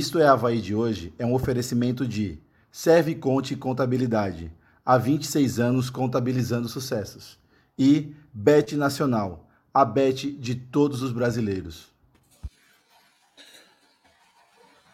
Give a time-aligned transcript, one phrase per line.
[0.00, 2.38] Isto é Havaí de hoje é um oferecimento de
[2.72, 4.50] Serve Conte Contabilidade.
[4.82, 7.38] Há 26 anos contabilizando sucessos.
[7.78, 11.90] E Bet Nacional, a bet de todos os brasileiros.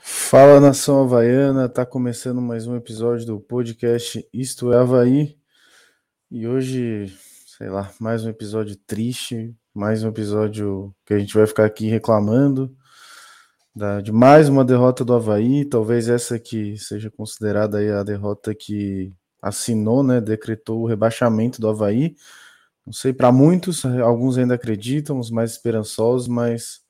[0.01, 5.39] Fala nação havaiana, tá começando mais um episódio do podcast Isto é Havaí.
[6.29, 7.17] E hoje,
[7.57, 11.87] sei lá, mais um episódio triste, mais um episódio que a gente vai ficar aqui
[11.87, 12.76] reclamando
[13.77, 19.13] da, de mais uma derrota do Havaí, talvez essa que seja considerada a derrota que
[19.43, 22.17] assinou, né, decretou o rebaixamento do Havaí.
[22.87, 26.81] Não sei, para muitos, alguns ainda acreditam, os mais esperançosos, mas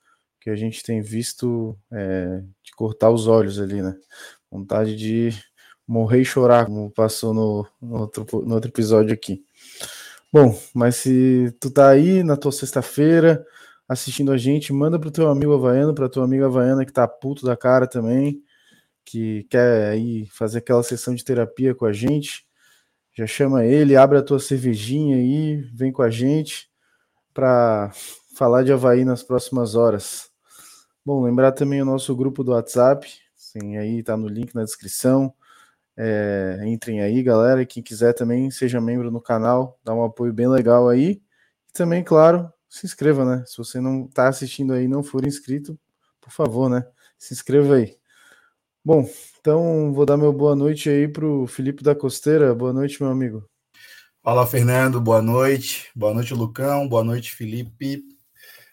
[0.40, 3.96] que a gente tem visto é, de cortar os olhos ali, né?
[4.48, 5.30] Vontade de
[5.88, 9.42] morrer e chorar, como passou no, no, outro, no outro episódio aqui.
[10.32, 13.44] Bom, mas se tu tá aí na tua sexta-feira,
[13.88, 17.44] assistindo a gente, manda pro teu amigo havaiano, pra tua amiga havaiana que tá puto
[17.46, 18.42] da cara também,
[19.04, 22.46] que quer aí fazer aquela sessão de terapia com a gente.
[23.14, 26.68] Já chama ele, abre a tua cervejinha aí, vem com a gente
[27.32, 27.90] para
[28.36, 30.30] falar de Havaí nas próximas horas.
[31.04, 35.32] Bom, lembrar também o nosso grupo do WhatsApp, sim, aí tá no link na descrição.
[35.96, 37.64] É, entrem aí, galera.
[37.64, 41.22] Quem quiser também seja membro no canal, dá um apoio bem legal aí.
[41.68, 43.44] E também, claro, se inscreva, né?
[43.46, 45.78] Se você não está assistindo aí não for inscrito,
[46.20, 46.86] por favor, né?
[47.18, 47.96] Se inscreva aí.
[48.84, 49.08] Bom,
[49.40, 52.54] então vou dar meu boa noite aí para o Felipe da Costeira.
[52.54, 53.48] Boa noite, meu amigo.
[54.22, 55.00] Fala, Fernando.
[55.00, 55.88] Boa noite.
[55.96, 56.86] Boa noite, Lucão.
[56.86, 58.04] Boa noite, Felipe.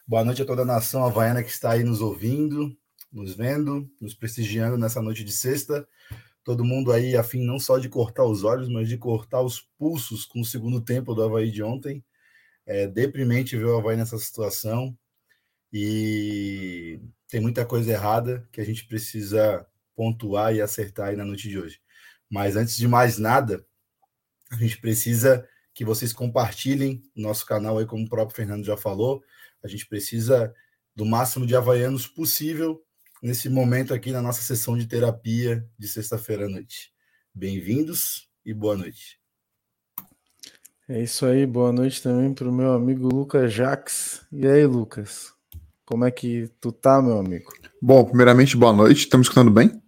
[0.06, 2.76] Boa noite a toda a nação havaiana que está aí nos ouvindo,
[3.10, 5.88] nos vendo, nos prestigiando nessa noite de sexta.
[6.44, 9.62] Todo mundo aí a fim não só de cortar os olhos, mas de cortar os
[9.78, 12.04] pulsos com o segundo tempo do Havaí de ontem.
[12.66, 14.98] É deprimente ver o Havaí nessa situação
[15.72, 19.66] e tem muita coisa errada que a gente precisa
[19.96, 21.82] pontuar e acertar aí na noite de hoje.
[22.30, 23.66] Mas antes de mais nada,
[24.52, 29.24] a gente precisa que vocês compartilhem nosso canal aí, como o próprio Fernando já falou.
[29.64, 30.54] A gente precisa
[30.96, 32.84] do máximo de havaianos possível
[33.22, 36.94] nesse momento aqui na nossa sessão de terapia de sexta-feira à noite.
[37.34, 39.23] Bem-vindos e boa noite.
[40.90, 44.26] É isso aí, boa noite também para o meu amigo Lucas Jax.
[44.30, 45.34] E aí, Lucas?
[45.86, 47.54] Como é que tu tá, meu amigo?
[47.82, 49.00] Bom, primeiramente, boa noite.
[49.00, 49.82] Estamos escutando bem?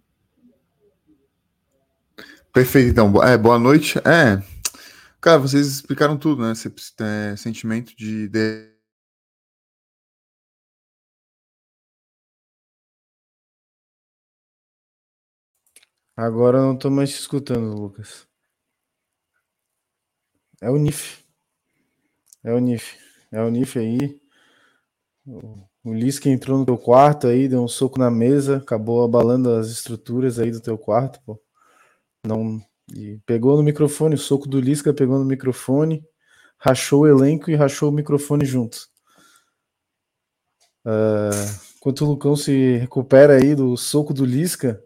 [2.50, 3.22] Perfeito, então.
[3.22, 3.98] É, boa noite.
[3.98, 4.42] É,
[5.20, 6.52] cara, vocês explicaram tudo, né?
[6.52, 8.70] Esse, é, sentimento de, de...
[16.16, 18.26] Agora eu não tô mais te escutando, Lucas.
[20.60, 21.24] É o NIF.
[22.42, 22.96] É o NIF.
[23.32, 24.20] É o NIF aí.
[25.84, 29.68] O Lisca entrou no teu quarto aí, deu um soco na mesa, acabou abalando as
[29.68, 31.40] estruturas aí do teu quarto, pô.
[32.24, 32.60] Não.
[32.94, 36.04] E pegou no microfone, o soco do Lisca pegou no microfone,
[36.58, 38.88] rachou o elenco e rachou o microfone junto.
[40.84, 44.82] Uh, enquanto o Lucão se recupera aí do soco do Lisca.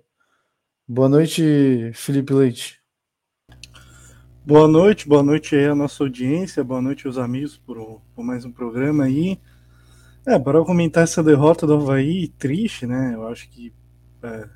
[0.89, 2.80] Boa noite, Felipe Leite.
[4.43, 8.43] Boa noite, boa noite aí a nossa audiência, boa noite aos amigos por, por mais
[8.43, 9.39] um programa aí.
[10.27, 13.13] É, para comentar essa derrota do Havaí, triste, né?
[13.15, 13.71] Eu acho que
[14.23, 14.49] é,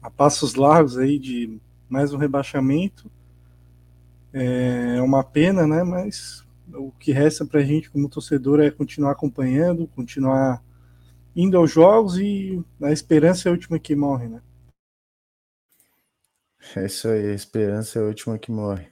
[0.00, 1.58] a passos largos aí de
[1.88, 3.10] mais um rebaixamento
[4.32, 5.82] é uma pena, né?
[5.82, 10.62] Mas o que resta para a gente como torcedor é continuar acompanhando, continuar
[11.34, 14.40] indo aos jogos e a esperança é a última que morre, né?
[16.72, 18.88] É isso aí, a esperança é a última que morre.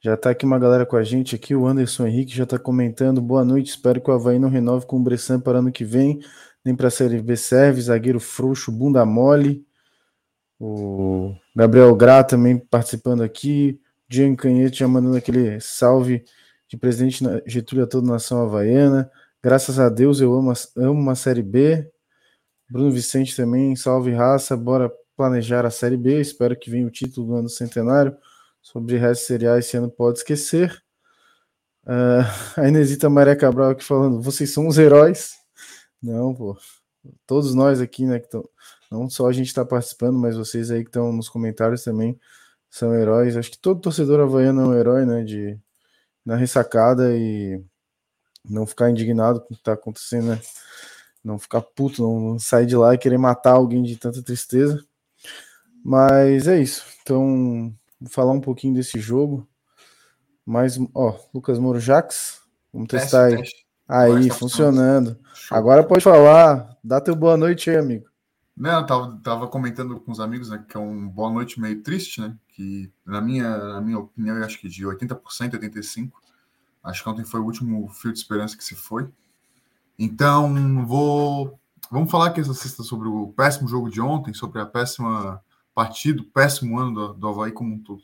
[0.00, 3.20] Já tá aqui uma galera com a gente aqui, o Anderson Henrique já tá comentando,
[3.20, 6.20] boa noite, espero que o Havaí não renove com o Bressan para ano que vem,
[6.64, 9.66] nem para a Série B serve, zagueiro frouxo, bunda mole.
[10.60, 16.24] O Gabriel Gra também participando aqui, Jean Canhete já mandando aquele salve
[16.68, 19.10] de presidente Getúlio a toda a nação havaiana.
[19.42, 21.90] Graças a Deus eu amo, amo uma Série B.
[22.70, 24.90] Bruno Vicente também, salve raça, bora
[25.22, 26.20] planejar a Série B.
[26.20, 28.16] Espero que venha o título do ano centenário.
[28.60, 30.82] Sobre restos cereais esse ano pode esquecer.
[31.84, 35.34] Uh, a Inesita Maria Cabral aqui falando, vocês são os heróis.
[36.02, 36.56] Não, pô.
[37.26, 38.48] Todos nós aqui, né, que estão.
[38.90, 42.18] Não só a gente está participando, mas vocês aí que estão nos comentários também
[42.68, 43.36] são heróis.
[43.36, 45.22] Acho que todo torcedor havaiano é um herói, né?
[45.22, 45.58] De
[46.24, 47.60] na ressacada e
[48.44, 50.40] não ficar indignado com o que está acontecendo, né?
[51.24, 54.84] Não ficar puto, não sair de lá e querer matar alguém de tanta tristeza.
[55.84, 56.84] Mas é isso.
[57.02, 59.46] Então, vou falar um pouquinho desse jogo.
[60.44, 62.40] Mas, ó, Lucas Moro Jax,
[62.72, 63.42] vamos testar teste, aí.
[63.42, 63.66] Teste.
[63.88, 65.18] Aí, funcionando.
[65.50, 66.76] Agora pode falar.
[66.82, 68.06] Dá teu boa noite aí, amigo.
[68.56, 71.82] Né, eu tava, tava comentando com os amigos né, que é um boa noite meio
[71.82, 72.36] triste, né?
[72.48, 75.18] Que na minha, na minha opinião, eu acho que de 80%,
[75.58, 76.12] 85%.
[76.84, 79.08] Acho que ontem foi o último fio de esperança que se foi.
[79.98, 81.58] Então, vou.
[81.90, 85.40] Vamos falar aqui essa sexta sobre o péssimo jogo de ontem, sobre a péssima
[85.74, 88.02] partida, o péssimo ano do, do Havaí como um todo.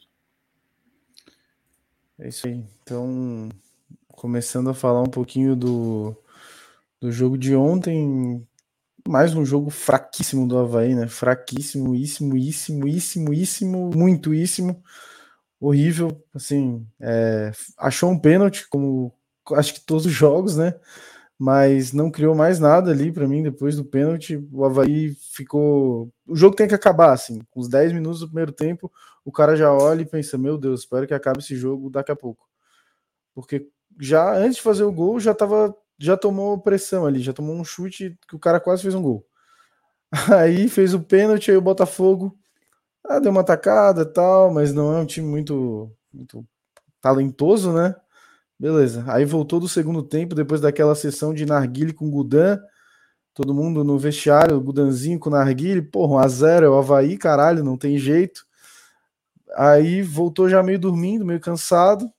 [2.18, 2.64] É isso aí.
[2.82, 3.48] Então,
[4.08, 6.16] começando a falar um pouquinho do,
[7.00, 8.44] do jogo de ontem,
[9.06, 11.06] mais um jogo fraquíssimo do Havaí, né?
[11.06, 14.82] Fraquíssimo, íssimo, íssimo, íssimo, íssimo, muito íssimo.
[15.60, 19.12] Horrível, assim, é, achou um pênalti, como
[19.52, 20.74] acho que todos os jogos, né?
[21.38, 24.36] Mas não criou mais nada ali para mim depois do pênalti.
[24.52, 26.12] O Havaí ficou.
[26.26, 27.40] O jogo tem que acabar, assim.
[27.50, 28.92] Com os 10 minutos do primeiro tempo,
[29.24, 32.16] o cara já olha e pensa: Meu Deus, espero que acabe esse jogo daqui a
[32.16, 32.48] pouco.
[33.34, 33.68] Porque
[34.00, 37.64] já antes de fazer o gol, já tava já tomou pressão ali, já tomou um
[37.64, 39.26] chute que o cara quase fez um gol.
[40.38, 42.38] Aí fez o pênalti, aí o Botafogo
[43.04, 46.46] ah, deu uma atacada tal, mas não é um time muito, muito
[47.00, 47.94] talentoso, né?
[48.58, 49.04] Beleza.
[49.06, 52.60] Aí voltou do segundo tempo, depois daquela sessão de narguile com Gudan,
[53.32, 57.62] todo mundo no vestiário, Gudanzinho com narguile, porra, um a zero é o Havaí, caralho,
[57.62, 58.44] não tem jeito.
[59.54, 62.12] Aí voltou já meio dormindo, meio cansado,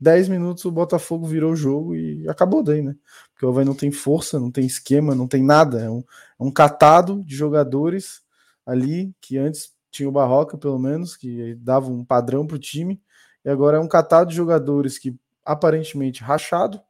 [0.00, 2.96] 10 minutos o Botafogo virou o jogo e acabou daí, né?
[3.32, 5.78] Porque o Havaí não tem força, não tem esquema, não tem nada.
[5.78, 8.22] É um, é um catado de jogadores
[8.64, 13.02] ali que antes tinha o Barroca, pelo menos, que dava um padrão para o time,
[13.44, 16.80] e agora é um catado de jogadores que aparentemente rachado,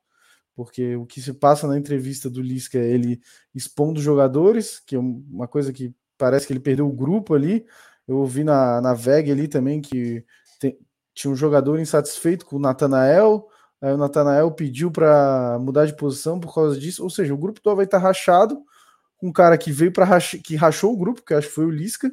[0.54, 3.20] porque o que se passa na entrevista do Lisca é ele
[3.54, 7.64] expondo os jogadores, que é uma coisa que parece que ele perdeu o grupo ali.
[8.06, 10.24] Eu ouvi na, na VEG ali também que
[10.60, 10.78] tem,
[11.14, 13.48] tinha um jogador insatisfeito com o Natanael,
[13.80, 17.60] aí o Natanael pediu para mudar de posição por causa disso, ou seja, o grupo
[17.60, 18.62] todo vai estar rachado,
[19.16, 21.70] com um cara que veio para que rachou o grupo, que acho que foi o
[21.70, 22.12] Lisca.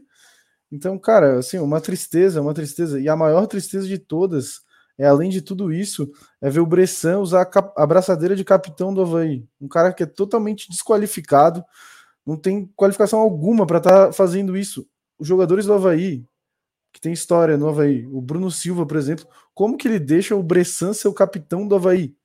[0.71, 4.61] Então, cara, assim, uma tristeza, uma tristeza, e a maior tristeza de todas
[4.97, 6.11] é, além de tudo isso,
[6.41, 9.47] é ver o Bressan usar a, a braçadeira de capitão do Havaí.
[9.61, 11.63] Um cara que é totalmente desqualificado,
[12.25, 14.87] não tem qualificação alguma para estar tá fazendo isso.
[15.19, 16.25] Os jogadores do Havaí,
[16.91, 18.07] que tem história no Havaí.
[18.07, 21.75] O Bruno Silva, por exemplo, como que ele deixa o Bressan ser o capitão do
[21.75, 22.15] Havaí?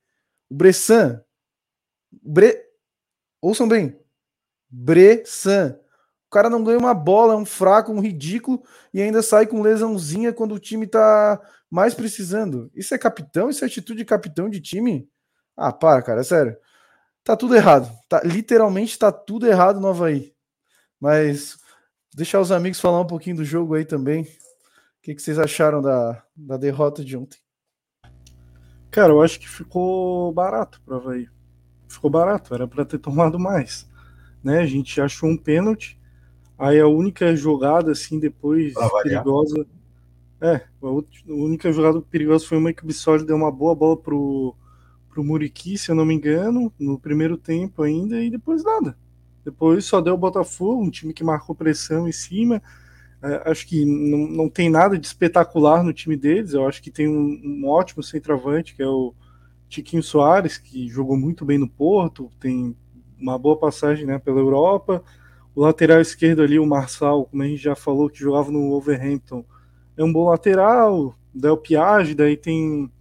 [0.49, 1.21] O Bressan.
[2.11, 2.59] Bre...
[3.41, 3.97] Ouçam bem.
[4.69, 5.77] Bressan.
[6.27, 9.61] O cara não ganha uma bola, é um fraco, um ridículo e ainda sai com
[9.61, 11.39] lesãozinha quando o time tá
[11.73, 12.69] mais precisando.
[12.75, 13.49] Isso é capitão?
[13.49, 15.09] Isso é atitude de capitão de time?
[15.57, 16.55] Ah, para, cara, é sério.
[17.23, 17.89] Tá tudo errado.
[18.07, 20.33] Tá, literalmente tá tudo errado no Havaí.
[20.99, 21.57] Mas
[22.13, 24.27] deixar os amigos falar um pouquinho do jogo aí também
[25.03, 27.37] que, que vocês acharam da, da derrota de ontem?
[28.89, 31.27] Cara, eu acho que ficou barato para Havaí.
[31.89, 33.87] Ficou barato, era para ter tomado mais.
[34.41, 34.61] Né?
[34.61, 35.99] A gente achou um pênalti,
[36.57, 39.67] aí a única jogada assim depois perigosa.
[40.43, 44.53] É, a única jogada perigosa foi uma que o Bissoli deu uma boa bola pro,
[45.09, 48.97] pro Muriqui, se eu não me engano, no primeiro tempo ainda, e depois nada.
[49.45, 52.61] Depois só deu o Botafogo, um time que marcou pressão em cima,
[53.21, 56.53] é, acho que não, não tem nada de espetacular no time deles.
[56.53, 59.13] Eu acho que tem um, um, ótimo centroavante, que é o
[59.69, 62.75] Tiquinho Soares, que jogou muito bem no Porto, tem
[63.17, 65.01] uma boa passagem né, pela Europa.
[65.55, 69.45] O lateral esquerdo ali, o Marçal, como a gente já falou, que jogava no Wolverhampton,
[69.97, 71.15] é um bom lateral.
[71.33, 72.91] Del Piage, daí tem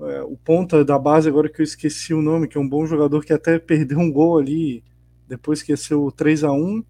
[0.00, 2.84] é, o ponta da base, agora que eu esqueci o nome, que é um bom
[2.86, 4.82] jogador que até perdeu um gol ali
[5.28, 6.84] depois que ia ser o 3 a 1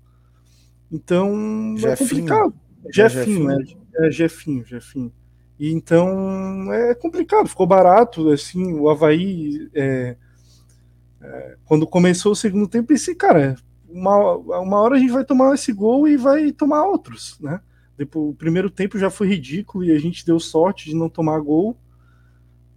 [0.91, 1.93] então Jefinho.
[1.93, 2.55] é complicado.
[2.87, 3.59] É Jefinho, é,
[4.07, 5.13] é Jefinho, Jefinho.
[5.59, 10.17] E então é complicado, ficou barato, assim, o Havaí é,
[11.21, 13.57] é, quando começou o segundo tempo, pensei, cara,
[13.89, 17.61] uma, uma hora a gente vai tomar esse gol e vai tomar outros, né?
[17.97, 21.38] Depois, o primeiro tempo já foi ridículo e a gente deu sorte de não tomar
[21.41, 21.76] gol.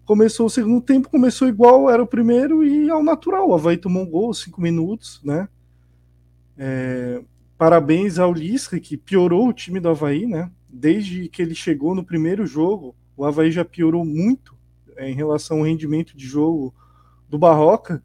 [0.06, 3.50] Começou o segundo tempo, começou igual, era o primeiro e ao natural.
[3.50, 5.48] O Havaí tomou um gol, cinco minutos, né?
[6.58, 7.22] É,
[7.58, 10.52] parabéns ao Lisca, que piorou o time do Havaí, né?
[10.68, 14.56] Desde que ele chegou no primeiro jogo, o Havaí já piorou muito
[14.96, 16.74] é, em relação ao rendimento de jogo
[17.28, 18.02] do Barroca,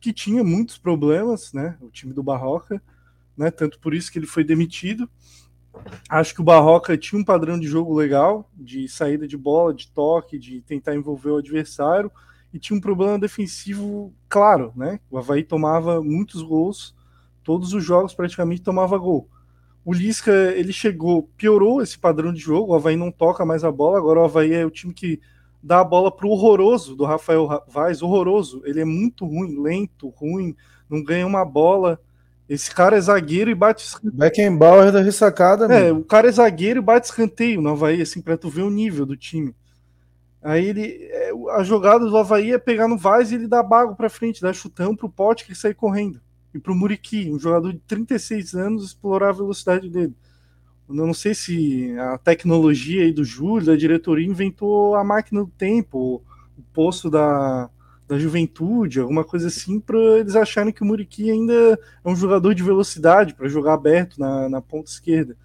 [0.00, 1.76] que tinha muitos problemas, né?
[1.80, 2.82] O time do Barroca,
[3.36, 3.50] né?
[3.50, 5.08] Tanto por isso que ele foi demitido.
[6.08, 9.88] Acho que o Barroca tinha um padrão de jogo legal, de saída de bola, de
[9.88, 12.10] toque, de tentar envolver o adversário,
[12.52, 15.00] e tinha um problema defensivo claro, né?
[15.10, 16.96] O Havaí tomava muitos gols
[17.48, 19.26] todos os jogos praticamente tomava gol.
[19.82, 23.72] O Lisca, ele chegou, piorou esse padrão de jogo, o Havaí não toca mais a
[23.72, 25.18] bola, agora o Havaí é o time que
[25.62, 28.60] dá a bola pro horroroso do Rafael Vaz, horroroso.
[28.66, 30.54] Ele é muito ruim, lento, ruim,
[30.90, 31.98] não ganha uma bola.
[32.48, 34.14] Esse cara é zagueiro e bate escanteio.
[34.14, 38.38] Beckenbauer da ressacada, É, o cara é zagueiro e bate escanteio no Havaí, assim, pra
[38.38, 39.54] tu ver o nível do time.
[40.42, 41.08] Aí ele.
[41.10, 44.40] É, a jogada do Havaí é pegar no Vaz e ele dá bago pra frente,
[44.40, 46.20] dá chutão pro pote que sai correndo.
[46.54, 50.14] E pro Muriqui, um jogador de 36 anos, explorar a velocidade dele.
[50.88, 55.50] Eu não sei se a tecnologia aí do Júlio, da diretoria, inventou a máquina do
[55.58, 56.22] tempo,
[56.56, 57.68] o posto da,
[58.08, 62.54] da juventude, alguma coisa assim, para eles acharem que o Muriqui ainda é um jogador
[62.54, 65.36] de velocidade para jogar aberto na, na ponta esquerda.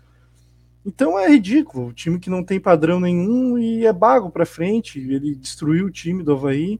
[0.86, 4.98] Então é ridículo, o time que não tem padrão nenhum e é bago para frente,
[4.98, 6.79] ele destruiu o time do Havaí.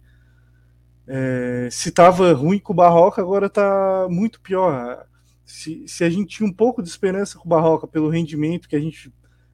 [1.06, 5.06] É, se estava ruim com o Barroca, agora está muito pior.
[5.46, 8.76] Se, se a gente tinha um pouco de esperança com o Barroca pelo rendimento que
[8.76, 9.12] a gente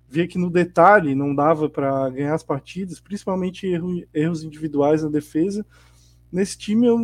[0.08, 5.10] via que no detalhe não dava para ganhar as partidas, principalmente erro, erros individuais na
[5.10, 5.66] defesa,
[6.32, 6.98] nesse time, eu,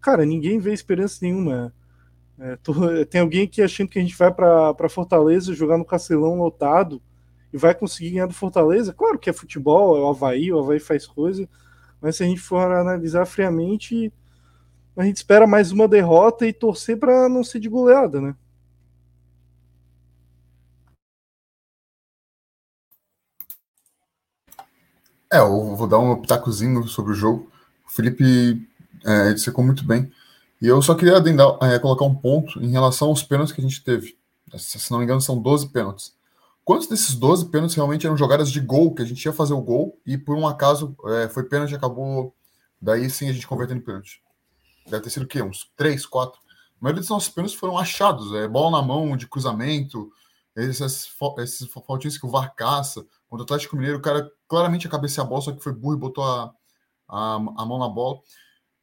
[0.00, 1.74] cara, ninguém vê esperança nenhuma.
[2.38, 2.72] É, tô,
[3.06, 7.02] tem alguém aqui achando que a gente vai para Fortaleza jogar no Castelão lotado
[7.52, 8.92] e vai conseguir ganhar do Fortaleza.
[8.92, 11.48] Claro que é futebol, é o Havaí, o Havaí faz coisa,
[12.00, 14.12] mas se a gente for analisar friamente,
[14.96, 18.34] a gente espera mais uma derrota e torcer para não ser de goleada, né?
[25.32, 27.50] É, eu vou dar um pitacozinho sobre o jogo.
[27.90, 28.68] O Felipe
[29.04, 30.10] é, muito bem.
[30.62, 33.64] E eu só queria adendar, é, colocar um ponto em relação aos pênaltis que a
[33.64, 34.16] gente teve.
[34.56, 36.14] Se não me engano, são 12 pênaltis.
[36.64, 39.60] Quantos desses 12 pênaltis realmente eram jogadas de gol, que a gente ia fazer o
[39.60, 42.32] gol e por um acaso é, foi pênalti e acabou.
[42.80, 44.22] Daí sim a gente convertendo pênalti.
[44.86, 45.42] Deve ter sido o quê?
[45.42, 46.38] Uns 3, 4.
[46.38, 48.32] A maioria dos nossos pênaltis foram achados.
[48.34, 50.12] É, bola na mão, de cruzamento,
[50.54, 50.80] esses,
[51.38, 53.04] esses faltinhos que o VAR caça.
[53.28, 55.94] Contra o Atlético Mineiro, o cara claramente a cabeça a bola, só que foi burro
[55.94, 56.52] e botou a,
[57.10, 58.20] a, a mão na bola.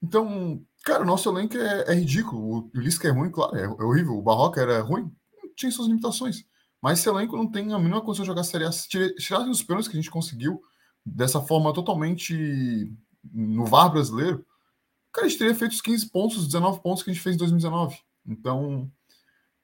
[0.01, 2.69] Então, cara, o nosso elenco é, é ridículo.
[2.73, 4.17] O Lisca é ruim, claro, é, é, horrível.
[4.17, 5.11] O Barroca era ruim,
[5.55, 6.45] tinha suas limitações.
[6.81, 8.69] Mas esse elenco não tem a mínima condição de jogar Série A.
[8.69, 10.61] Tirar os pênaltis que a gente conseguiu
[11.03, 12.93] dessa forma totalmente
[13.33, 14.45] no VAR brasileiro,
[15.11, 17.39] cara, a gente teria feito os 15 pontos, 19 pontos que a gente fez em
[17.39, 17.97] 2019.
[18.25, 18.91] Então,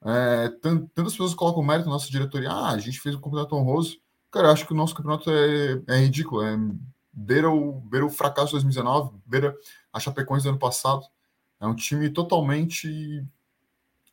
[0.04, 2.50] é, tantas pessoas colocam mérito na nossa diretoria.
[2.50, 3.98] Ah, a gente fez um campeonato honroso.
[4.30, 6.42] Cara, eu acho que o nosso campeonato é, é ridículo.
[6.42, 6.56] É,
[7.14, 9.56] beira, o, beira o fracasso de 2019, beira
[9.92, 11.04] a Chapecoense do ano passado.
[11.60, 13.24] É um time totalmente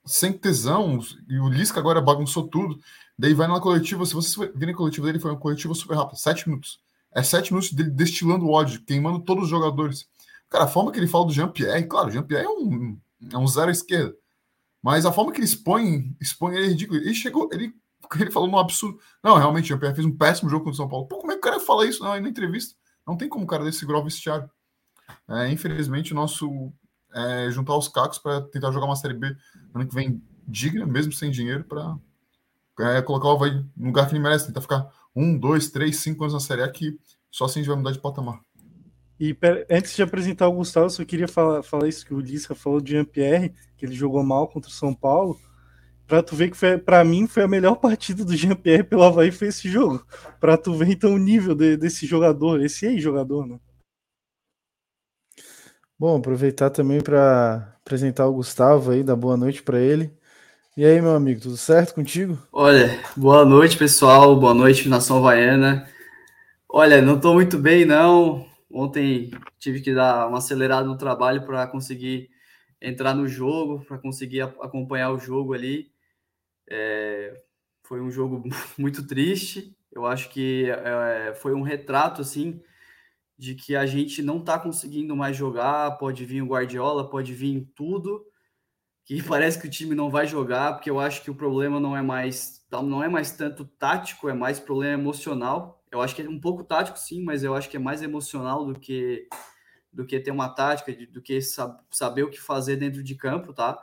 [0.06, 2.80] sem tesão, e o Lisca agora bagunçou tudo.
[3.18, 6.18] Daí vai na coletiva, se vocês virem a coletiva dele, foi uma coletiva super rápida,
[6.18, 6.80] sete minutos.
[7.14, 10.08] É sete minutos dele destilando ódio, queimando todos os jogadores.
[10.50, 12.98] Cara, a forma que ele fala do Jean-Pierre, claro, o Jean-Pierre é um,
[13.32, 14.16] é um zero à esquerda.
[14.82, 17.00] Mas a forma que ele expõe, expõe ele é ridículo.
[17.00, 17.74] Ele chegou, ele,
[18.20, 19.00] ele falou um absurdo.
[19.24, 21.08] Não, realmente, o Jean-Pierre fez um péssimo jogo contra o São Paulo.
[21.08, 22.76] Pô, como é que o cara fala isso não, na entrevista?
[23.12, 24.50] Não tem como o cara desse segurar o vestiário.
[25.30, 26.72] É, infelizmente, nosso
[27.14, 29.36] é, juntar os cacos para tentar jogar uma Série B
[29.74, 31.98] ano que vem digna, mesmo sem dinheiro, para
[32.80, 34.48] é, colocar o Havaí no lugar que ele merece.
[34.48, 36.98] Tentar ficar um, dois, três, cinco anos na Série A que
[37.30, 38.40] só assim a gente vai mudar de patamar.
[39.20, 39.38] E
[39.70, 42.80] antes de apresentar o Gustavo, eu só queria falar, falar isso que o Lisca falou
[42.80, 45.38] de Jean-Pierre, que ele jogou mal contra o São Paulo.
[46.12, 49.32] Pra tu ver que foi, pra mim foi a melhor partida do Jean-Pierre pelo Havaí
[49.32, 50.06] foi esse jogo.
[50.42, 53.58] Pra tu ver então o nível de, desse jogador, esse aí jogador, né?
[55.98, 60.12] Bom, aproveitar também para apresentar o Gustavo aí, dar boa noite para ele.
[60.76, 62.38] E aí, meu amigo, tudo certo contigo?
[62.52, 64.38] Olha, boa noite, pessoal.
[64.38, 65.88] Boa noite, Nação Havaiana.
[66.68, 68.46] Olha, não estou muito bem, não.
[68.70, 72.30] Ontem tive que dar uma acelerada no trabalho para conseguir
[72.82, 75.90] entrar no jogo, para conseguir acompanhar o jogo ali.
[76.74, 77.34] É,
[77.84, 78.42] foi um jogo
[78.80, 79.76] muito triste.
[79.92, 82.62] Eu acho que é, foi um retrato, assim,
[83.38, 87.68] de que a gente não está conseguindo mais jogar, pode vir o Guardiola, pode vir
[87.76, 88.26] tudo,
[89.06, 91.96] que parece que o time não vai jogar, porque eu acho que o problema não
[91.98, 95.84] é mais não é mais tanto tático, é mais problema emocional.
[95.92, 98.66] Eu acho que é um pouco tático sim, mas eu acho que é mais emocional
[98.66, 99.28] do que
[99.94, 101.40] do que ter uma tática, do que
[101.92, 103.78] saber o que fazer dentro de campo, tá?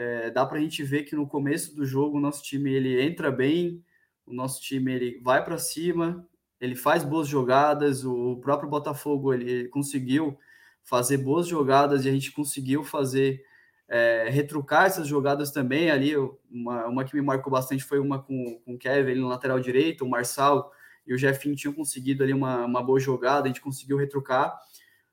[0.00, 3.02] É, dá para a gente ver que no começo do jogo o nosso time ele
[3.02, 3.84] entra bem,
[4.24, 6.24] o nosso time ele vai para cima,
[6.60, 10.38] ele faz boas jogadas, o próprio Botafogo ele conseguiu
[10.84, 13.44] fazer boas jogadas e a gente conseguiu fazer
[13.88, 16.14] é, retrucar essas jogadas também ali.
[16.48, 20.04] Uma, uma que me marcou bastante foi uma com, com o Kevin no lateral direito,
[20.04, 20.70] o Marçal
[21.04, 24.56] e o Jefinho tinham conseguido ali uma, uma boa jogada, a gente conseguiu retrucar.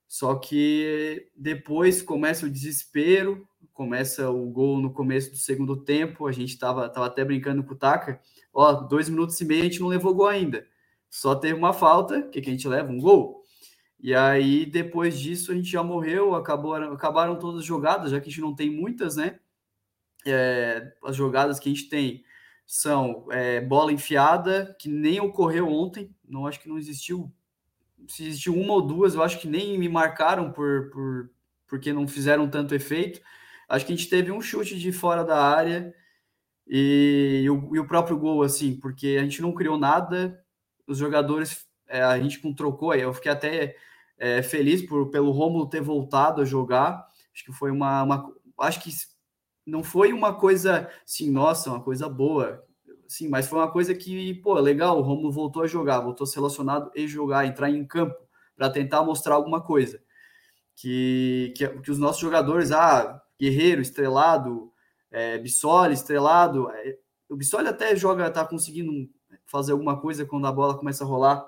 [0.08, 6.26] Só que depois começa o desespero, começa o gol no começo do segundo tempo.
[6.26, 8.20] A gente estava tava até brincando com o Taka.
[8.52, 10.66] Ó, dois minutos e meio a gente não levou gol ainda.
[11.08, 12.92] Só teve uma falta, que, que a gente leva?
[12.92, 13.44] Um gol.
[14.00, 18.28] E aí, depois disso, a gente já morreu, acabou, acabaram todas as jogadas, já que
[18.28, 19.40] a gente não tem muitas, né?
[20.26, 22.24] é, as jogadas que a gente tem
[22.66, 27.32] são é, bola enfiada, que nem ocorreu ontem, não acho que não existiu.
[28.08, 31.30] Se existiu uma ou duas, eu acho que nem me marcaram por, por
[31.68, 33.22] porque não fizeram tanto efeito.
[33.68, 35.94] Acho que a gente teve um chute de fora da área
[36.68, 40.40] e, e, o, e o, próprio gol, assim, porque a gente não criou nada,
[40.88, 43.76] os jogadores, é, a gente trocou, eu fiquei até
[44.18, 47.08] é, feliz por, pelo Romulo ter voltado a jogar.
[47.34, 48.92] Acho que foi uma, uma acho que
[49.66, 52.64] não foi uma coisa assim, nossa, uma coisa boa,
[53.08, 56.28] sim, mas foi uma coisa que, pô, legal, o Romulo voltou a jogar, voltou a
[56.28, 58.16] ser relacionado e jogar, entrar em campo
[58.56, 60.02] para tentar mostrar alguma coisa.
[60.76, 64.72] Que, que, que, os nossos jogadores, ah, Guerreiro, estrelado,
[65.12, 66.98] é, Bissoli, estrelado, é,
[67.30, 69.10] o Bissoli até joga, tá conseguindo
[69.46, 71.46] fazer alguma coisa quando a bola começa a rolar,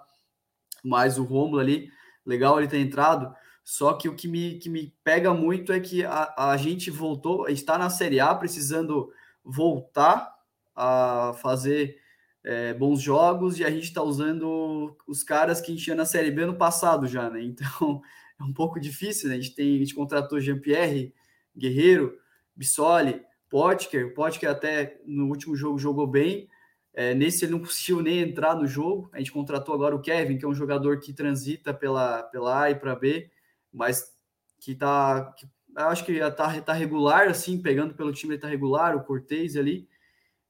[0.84, 1.92] mas o Romulo ali,
[2.26, 6.06] legal ele ter entrado, só que o que me, que me pega muito é que
[6.06, 9.12] a, a gente voltou, está na Série A precisando
[9.44, 10.34] voltar
[10.76, 11.98] a fazer
[12.44, 16.06] é, bons jogos e a gente está usando os caras que a gente tinha na
[16.06, 17.44] Série B no passado já, né?
[17.44, 18.02] Então
[18.40, 19.36] é um pouco difícil, né?
[19.36, 21.14] A gente, tem, a gente contratou Jean-Pierre,
[21.58, 22.18] Guerreiro,
[22.56, 24.14] Bissoli, Potker.
[24.14, 26.48] Potker até no último jogo jogou bem.
[26.94, 29.10] É, nesse ele não conseguiu nem entrar no jogo.
[29.14, 32.72] A gente contratou agora o Kevin, que é um jogador que transita pela, pela A
[32.72, 33.30] e para B
[33.78, 34.12] mas
[34.60, 35.34] que tá.
[35.38, 39.56] Que, acho que tá, tá regular, assim, pegando pelo time, ele tá regular, o Cortez
[39.56, 39.88] ali.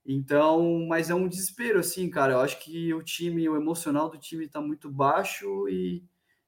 [0.06, 2.34] Então, mas é um desespero, assim, cara.
[2.34, 6.04] Eu acho que o time, o emocional do time tá muito baixo e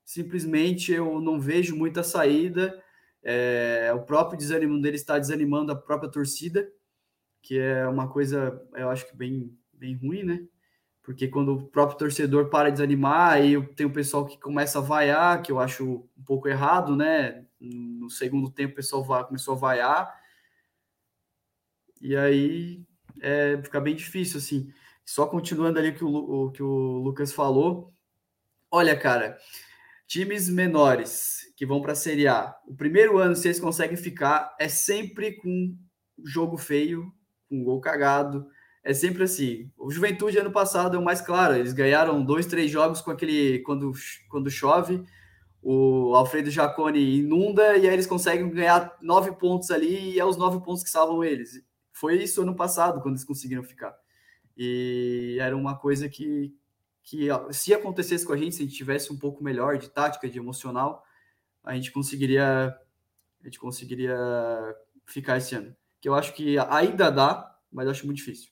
[0.05, 2.81] simplesmente eu não vejo muita saída.
[3.23, 6.69] É, o próprio desânimo dele está desanimando a própria torcida,
[7.41, 10.47] que é uma coisa, eu acho que bem, bem ruim, né?
[11.09, 14.81] porque quando o próprio torcedor para de desanimar, aí tem o pessoal que começa a
[14.83, 17.47] vaiar, que eu acho um pouco errado, né?
[17.59, 20.21] No segundo tempo o pessoal vai, começou a vaiar,
[21.99, 22.85] e aí
[23.19, 24.71] é, fica bem difícil, assim.
[25.03, 27.91] Só continuando ali que o, o que o Lucas falou,
[28.69, 29.35] olha, cara,
[30.09, 34.55] times menores que vão para a Série A, o primeiro ano, se eles conseguem ficar,
[34.59, 35.77] é sempre com
[36.25, 37.13] jogo feio,
[37.47, 38.47] com gol cagado,
[38.83, 39.71] é sempre assim.
[39.77, 41.55] O Juventude ano passado é o mais claro.
[41.55, 43.91] Eles ganharam dois, três jogos com aquele quando,
[44.29, 45.03] quando chove.
[45.61, 50.37] O Alfredo Jaconi inunda e aí eles conseguem ganhar nove pontos ali e é os
[50.37, 51.61] nove pontos que salvam eles.
[51.91, 53.93] Foi isso ano passado quando eles conseguiram ficar.
[54.57, 56.51] E era uma coisa que,
[57.09, 60.29] que se acontecesse com a gente, se a gente tivesse um pouco melhor de tática,
[60.29, 61.03] de emocional,
[61.63, 62.67] a gente conseguiria
[63.41, 64.15] a gente conseguiria
[65.07, 65.75] ficar esse ano.
[65.99, 68.47] Que eu acho que ainda dá, mas eu acho muito difícil.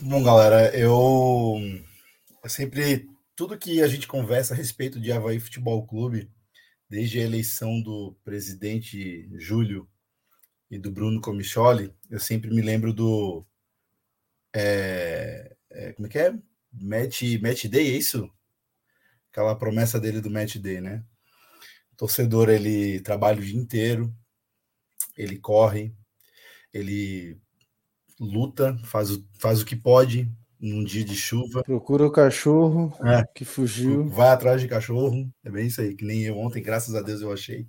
[0.00, 1.56] Bom, galera, eu,
[2.46, 6.30] sempre tudo que a gente conversa a respeito de Havaí Futebol Clube,
[6.88, 9.86] desde a eleição do presidente Júlio
[10.74, 13.46] e do Bruno Comicholi, eu sempre me lembro do
[14.52, 16.34] é, é, como é que é?
[16.72, 18.28] Match, match Day, é isso?
[19.30, 21.04] Aquela promessa dele do Match Day, né?
[21.92, 24.12] O torcedor, ele trabalha o dia inteiro,
[25.16, 25.94] ele corre,
[26.72, 27.38] ele
[28.18, 30.28] luta, faz o, faz o que pode
[30.60, 31.62] num dia de chuva.
[31.62, 33.24] Procura o cachorro é.
[33.32, 34.08] que fugiu.
[34.08, 35.32] Vai atrás de cachorro.
[35.44, 37.68] É bem isso aí, que nem eu ontem, graças a Deus, eu achei.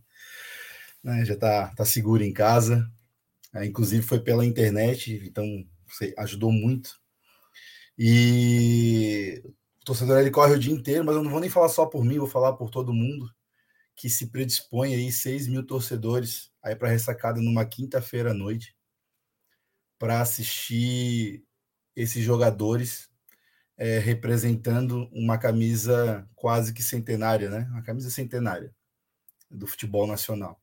[1.04, 2.92] Né, já tá, tá seguro em casa.
[3.56, 7.00] É, inclusive foi pela internet, então você ajudou muito.
[7.98, 9.42] E
[9.82, 12.04] o torcedor ele corre o dia inteiro, mas eu não vou nem falar só por
[12.04, 13.34] mim, vou falar por todo mundo
[13.96, 18.76] que se predispõe aí 6 mil torcedores aí para ressacada numa quinta-feira à noite
[19.98, 21.46] para assistir
[21.96, 23.10] esses jogadores
[23.78, 27.68] é, representando uma camisa quase que centenária, né?
[27.72, 28.76] Uma camisa centenária
[29.50, 30.62] do futebol nacional.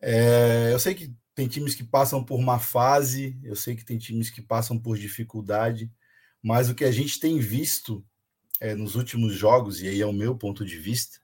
[0.00, 3.98] É, eu sei que tem times que passam por uma fase, eu sei que tem
[3.98, 5.92] times que passam por dificuldade,
[6.42, 8.02] mas o que a gente tem visto
[8.58, 11.20] é, nos últimos jogos, e aí é o meu ponto de vista,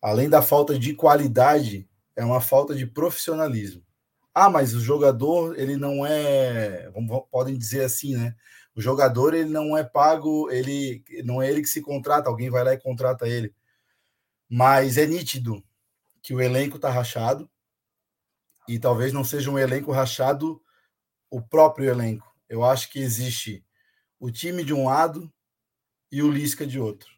[0.00, 3.84] além da falta de qualidade, é uma falta de profissionalismo.
[4.32, 6.90] Ah, mas o jogador, ele não é,
[7.30, 8.34] podem dizer assim, né?
[8.74, 12.64] O jogador, ele não é pago, ele não é ele que se contrata, alguém vai
[12.64, 13.54] lá e contrata ele.
[14.48, 15.62] Mas é nítido
[16.22, 17.48] que o elenco está rachado
[18.68, 20.62] e talvez não seja um elenco rachado
[21.30, 22.32] o próprio elenco.
[22.48, 23.64] Eu acho que existe
[24.18, 25.32] o time de um lado
[26.10, 27.10] e o Lisca de outro.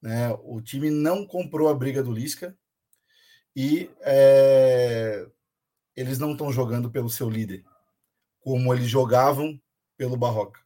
[0.00, 0.30] Né?
[0.42, 2.56] O time não comprou a briga do Lisca
[3.56, 5.26] e é,
[5.96, 7.64] eles não estão jogando pelo seu líder,
[8.40, 9.60] como eles jogavam
[9.96, 10.60] pelo Barroca.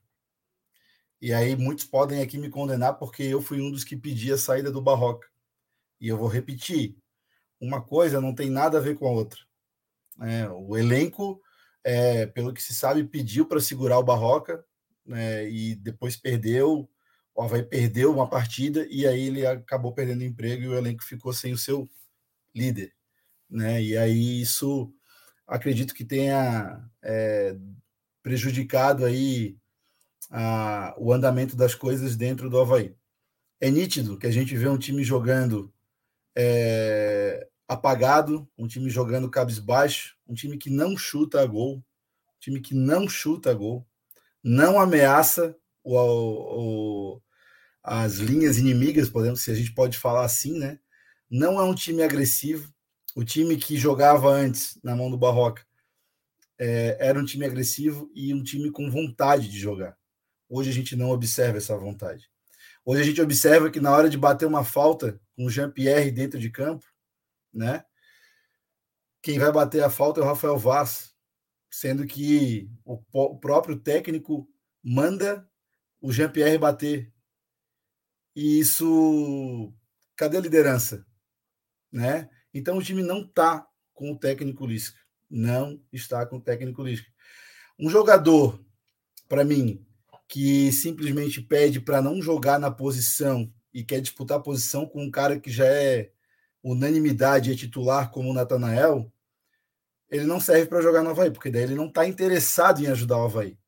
[1.21, 4.39] E aí muitos podem aqui me condenar porque eu fui um dos que pedi a
[4.39, 5.29] saída do Barroca.
[6.01, 6.97] E eu vou repetir,
[7.61, 9.46] uma coisa não tem nada a ver com a outra.
[10.21, 11.41] É, o elenco,
[11.85, 14.65] é, pelo que se sabe, pediu para segurar o Barroca
[15.05, 16.89] né, e depois perdeu.
[17.35, 21.33] O Havaí perdeu uma partida e aí ele acabou perdendo emprego e o elenco ficou
[21.33, 21.89] sem o seu
[22.55, 22.93] líder.
[23.49, 23.83] Né?
[23.83, 24.93] E aí isso
[25.47, 27.55] acredito que tenha é,
[28.23, 29.57] prejudicado aí
[30.31, 32.97] a, o andamento das coisas dentro do Havaí.
[33.61, 35.73] É nítido que a gente vê um time jogando
[36.35, 41.83] é, apagado, um time jogando cabisbaixo, um time que não chuta a gol, um
[42.41, 43.87] time que não chuta a gol,
[44.43, 47.23] não ameaça o, o,
[47.83, 50.79] as linhas inimigas, podemos, se a gente pode falar assim, né?
[51.31, 52.73] Não é um time agressivo.
[53.15, 55.65] O time que jogava antes na mão do Barroca
[56.59, 59.97] é, era um time agressivo e um time com vontade de jogar.
[60.49, 62.31] Hoje a gente não observa essa vontade.
[62.85, 66.39] Hoje a gente observa que na hora de bater uma falta com o Jean-Pierre dentro
[66.39, 66.87] de campo,
[67.57, 67.85] né?
[69.23, 71.13] Quem vai bater a falta é o Rafael Vaz,
[71.71, 74.49] sendo que o, o próprio técnico
[74.85, 75.49] manda
[76.01, 77.13] o Jean-Pierre bater.
[78.35, 79.75] E isso.
[80.15, 81.05] Cadê a liderança?
[81.91, 82.29] Né?
[82.55, 84.99] Então o time não está com o técnico Lisca.
[85.29, 87.11] Não está com o técnico Lisca.
[87.79, 88.65] Um jogador,
[89.29, 89.85] para mim,
[90.29, 95.11] que simplesmente pede para não jogar na posição e quer disputar a posição com um
[95.11, 96.13] cara que já é
[96.73, 99.13] unanimidade é titular como o Natanael,
[100.11, 103.19] ele não serve para jogar no Havaí, porque daí ele não está interessado em ajudar
[103.19, 103.59] o Havaí.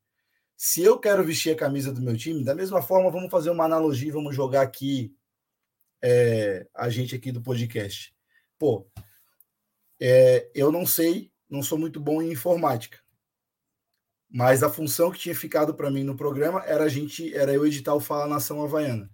[0.57, 3.65] Se eu quero vestir a camisa do meu time, da mesma forma, vamos fazer uma
[3.65, 5.15] analogia, vamos jogar aqui
[6.03, 8.13] é, a gente aqui do podcast.
[8.59, 8.91] Pô,
[10.01, 12.99] é, eu não sei, não sou muito bom em informática.
[14.29, 17.65] Mas a função que tinha ficado para mim no programa era a gente, era eu
[17.65, 19.09] editar o Fala Nação Havaiana.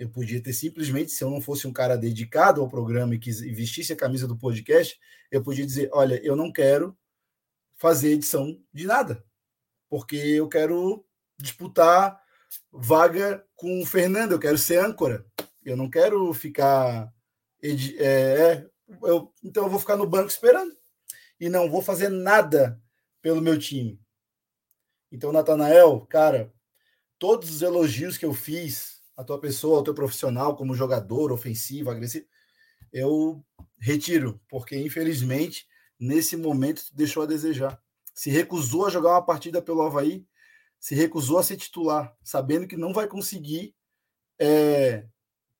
[0.00, 3.30] Eu podia ter simplesmente, se eu não fosse um cara dedicado ao programa e que
[3.52, 4.98] vestisse a camisa do podcast,
[5.30, 6.96] eu podia dizer: olha, eu não quero
[7.76, 9.22] fazer edição de nada,
[9.90, 11.04] porque eu quero
[11.36, 12.18] disputar
[12.72, 15.26] vaga com o Fernando, eu quero ser âncora,
[15.62, 17.12] eu não quero ficar.
[17.62, 18.70] É, é,
[19.02, 20.74] eu, então eu vou ficar no banco esperando
[21.38, 22.80] e não vou fazer nada
[23.20, 24.00] pelo meu time.
[25.12, 26.50] Então, Natanael, cara,
[27.18, 31.90] todos os elogios que eu fiz à tua pessoa, ao teu profissional, como jogador, ofensivo,
[31.90, 32.26] agressivo,
[32.90, 33.44] eu
[33.78, 37.78] retiro, porque infelizmente, nesse momento, deixou a desejar.
[38.14, 40.26] Se recusou a jogar uma partida pelo Havaí,
[40.78, 43.74] se recusou a ser titular, sabendo que não vai conseguir
[44.38, 45.04] é,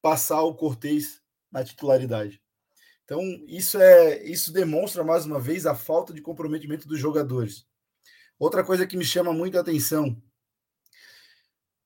[0.00, 1.20] passar o Cortez
[1.52, 2.42] na titularidade.
[3.04, 7.66] Então, isso é isso demonstra mais uma vez a falta de comprometimento dos jogadores.
[8.38, 10.16] Outra coisa que me chama muita atenção,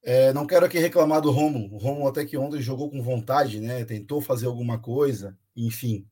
[0.05, 1.75] é, não quero aqui reclamar do Romulo.
[1.75, 3.87] O Romulo até que ontem jogou com vontade, né?
[3.87, 6.07] Tentou fazer alguma coisa, enfim.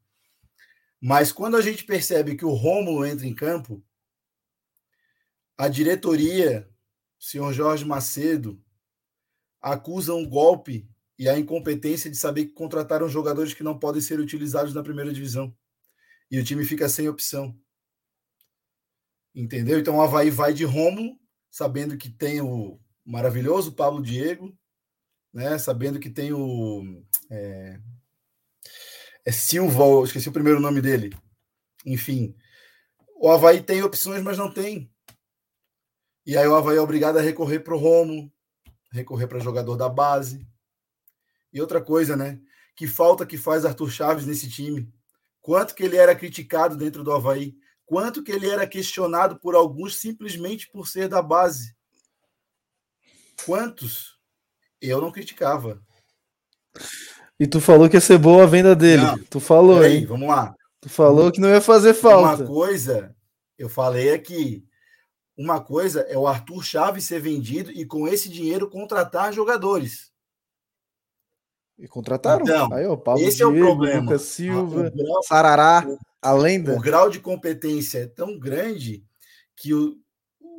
[0.99, 3.85] Mas quando a gente percebe que o Romulo entra em campo,
[5.59, 6.67] a diretoria,
[7.21, 8.59] o senhor Jorge Macedo,
[9.61, 14.19] acusa um golpe e a incompetência de saber que contrataram jogadores que não podem ser
[14.19, 15.55] utilizados na primeira divisão.
[16.31, 17.55] E o time fica sem opção.
[19.35, 19.79] Entendeu?
[19.79, 21.19] Então o Havaí vai de Romulo,
[21.51, 24.57] sabendo que tem o maravilhoso Pablo Diego,
[25.33, 25.59] né?
[25.59, 27.03] sabendo que tem o.
[27.31, 27.81] É,
[29.25, 31.15] é Silva, esqueci o primeiro nome dele.
[31.85, 32.37] Enfim.
[33.17, 34.93] O Havaí tem opções, mas não tem.
[36.27, 38.33] E aí o Havaí é obrigado a recorrer para o Romulo,
[38.91, 40.47] recorrer para jogador da base.
[41.53, 42.41] E outra coisa, né?
[42.75, 44.93] Que falta que faz Arthur Chaves nesse time.
[45.41, 47.57] Quanto que ele era criticado dentro do Havaí.
[47.85, 51.77] Quanto que ele era questionado por alguns simplesmente por ser da base.
[53.45, 54.19] Quantos?
[54.81, 55.81] Eu não criticava.
[57.39, 59.03] E tu falou que ia ser boa a venda dele.
[59.03, 60.07] Não, tu falou, aí, hein?
[60.07, 60.55] Vamos lá.
[60.81, 62.43] Tu falou que não ia fazer falta.
[62.43, 63.15] Uma coisa,
[63.59, 64.65] eu falei aqui.
[65.37, 70.13] Uma coisa é o Arthur Chaves ser vendido e com esse dinheiro contratar jogadores.
[71.79, 72.43] E contrataram.
[72.43, 74.03] Então, Aí, ó, Paulo esse Diego, é o problema.
[74.03, 75.87] Lucas Silva, grau, Sarará,
[76.21, 76.75] a lenda.
[76.75, 79.05] O grau de competência é tão grande
[79.57, 80.02] que o,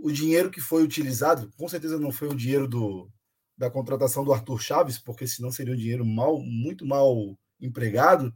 [0.06, 3.10] o dinheiro que foi utilizado, com certeza não foi o dinheiro do,
[3.58, 7.16] da contratação do Arthur Chaves, porque senão seria um dinheiro mal, muito mal
[7.60, 8.34] empregado,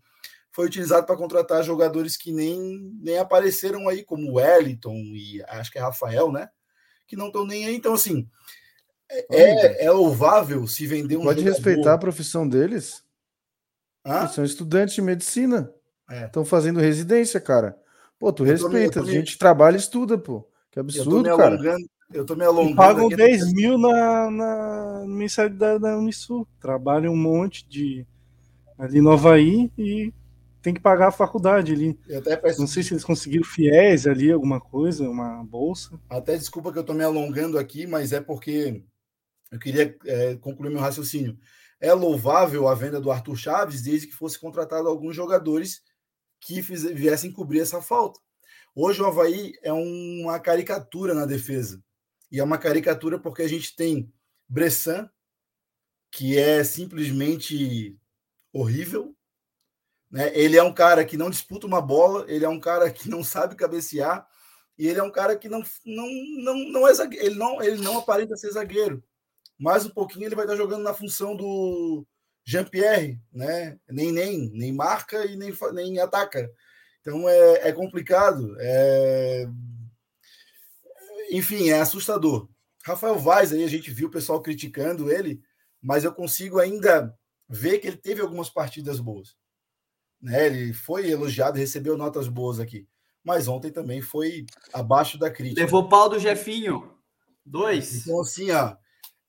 [0.51, 2.59] foi utilizado para contratar jogadores que nem,
[3.01, 6.47] nem apareceram aí, como Wellington e acho que é Rafael, né?
[7.05, 7.75] Que não estão nem aí.
[7.75, 8.27] Então, assim,
[9.29, 11.55] é, é louvável se vender um Pode jogador.
[11.55, 13.03] respeitar a profissão deles.
[14.05, 14.27] Hã?
[14.27, 15.71] São estudantes de medicina.
[16.09, 16.45] Estão É.
[16.45, 17.77] fazendo residência, cara.
[18.17, 18.93] Pô, tu Eu respeita.
[18.93, 20.47] tô A me- gente trabalha e estuda, pô.
[20.83, 21.55] Que Eu tô me absurdo, cara.
[21.55, 22.75] alongando, eu tô me E alongando.
[22.75, 23.15] pagam aqui.
[23.15, 26.47] 10 mil na, na mensalidade da Unisul.
[26.59, 28.05] Trabalham um monte de
[28.77, 30.13] ali no Havaí e
[30.61, 31.97] tem que pagar a faculdade ali.
[32.41, 32.59] Peço...
[32.59, 35.99] Não sei se eles conseguiram fiéis ali, alguma coisa, uma bolsa.
[36.09, 38.83] Até desculpa que eu estou me alongando aqui, mas é porque
[39.51, 41.37] eu queria é, concluir meu raciocínio.
[41.79, 45.81] É louvável a venda do Arthur Chaves desde que fosse contratado alguns jogadores
[46.41, 48.19] que fiz, viessem cobrir essa falta.
[48.79, 51.83] Hoje o Havaí é uma caricatura na defesa.
[52.31, 54.13] E é uma caricatura porque a gente tem
[54.47, 55.09] Bressan,
[56.11, 57.97] que é simplesmente
[58.53, 59.15] horrível.
[60.11, 60.31] Né?
[60.37, 63.23] Ele é um cara que não disputa uma bola, ele é um cara que não
[63.23, 64.27] sabe cabecear,
[64.77, 66.07] e ele é um cara que não, não,
[66.43, 69.03] não, não é zagueiro, ele não, ele não aparenta ser zagueiro.
[69.57, 72.05] Mais um pouquinho ele vai estar jogando na função do
[72.45, 73.79] Jean-Pierre, né?
[73.89, 76.47] Nem nem, nem marca e nem, nem ataca.
[77.07, 78.53] Então é, é complicado.
[78.59, 79.47] É...
[81.31, 82.49] Enfim, é assustador.
[82.83, 85.41] Rafael Vaz aí a gente viu o pessoal criticando ele,
[85.81, 87.17] mas eu consigo ainda
[87.47, 89.37] ver que ele teve algumas partidas boas.
[90.21, 90.47] Né?
[90.47, 92.85] Ele foi elogiado, recebeu notas boas aqui.
[93.23, 95.61] Mas ontem também foi abaixo da crítica.
[95.61, 96.93] Levou pau do Jefinho.
[97.45, 98.05] Dois.
[98.05, 98.75] Então, assim, ó,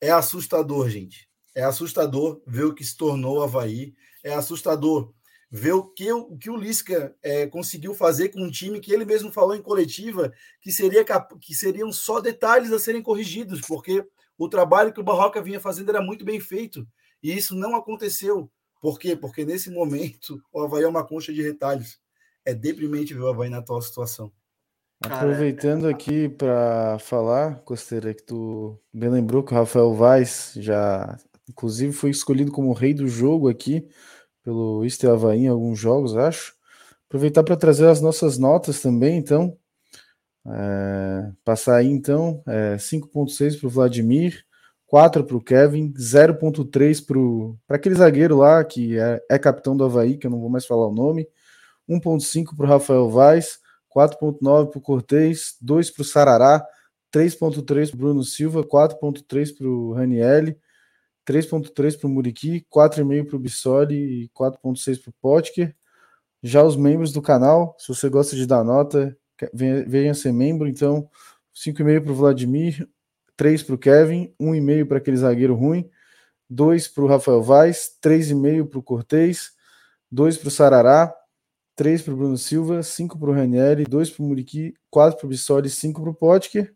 [0.01, 1.29] é assustador, gente.
[1.55, 3.95] É assustador ver o que se tornou o Havaí.
[4.25, 5.15] É assustador
[5.51, 9.05] ver o que o, que o Lisca é, conseguiu fazer com um time que ele
[9.05, 11.05] mesmo falou em coletiva que, seria,
[11.41, 14.05] que seriam só detalhes a serem corrigidos, porque
[14.37, 16.87] o trabalho que o Barroca vinha fazendo era muito bem feito.
[17.23, 18.51] E isso não aconteceu.
[18.81, 19.17] Por quê?
[19.17, 21.99] Porque nesse momento o Havaí é uma concha de retalhos.
[22.45, 24.31] É deprimente ver o Havaí na atual situação.
[25.01, 31.17] Aproveitando aqui para falar, Costeira, que tu bem lembrou que o Rafael Vaz já,
[31.49, 33.89] inclusive, foi escolhido como rei do jogo aqui
[34.49, 36.55] pelo Easter Havaí em alguns jogos, acho.
[37.07, 39.55] Aproveitar para trazer as nossas notas também, então.
[40.47, 44.43] É, passar aí, então, é, 5.6 para o Vladimir,
[44.87, 50.17] 4 para o Kevin, 0.3 para aquele zagueiro lá que é, é, capitão do Havaí,
[50.17, 51.29] que eu não vou mais falar o nome,
[51.87, 53.59] 1.5 para o Rafael Vaz,
[53.95, 56.67] 4.9 para o Cortez, 2 para o Sarará,
[57.15, 60.57] 3.3 para o Bruno Silva, 4.3 para o Ranielli,
[61.29, 65.77] 3.3 para o Muriqui, 4,5 para o Bissoli e 4.6 para o Potker.
[66.43, 69.15] Já os membros do canal, se você gosta de dar nota,
[69.53, 71.11] venha, ser membro, então
[71.55, 72.89] 5,5 para o Vladimir,
[73.37, 75.89] 3 para o Kevin, 1,5 para aquele zagueiro ruim,
[76.49, 79.51] 2 para o Rafael Vaz, 3,5 para o Cortez,
[80.11, 81.15] 2 para o Sarará,
[81.77, 85.27] 3 para o Bruno Silva, 5 para o Ranieri, 2 para o Muriqui, 4 para
[85.27, 86.75] o Bissoli, 5 para o Potker.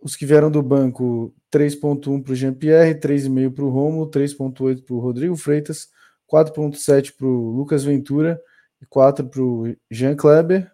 [0.00, 4.94] Os que vieram do banco, 3.1 para o Jean-Pierre, 3,5 para o Romo, 3.8 para
[4.94, 5.88] o Rodrigo Freitas,
[6.30, 8.40] 4.7 para o Lucas Ventura
[8.80, 10.70] e 4 para o Jean Kleber.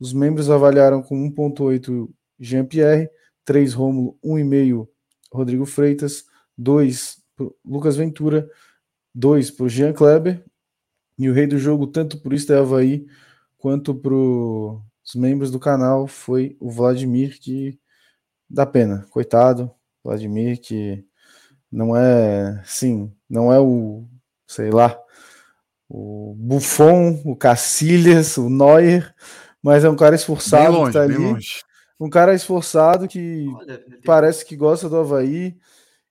[0.00, 2.08] Os membros avaliaram com 1.8
[2.38, 3.08] Jean-Pierre,
[3.44, 4.88] 3 Romulo, 1,5
[5.32, 6.24] Rodrigo Freitas,
[6.56, 7.22] 2
[7.64, 8.48] Lucas Ventura,
[9.14, 10.44] 2 para o Jean Kleber
[11.18, 13.06] e o rei do jogo, tanto por isso da Havaí
[13.58, 17.78] quanto para os membros do canal, foi o Vladimir, que
[18.48, 19.06] dá pena.
[19.10, 19.72] Coitado,
[20.04, 21.04] Vladimir, que
[21.72, 24.04] não é, sim, não é o,
[24.46, 24.96] sei lá,
[25.88, 29.14] o Buffon, o Cacilhas, o Neuer,
[29.62, 31.16] mas é um cara esforçado longe, que tá ali.
[31.16, 31.62] Longe.
[31.98, 35.56] Um cara esforçado que Olha, parece que gosta do Havaí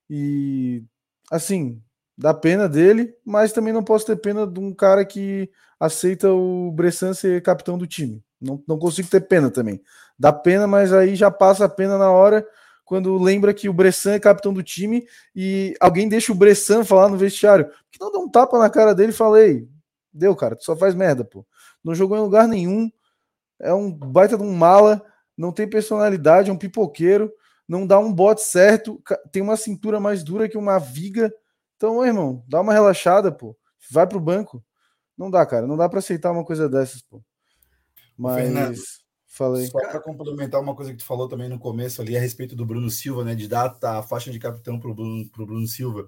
[0.09, 0.83] e
[1.31, 1.81] assim,
[2.17, 6.71] dá pena dele, mas também não posso ter pena de um cara que aceita o
[6.71, 8.23] Bressan ser capitão do time.
[8.41, 9.81] Não, não consigo ter pena também.
[10.17, 12.45] Dá pena, mas aí já passa a pena na hora
[12.83, 17.09] quando lembra que o Bressan é capitão do time e alguém deixa o Bressan falar
[17.09, 17.69] no vestiário.
[17.91, 19.67] Que não dá um tapa na cara dele e falei,
[20.11, 21.45] deu, cara, tu só faz merda, pô.
[21.83, 22.91] Não jogou em lugar nenhum.
[23.59, 25.03] É um baita de um mala,
[25.37, 27.31] não tem personalidade, é um pipoqueiro,
[27.67, 31.33] não dá um bote certo, tem uma cintura mais dura que uma viga
[31.83, 33.57] então, irmão, dá uma relaxada, pô.
[33.91, 34.63] Vai pro banco.
[35.17, 35.67] Não dá, cara.
[35.67, 37.21] Não dá para aceitar uma coisa dessas, pô.
[38.17, 39.02] Mas.
[39.33, 39.65] Falei.
[39.65, 42.63] Só para complementar uma coisa que tu falou também no começo ali a respeito do
[42.63, 43.33] Bruno Silva, né?
[43.33, 46.07] De dar a faixa de capitão pro Bruno, pro Bruno Silva.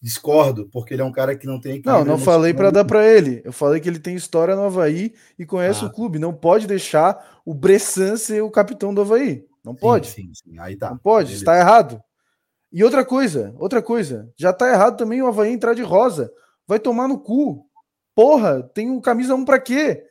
[0.00, 1.82] Discordo, porque ele é um cara que não tem.
[1.84, 3.42] Não, não falei para dar para ele.
[3.44, 5.88] Eu falei que ele tem história no Havaí e conhece ah.
[5.88, 6.20] o clube.
[6.20, 9.44] Não pode deixar o Bressan ser o capitão do Havaí.
[9.64, 10.06] Não pode.
[10.06, 10.58] Sim, sim, sim.
[10.60, 10.90] Aí tá.
[10.90, 12.00] Não pode, está errado.
[12.72, 16.32] E outra coisa, outra coisa, já tá errado também o Havaí entrar de rosa.
[16.68, 17.66] Vai tomar no cu.
[18.14, 20.04] Porra, tem um camisa 1 para quê?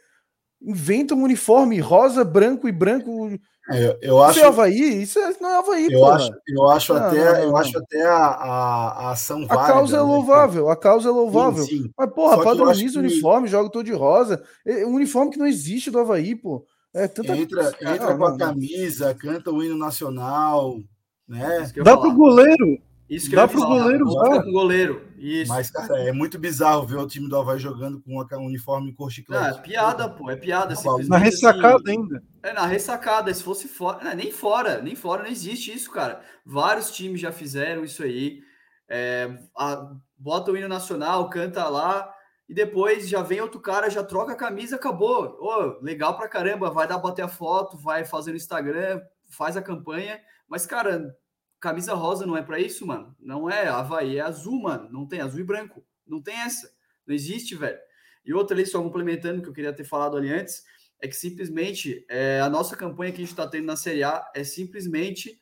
[0.63, 3.37] Inventa um uniforme rosa, branco e branco.
[3.69, 4.37] É, eu, eu acho.
[4.37, 5.01] Isso é Havaí?
[5.03, 6.15] Isso é, não é Havaí, eu porra.
[6.15, 9.61] Acho, eu acho não, até, não, não, eu acho até a, a, a ação válida.
[9.61, 10.05] A causa é né?
[10.05, 11.63] louvável, a causa é louvável.
[11.63, 11.91] Sim, sim.
[11.97, 13.51] Mas, porra, padroniza o uniforme, que...
[13.51, 14.41] joga todo de rosa.
[14.65, 16.65] É um uniforme que não existe do Havaí, pô.
[16.93, 17.35] É tanta...
[17.35, 20.77] Entra, entra com a camisa, canta o hino nacional,
[21.27, 21.69] né?
[21.83, 22.79] Dá para o goleiro.
[23.09, 24.43] Isso que Dá para o goleiro usar.
[24.43, 25.01] goleiro.
[25.23, 25.47] Isso.
[25.47, 29.09] Mas, cara, é muito bizarro ver o time do Havaí jogando com um uniforme cor
[29.09, 29.57] chiclete.
[29.57, 30.75] É piada, pô, é piada.
[31.07, 32.21] Na ressacada assim, ainda.
[32.43, 34.03] É, na ressacada, se fosse fora.
[34.03, 36.19] Não, nem fora, nem fora não existe isso, cara.
[36.45, 38.41] Vários times já fizeram isso aí.
[38.89, 42.13] É, a, bota o hino nacional, canta lá,
[42.49, 45.37] e depois já vem outro cara, já troca a camisa, acabou.
[45.39, 49.61] Oh, legal pra caramba, vai dar bater a foto, vai fazer no Instagram, faz a
[49.61, 50.19] campanha.
[50.49, 51.15] Mas, cara,
[51.63, 53.15] camisa rosa não é para isso, mano.
[53.17, 53.69] Não é.
[53.69, 54.89] Havaí é azul, mano.
[54.91, 55.81] Não tem azul e branco.
[56.05, 56.69] Não tem essa.
[57.07, 57.79] Não existe, velho.
[58.25, 60.65] E outra ali, só complementando, que eu queria ter falado ali antes,
[60.99, 64.29] é que simplesmente é, a nossa campanha que a gente está tendo na Série A
[64.35, 65.39] é simplesmente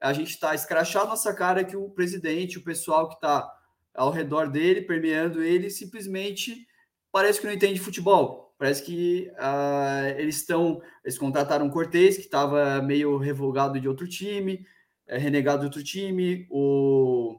[0.00, 3.48] a gente está escrachado nossa cara que o presidente, o pessoal que está
[3.94, 6.66] ao redor dele, permeando ele, simplesmente
[7.12, 8.54] parece que não entende futebol.
[8.58, 10.82] Parece que uh, eles estão.
[11.04, 14.66] Eles contrataram o Cortez, que estava meio revogado de outro time,
[15.10, 17.36] é, renegado de outro time, o,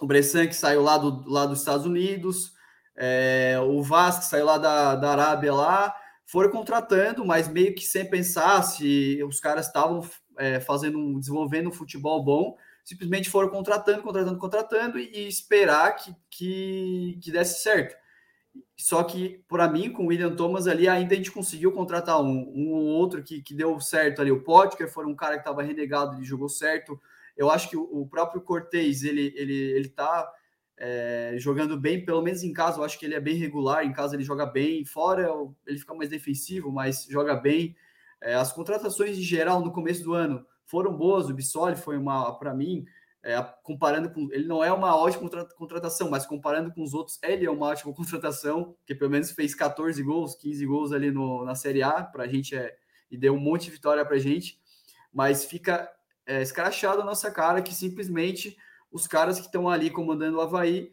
[0.00, 2.52] o Bressan, que saiu lá, do, lá dos Estados Unidos,
[2.96, 7.84] é, o Vasco, que saiu lá da, da Arábia lá, foram contratando, mas meio que
[7.84, 14.02] sem pensar se os caras estavam é, fazendo, desenvolvendo um futebol bom, simplesmente foram contratando,
[14.02, 17.94] contratando, contratando e, e esperar que, que, que desse certo.
[18.76, 22.52] Só que, para mim, com o William Thomas ali, ainda a gente conseguiu contratar um,
[22.54, 24.30] um ou outro que, que deu certo ali.
[24.30, 27.00] O Potker foi um cara que estava renegado, ele jogou certo.
[27.36, 30.30] Eu acho que o, o próprio Cortez, ele, ele, ele tá
[30.78, 33.84] é, jogando bem, pelo menos em casa, eu acho que ele é bem regular.
[33.84, 35.28] Em casa ele joga bem, fora
[35.66, 37.74] ele fica mais defensivo, mas joga bem.
[38.20, 41.28] É, as contratações em geral no começo do ano foram boas.
[41.30, 42.84] O Bissoli foi uma, para mim,
[43.26, 44.28] é, comparando com.
[44.30, 47.92] Ele não é uma ótima contratação, mas comparando com os outros, ele é uma ótima
[47.92, 52.22] contratação, que pelo menos fez 14 gols, 15 gols ali no, na Série A, para
[52.22, 52.76] a gente é,
[53.10, 54.60] e deu um monte de vitória para a gente,
[55.12, 55.90] mas fica
[56.24, 58.56] é, escrachado a nossa cara que simplesmente
[58.92, 60.92] os caras que estão ali comandando o Havaí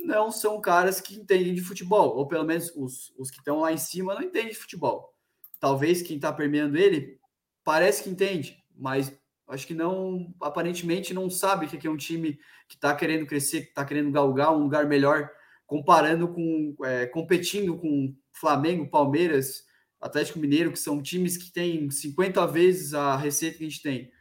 [0.00, 3.72] não são caras que entendem de futebol, ou pelo menos os, os que estão lá
[3.72, 5.14] em cima não entendem de futebol.
[5.60, 7.20] Talvez quem está permeando ele
[7.62, 9.12] parece que entende, mas
[9.48, 13.68] acho que não, aparentemente não sabe que é um time que está querendo crescer, que
[13.68, 15.30] está querendo galgar um lugar melhor,
[15.66, 19.64] comparando com, é, competindo com Flamengo, Palmeiras,
[20.00, 24.12] Atlético Mineiro, que são times que têm 50 vezes a receita que a gente tem.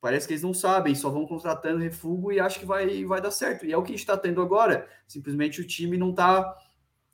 [0.00, 3.30] Parece que eles não sabem, só vão contratando refúgio e acho que vai, vai dar
[3.30, 3.64] certo.
[3.64, 4.88] E é o que a gente está tendo agora.
[5.06, 6.56] Simplesmente o time não está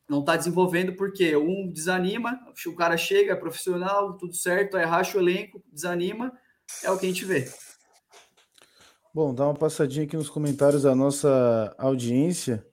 [0.09, 5.19] não tá desenvolvendo porque um desanima, o cara chega, é profissional, tudo certo, aí racha
[5.19, 6.33] o elenco, desanima,
[6.85, 7.49] é o que a gente vê.
[9.15, 12.65] Bom, dá uma passadinha aqui nos comentários da nossa audiência.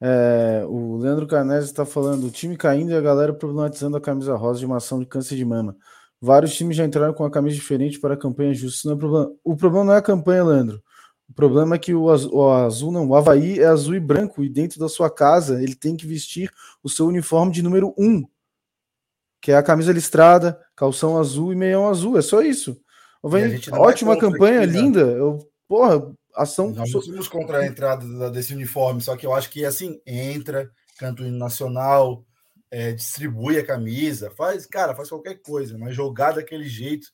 [0.00, 4.36] É, o Leandro Canese está falando: o time caindo e a galera problematizando a camisa
[4.36, 5.76] rosa de uma ação de câncer de mama.
[6.20, 8.88] Vários times já entraram com a camisa diferente para a campanha justa.
[8.88, 9.32] Não é problema.
[9.44, 10.82] O problema não é a campanha, Leandro.
[11.28, 14.44] O problema é que o azul, o azul, não, o Havaí é azul e branco,
[14.44, 16.50] e dentro da sua casa ele tem que vestir
[16.82, 18.24] o seu uniforme de número 1,
[19.40, 22.16] que é a camisa listrada, calção azul e meião azul.
[22.16, 22.80] É só isso.
[23.26, 24.80] Havaí, ótima campanha, aqui, né?
[24.80, 25.00] linda.
[25.00, 26.70] Eu, porra, ação.
[26.70, 30.70] Nós não somos contra a entrada desse uniforme, só que eu acho que assim, entra,
[30.98, 32.24] canto nacional,
[32.70, 37.08] é, distribui a camisa, faz, cara, faz qualquer coisa, mas jogar daquele jeito,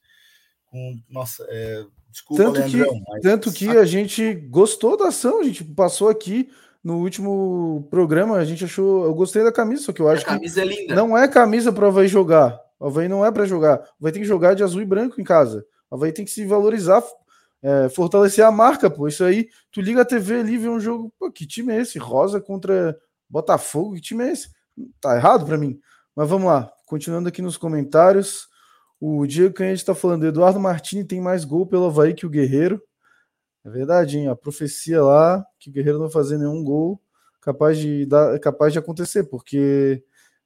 [0.66, 3.22] com, nossa, é, desculpa, tanto Leandrão, que, mas...
[3.22, 6.50] Tanto que a gente gostou da ação, a gente passou aqui
[6.82, 10.30] no último programa, a gente achou, eu gostei da camisa, só que eu acho a
[10.34, 10.94] camisa que é linda.
[10.94, 12.60] não é camisa para vai jogar.
[12.80, 13.80] O Havaí não é para jogar.
[14.00, 15.64] Vai ter que jogar de azul e branco em casa.
[15.92, 17.04] Havaí tem que se valorizar,
[17.60, 19.06] é, fortalecer a marca, pô.
[19.06, 21.98] Isso aí, tu liga a TV ali, vê um jogo, pô, que time é esse?
[21.98, 24.48] Rosa contra Botafogo, que time é esse?
[25.00, 25.78] Tá errado para mim.
[26.16, 28.48] Mas vamos lá, continuando aqui nos comentários.
[28.98, 32.82] O Diego Canhete está falando: Eduardo Martini tem mais gol pelo Havaí que o Guerreiro.
[33.64, 34.28] É verdade, hein?
[34.28, 37.00] A profecia lá que o Guerreiro não fazer nenhum gol
[37.40, 40.02] capaz de dar, capaz de acontecer, porque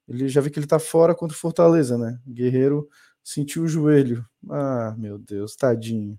[0.09, 2.19] ele já vi que ele tá fora contra o Fortaleza, né?
[2.27, 2.89] O Guerreiro
[3.27, 4.25] sentiu o joelho.
[4.49, 6.17] Ah, meu Deus, tadinho.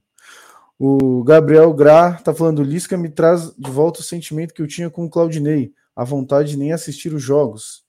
[0.78, 4.90] O Gabriel Gra tá falando: Lisca me traz de volta o sentimento que eu tinha
[4.90, 7.86] com o Claudinei, a vontade de nem assistir os jogos.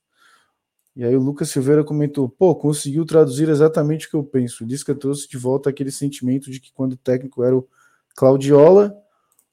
[0.95, 4.63] E aí o Lucas Silveira comentou: pô, conseguiu traduzir exatamente o que eu penso.
[4.63, 7.67] O Lisca trouxe de volta aquele sentimento de que quando o técnico era o
[8.15, 8.95] Claudiola.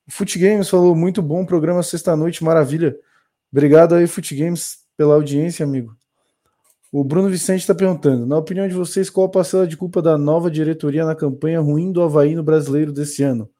[0.06, 2.96] O Fute Games falou: muito bom programa sexta-noite, maravilha.
[3.50, 5.96] Obrigado aí, Fute Games, pela audiência, amigo.
[6.98, 10.16] O Bruno Vicente está perguntando: na opinião de vocês, qual a parcela de culpa da
[10.16, 13.50] nova diretoria na campanha ruim do Havaí no brasileiro desse ano?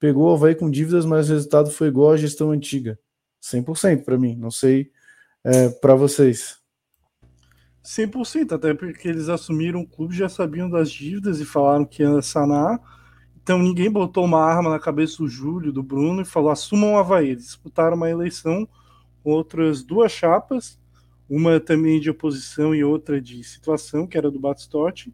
[0.00, 2.98] Pegou o Havaí com dívidas, mas o resultado foi igual à gestão antiga.
[3.42, 4.90] 100% para mim, não sei
[5.44, 6.56] é, para vocês.
[7.84, 12.22] 100%, até porque eles assumiram o clube, já sabiam das dívidas e falaram que ia
[12.22, 12.80] sanar.
[13.42, 16.98] Então ninguém botou uma arma na cabeça do Júlio, do Bruno e falou: assumam o
[16.98, 17.28] Havaí.
[17.32, 18.66] Eles disputaram uma eleição
[19.22, 20.80] com outras duas chapas,
[21.28, 25.12] uma também de oposição e outra de situação, que era do Batistotti,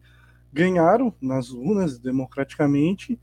[0.51, 3.19] ganharam nas urnas democraticamente.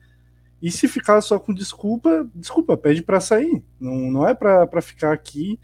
[0.60, 3.62] E se ficar só com desculpa, desculpa, pede para sair.
[3.78, 5.58] Não, não é para ficar aqui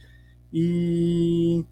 [0.53, 1.64] e,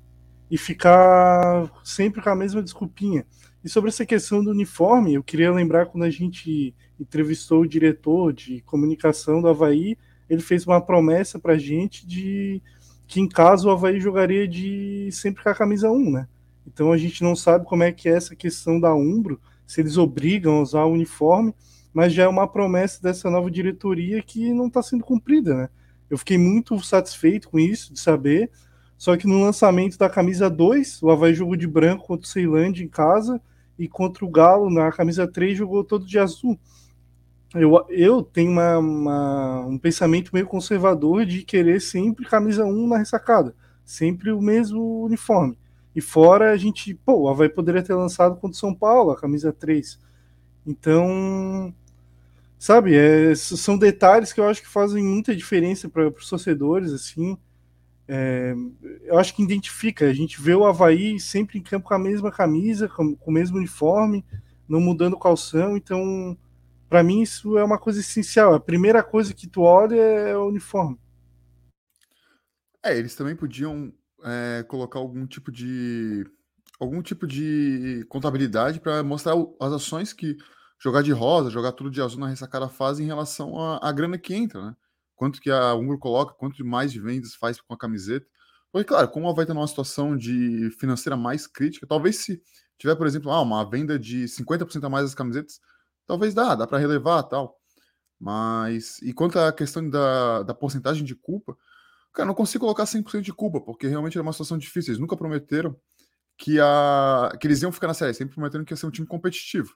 [0.51, 3.25] e ficar sempre com a mesma desculpinha.
[3.65, 8.33] E sobre essa questão do uniforme, eu queria lembrar quando a gente entrevistou o diretor
[8.33, 9.97] de comunicação do Havaí,
[10.29, 12.63] ele fez uma promessa para a gente de
[13.07, 16.29] que em caso o Havaí jogaria de sempre com a camisa 1, né?
[16.67, 19.97] Então a gente não sabe como é que é essa questão da Umbro, se eles
[19.97, 21.55] obrigam a usar o uniforme,
[21.93, 25.69] mas já é uma promessa dessa nova diretoria que não está sendo cumprida, né?
[26.11, 28.51] Eu fiquei muito satisfeito com isso, de saber,
[28.97, 32.85] só que no lançamento da camisa 2, o Havaí jogou de branco contra o Ceilândia
[32.85, 33.41] em casa,
[33.79, 36.59] e contra o Galo, na camisa 3, jogou todo de azul.
[37.55, 42.99] Eu, eu tenho uma, uma, um pensamento meio conservador de querer sempre camisa 1 na
[42.99, 45.57] ressacada, sempre o mesmo uniforme.
[45.95, 49.17] E fora a gente, pô, o Havaí poderia ter lançado contra o São Paulo, a
[49.21, 50.01] camisa 3.
[50.67, 51.73] Então,
[52.59, 57.39] sabe, é, são detalhes que eu acho que fazem muita diferença para os torcedores, assim.
[58.09, 58.55] É,
[59.05, 60.07] eu acho que identifica.
[60.07, 63.35] A gente vê o Havaí sempre em campo com a mesma camisa, com, com o
[63.35, 64.25] mesmo uniforme,
[64.69, 65.77] não mudando o calção.
[65.77, 66.37] Então,
[66.95, 68.55] para mim, isso é uma coisa essencial.
[68.55, 70.97] A primeira coisa que tu olha é o uniforme.
[72.85, 73.93] É, eles também podiam
[74.23, 76.25] é, colocar algum tipo de
[76.79, 80.37] algum tipo de contabilidade para mostrar as ações que
[80.79, 84.17] jogar de rosa, jogar tudo de azul na ressacada faz em relação à, à grana
[84.17, 84.77] que entra, né?
[85.17, 88.25] quanto que a Umbro coloca, quanto mais de vendas faz com a camiseta.
[88.71, 92.41] Porque, claro, como ela vai estar numa situação de financeira mais crítica, talvez se
[92.79, 95.59] tiver, por exemplo, ah, uma venda de 50% a mais das camisetas,
[96.07, 97.59] talvez dá, dá para relevar tal.
[98.19, 101.57] Mas, e quanto à questão da, da porcentagem de culpa,
[102.13, 104.93] cara, não consigo colocar 100% de culpa, porque realmente era uma situação difícil.
[104.93, 105.77] Eles nunca prometeram
[106.39, 109.07] que, a, que eles iam ficar na série, sempre prometeram que ia ser um time
[109.07, 109.75] competitivo.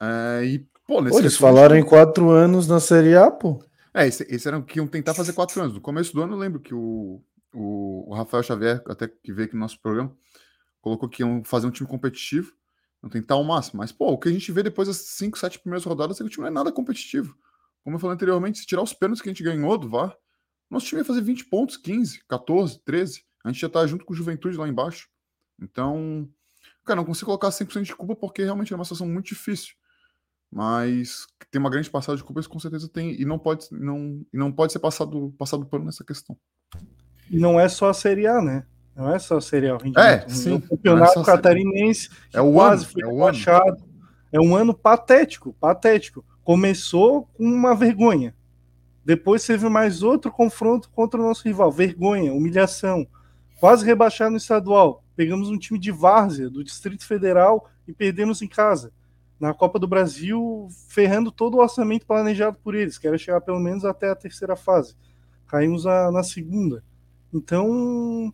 [0.00, 3.62] É, e, pô, nesse pô, eles falaram em quatro anos na Série A, pô.
[3.92, 5.74] É, esse, esse era que iam tentar fazer quatro anos.
[5.74, 7.22] No começo do ano, eu lembro que o,
[7.54, 10.14] o, o Rafael Xavier, até que veio aqui no nosso programa,
[10.80, 12.52] colocou que iam fazer um time competitivo,
[13.04, 13.78] não tentar o máximo.
[13.78, 16.26] Mas, pô, o que a gente vê depois das cinco, sete primeiras rodadas é que
[16.26, 17.36] o time não é nada competitivo.
[17.84, 20.16] Como eu falei anteriormente, se tirar os pênaltis que a gente ganhou do VAR,
[20.70, 23.24] nosso time ia fazer 20 pontos, 15, 14, 13.
[23.44, 25.08] A gente já tá junto com o Juventude lá embaixo.
[25.60, 26.28] Então,
[26.84, 29.74] cara, não consigo colocar 100% de culpa porque realmente é uma situação muito difícil
[30.54, 34.24] mas tem uma grande passagem de culpa, isso com certeza tem, e não pode, não,
[34.32, 36.38] e não pode ser passado, passado pano nessa questão.
[37.28, 38.64] E não é só a Série A, né?
[38.96, 39.78] Não é só a Série A.
[39.98, 40.54] É, sim.
[40.54, 43.84] O campeonato é catarinense é o quase ano, foi é rebaixado.
[44.32, 46.24] É um ano patético, patético.
[46.44, 48.34] Começou com uma vergonha.
[49.04, 51.70] Depois teve mais outro confronto contra o nosso rival.
[51.70, 53.06] Vergonha, humilhação.
[53.58, 55.02] Quase rebaixado no estadual.
[55.16, 58.92] Pegamos um time de várzea do Distrito Federal e perdemos em casa
[59.38, 63.60] na Copa do Brasil, ferrando todo o orçamento planejado por eles, que era chegar pelo
[63.60, 64.96] menos até a terceira fase.
[65.46, 66.82] Caímos a, na segunda.
[67.32, 68.32] Então,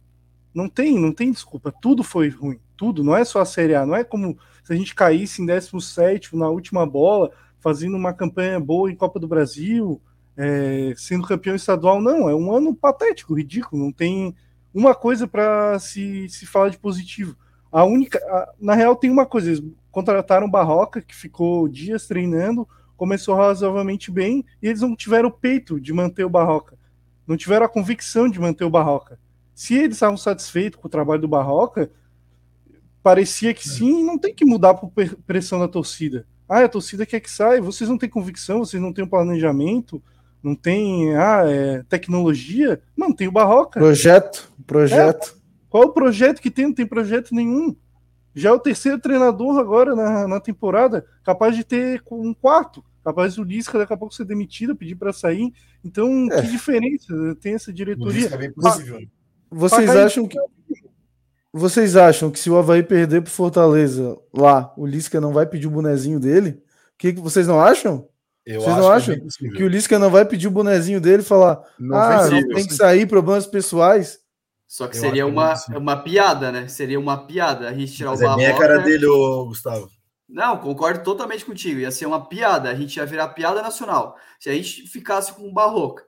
[0.55, 1.73] não tem, não tem desculpa.
[1.81, 2.59] Tudo foi ruim.
[2.77, 3.05] Tudo.
[3.05, 3.87] Não é só a Série A.
[3.87, 7.31] Não é como se a gente caísse em 17 na última bola,
[7.61, 10.01] fazendo uma campanha boa em Copa do Brasil,
[10.37, 12.01] é, sendo campeão estadual.
[12.01, 13.83] Não, é um ano patético, ridículo.
[13.83, 14.35] Não tem
[14.75, 17.37] uma coisa para se, se falar de positivo.
[17.71, 18.19] A única.
[18.19, 24.11] A, na real, tem uma coisa: eles contrataram Barroca, que ficou dias treinando, começou razoavelmente
[24.11, 26.77] bem, e eles não tiveram o peito de manter o Barroca.
[27.27, 29.19] Não tiveram a convicção de manter o Barroca.
[29.61, 31.91] Se eles estavam satisfeitos com o trabalho do Barroca,
[33.03, 34.91] parecia que sim, não tem que mudar por
[35.27, 36.27] pressão da torcida.
[36.49, 40.03] Ah, a torcida quer que saia, vocês não têm convicção, vocês não têm um planejamento,
[40.43, 43.79] não tem ah, é, tecnologia, mantém o Barroca.
[43.79, 45.37] Projeto, projeto.
[45.37, 46.65] É, qual o projeto que tem?
[46.65, 47.77] Não tem projeto nenhum.
[48.35, 53.35] Já é o terceiro treinador agora na, na temporada, capaz de ter um quarto, capaz
[53.35, 55.53] do Lisca daqui a pouco ser demitido, pedir para sair.
[55.85, 56.41] Então, é.
[56.41, 58.29] que diferença tem essa diretoria?
[58.29, 59.07] É possível.
[59.51, 60.39] Vocês acham que
[61.53, 65.67] vocês acham que se o Havaí perder pro Fortaleza lá, o Lisca não vai pedir
[65.67, 66.51] o bonezinho dele?
[66.51, 68.09] O que, que vocês não acham?
[68.47, 71.27] Eu vocês não acham que, que, o Lisca não vai pedir o bonezinho dele e
[71.27, 74.21] falar: não ah, tem que sair, problemas pessoais?
[74.67, 76.69] Só que eu seria uma, uma piada, né?
[76.69, 78.43] Seria uma piada a gente tirar Mas o Barroca.
[78.43, 79.89] É bem a cara dele, ô, Gustavo.
[80.29, 81.81] Não, concordo totalmente contigo.
[81.81, 84.17] Ia ser uma piada, a gente ia virar piada nacional.
[84.39, 86.05] Se a gente ficasse com o Barroca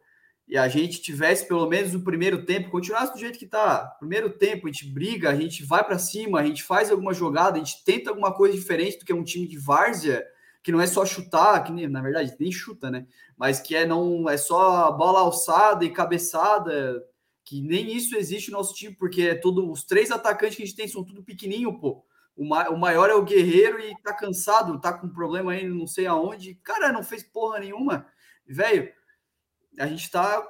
[0.46, 3.86] e a gente tivesse pelo menos no primeiro tempo, continuasse do jeito que tá.
[3.98, 7.56] Primeiro tempo, a gente briga, a gente vai para cima, a gente faz alguma jogada,
[7.56, 10.24] a gente tenta alguma coisa diferente do que um time de várzea,
[10.62, 13.06] que não é só chutar, que nem, na verdade nem chuta, né?
[13.36, 17.02] Mas que é não é só bola alçada e cabeçada
[17.44, 20.66] que nem isso existe no nosso time, porque é todo, os três atacantes que a
[20.66, 22.04] gente tem são tudo pequenininho, pô.
[22.36, 25.86] O, ma, o maior é o Guerreiro e tá cansado, tá com problema aí, não
[25.86, 26.54] sei aonde.
[26.62, 28.06] Cara, não fez porra nenhuma.
[28.46, 28.90] Velho,
[29.78, 30.46] a gente tá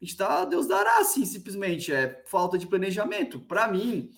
[0.00, 1.92] está Deus dará, assim, simplesmente.
[1.92, 3.40] É falta de planejamento.
[3.40, 4.10] Para mim,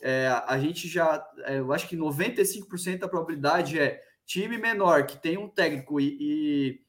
[0.00, 5.20] é, a gente já, é, eu acho que 95% da probabilidade é time menor que
[5.20, 6.80] tem um técnico e, e,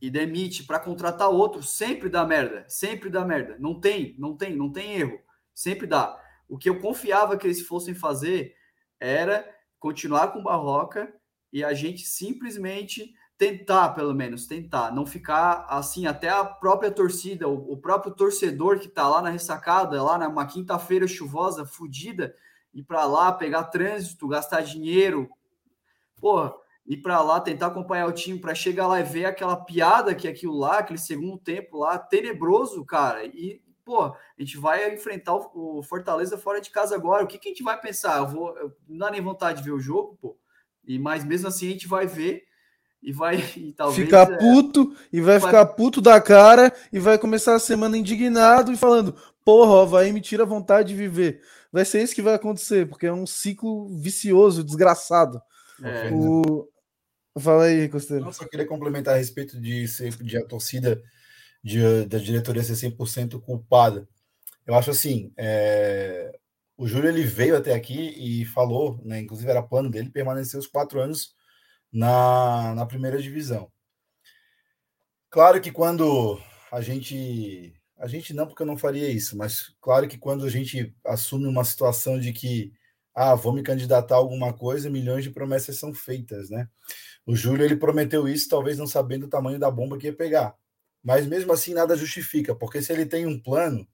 [0.00, 3.56] e demite para contratar outro, sempre dá merda, sempre dá merda.
[3.58, 5.18] Não tem, não tem, não tem erro,
[5.54, 6.20] sempre dá.
[6.48, 8.54] O que eu confiava que eles fossem fazer
[9.00, 11.12] era continuar com Barroca
[11.52, 17.46] e a gente simplesmente tentar, pelo menos, tentar, não ficar assim, até a própria torcida,
[17.46, 22.34] o, o próprio torcedor que tá lá na ressacada, lá numa quinta-feira chuvosa, fodida,
[22.72, 25.28] ir para lá, pegar trânsito, gastar dinheiro,
[26.18, 26.54] porra,
[26.86, 30.26] ir para lá, tentar acompanhar o time, para chegar lá e ver aquela piada que
[30.26, 35.34] é aquilo lá, aquele segundo tempo lá, tenebroso, cara, e, pô, a gente vai enfrentar
[35.34, 38.18] o, o Fortaleza fora de casa agora, o que, que a gente vai pensar?
[38.18, 40.38] Eu vou, eu, não dá nem vontade de ver o jogo, pô,
[40.86, 42.44] e, mas mesmo assim a gente vai ver,
[43.02, 46.98] e vai e talvez ficar é, puto e vai, vai, ficar puto da cara e
[46.98, 51.40] vai começar a semana indignado e falando: "Porra, vai me tira a vontade de viver".
[51.72, 55.40] Vai ser isso que vai acontecer, porque é um ciclo vicioso, desgraçado.
[55.82, 56.10] É.
[56.10, 56.68] O...
[57.38, 58.24] Fala aí, Costeiro.
[58.24, 61.02] Eu só queria complementar a respeito de ser de a torcida
[61.62, 64.08] de, da diretoria ser 100% culpada.
[64.66, 66.32] Eu acho assim, é...
[66.78, 70.66] o Júlio ele veio até aqui e falou, né, inclusive era plano dele permanecer os
[70.66, 71.35] quatro anos
[71.96, 73.72] na, na primeira divisão.
[75.30, 76.38] Claro que quando
[76.70, 77.72] a gente.
[77.98, 81.46] A gente não, porque eu não faria isso, mas claro que quando a gente assume
[81.46, 82.74] uma situação de que,
[83.14, 86.68] ah, vou me candidatar a alguma coisa, milhões de promessas são feitas, né?
[87.24, 90.54] O Júlio, ele prometeu isso, talvez não sabendo o tamanho da bomba que ia pegar.
[91.02, 93.88] Mas mesmo assim, nada justifica, porque se ele tem um plano,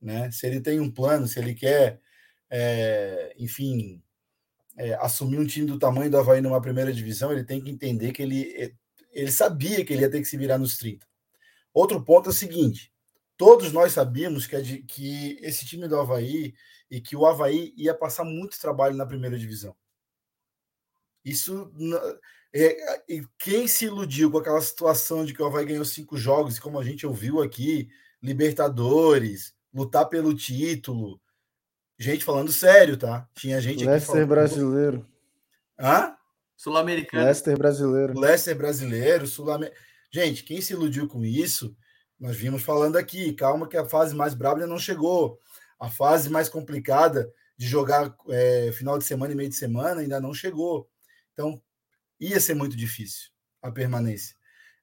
[0.00, 0.30] né?
[0.30, 2.00] Se ele tem um plano, se ele quer,
[2.48, 4.00] é, enfim,
[4.76, 8.12] é, assumir um time do tamanho do Havaí numa primeira divisão, ele tem que entender
[8.12, 8.72] que ele, é,
[9.12, 11.06] ele sabia que ele ia ter que se virar nos 30.
[11.72, 12.92] Outro ponto é o seguinte:
[13.36, 16.54] todos nós sabíamos que, é que esse time do Havaí
[16.90, 19.74] e que o Havaí ia passar muito trabalho na primeira divisão.
[21.24, 21.72] Isso.
[22.54, 22.76] É,
[23.38, 26.84] quem se iludiu com aquela situação de que o Havaí ganhou cinco jogos, como a
[26.84, 27.88] gente ouviu aqui,
[28.22, 31.20] Libertadores, lutar pelo título,
[31.98, 33.28] Gente falando sério, tá?
[33.34, 34.28] Tinha gente aqui Leicester falando...
[34.28, 35.06] brasileiro.
[35.78, 36.14] Hã?
[36.56, 37.24] Sul-americano.
[37.24, 38.18] Leicester brasileiro.
[38.18, 39.46] Leicester brasileiro, sul
[40.10, 41.76] Gente, quem se iludiu com isso,
[42.18, 43.32] nós vimos falando aqui.
[43.32, 45.38] Calma que a fase mais brava ainda não chegou.
[45.78, 50.20] A fase mais complicada de jogar é, final de semana e meio de semana ainda
[50.20, 50.88] não chegou.
[51.32, 51.60] Então,
[52.20, 53.30] ia ser muito difícil
[53.62, 54.34] a permanência.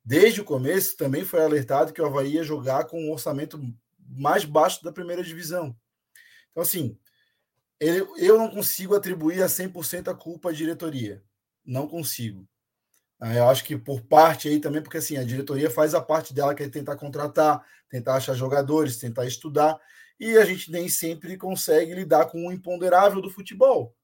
[0.04, 3.60] Desde o começo, também foi alertado que o Havaí ia jogar com um orçamento
[4.10, 5.76] mais baixo da primeira divisão.
[6.52, 6.98] Então, assim,
[7.84, 11.24] ele, eu não consigo atribuir a 100% a culpa à diretoria.
[11.66, 12.48] Não consigo.
[13.20, 16.34] Ah, eu acho que por parte aí também, porque assim, a diretoria faz a parte
[16.34, 19.80] dela, que é tentar contratar, tentar achar jogadores, tentar estudar,
[20.20, 23.96] e a gente nem sempre consegue lidar com o imponderável do futebol.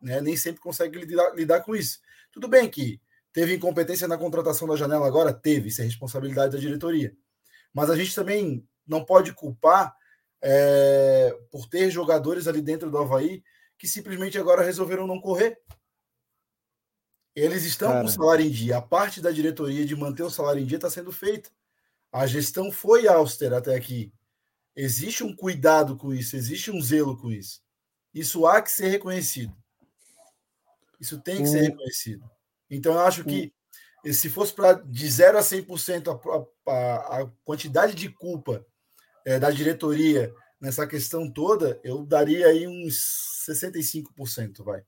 [0.00, 0.20] Né?
[0.20, 2.00] Nem sempre consegue lidar, lidar com isso.
[2.32, 3.00] Tudo bem que
[3.32, 5.32] teve incompetência na contratação da janela agora?
[5.32, 7.16] Teve, isso é responsabilidade da diretoria.
[7.72, 9.94] Mas a gente também não pode culpar
[10.46, 13.42] é, por ter jogadores ali dentro do Havaí
[13.78, 15.58] que simplesmente agora resolveram não correr.
[17.34, 18.00] Eles estão Cara.
[18.02, 18.76] com o salário em dia.
[18.76, 21.50] A parte da diretoria de manter o salário em dia está sendo feita.
[22.12, 24.12] A gestão foi austera até aqui.
[24.76, 27.62] Existe um cuidado com isso, existe um zelo com isso.
[28.12, 29.56] Isso há que ser reconhecido.
[31.00, 32.30] Isso tem que ser reconhecido.
[32.70, 33.52] Então, eu acho que
[34.12, 38.64] se fosse para de 0 a 100% a, a, a quantidade de culpa
[39.24, 44.82] é, da diretoria nessa questão toda, eu daria aí uns 65%, vai.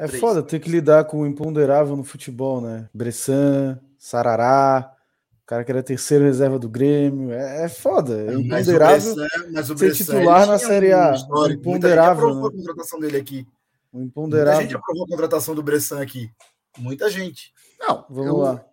[0.00, 2.88] É foda ter que lidar com o imponderável no futebol, né?
[2.92, 4.92] Bressan, Sarará,
[5.42, 7.30] o cara que era terceiro reserva do Grêmio.
[7.30, 8.20] É, é foda.
[8.20, 9.14] É imponderável
[9.52, 11.12] mas o Bressan, ser titular na Série A.
[11.30, 11.60] Um imponderável.
[11.64, 12.48] Muita gente aprovou né?
[12.48, 13.46] a contratação dele aqui.
[13.92, 14.54] O imponderável.
[14.54, 16.28] Muita gente aprovou a contratação do Bressan aqui.
[16.76, 17.52] Muita gente.
[17.78, 18.36] Não, vamos eu...
[18.36, 18.64] lá.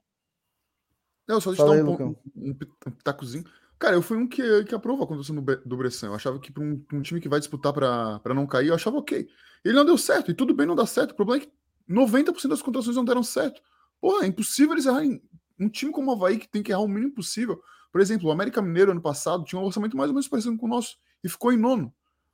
[1.27, 2.53] Não, só deixa eu dar um, um, um
[2.91, 3.45] pitacozinho.
[3.85, 6.07] Cara, eu fui um que, que aprovou a contratação do, do Bressan.
[6.07, 8.97] Eu achava que para um, um, time que vai disputar para não cair, eu achava
[8.97, 9.27] ok.
[9.63, 11.11] Ele não deu certo, e tudo bem não dar certo.
[11.11, 11.51] O problema é que
[11.87, 13.61] 90% das contratações não deram certo.
[14.01, 15.21] Porra, é impossível eles errarem.
[15.59, 17.61] Um time como o Havaí que tem que errar o mínimo possível.
[17.91, 20.65] Por exemplo, o América Mineiro ano passado tinha um orçamento mais ou menos parecido com
[20.65, 21.93] o nosso e ficou em nono.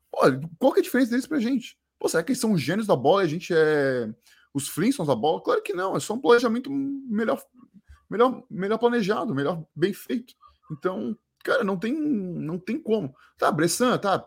[0.09, 0.19] Pô,
[0.57, 1.77] qual que é a diferença deles pra gente?
[1.99, 4.09] Pô, será que eles são os gênios da bola e a gente é
[4.53, 5.43] os Flintstones da bola?
[5.43, 7.43] Claro que não, é só um planejamento melhor,
[8.09, 10.33] melhor, melhor planejado, melhor bem feito.
[10.71, 13.13] Então, cara, não tem, não tem como.
[13.37, 14.25] Tá, Bressan, tá.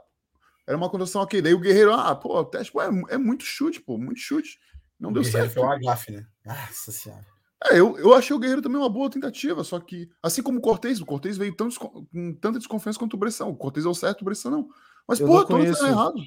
[0.67, 1.43] Era uma condição ok.
[1.43, 4.59] Daí o Guerreiro, ah, pô, o teste pô, é, é, muito chute, pô, muito chute.
[4.99, 5.55] Não o deu Guerreiro certo.
[5.55, 6.27] Foi uma gafe, né?
[6.45, 7.27] Nossa senhora.
[7.71, 10.63] É, eu, eu achei o Guerreiro também uma boa tentativa, só que, assim como o
[10.63, 13.47] Cortez, o Cortez veio tão, com tanta desconfiança quanto o Bressan.
[13.47, 14.69] O Cortez deu certo, o Bressan não.
[15.09, 15.87] Mas, eu pô, todos conheço...
[15.87, 16.21] errado.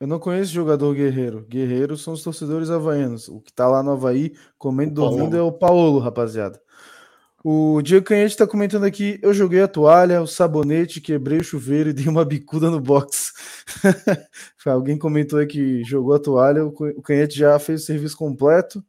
[0.00, 1.46] Eu não conheço jogador guerreiro.
[1.48, 3.28] Guerreiros são os torcedores havaianos.
[3.28, 6.60] O que tá lá no Havaí, comendo dormindo, é o Paulo, rapaziada.
[7.44, 11.90] O Diego Canhete tá comentando aqui: eu joguei a toalha, o sabonete, quebrei o chuveiro
[11.90, 13.32] e dei uma bicuda no box.
[14.64, 18.84] Alguém comentou aí que jogou a toalha, o Canhete já fez o serviço completo.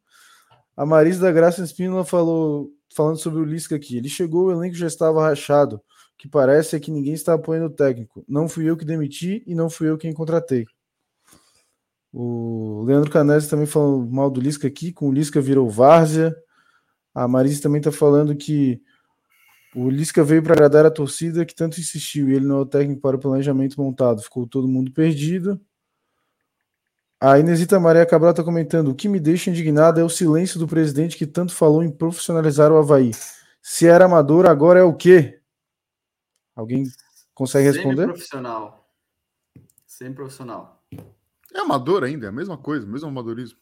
[0.78, 3.98] A Marisa da Graça Espínola falou, falando sobre o Lisca aqui.
[3.98, 5.78] Ele chegou, o elenco já estava rachado.
[5.78, 5.82] O
[6.18, 8.24] que parece é que ninguém está apoiando o técnico.
[8.28, 10.66] Não fui eu que demiti e não fui eu quem contratei.
[12.12, 16.36] O Leandro Canese também falou mal do Lisca aqui, com o Lisca virou várzea.
[17.14, 18.82] A Marisa também está falando que
[19.76, 22.66] o Lisca veio para agradar a torcida que tanto insistiu e ele não é o
[22.66, 24.22] técnico para o planejamento montado.
[24.22, 25.60] Ficou todo mundo perdido.
[27.20, 30.68] A Inesita Maria Cabral está comentando: o que me deixa indignado é o silêncio do
[30.68, 33.12] presidente que tanto falou em profissionalizar o Havaí.
[33.62, 35.40] Se era amador, agora é o quê?
[36.56, 36.84] Alguém
[37.34, 38.04] consegue responder?
[38.04, 38.90] Sem profissional.
[39.88, 40.84] Sem profissional.
[41.54, 43.58] É amador ainda, é a mesma coisa, mesmo amadorismo.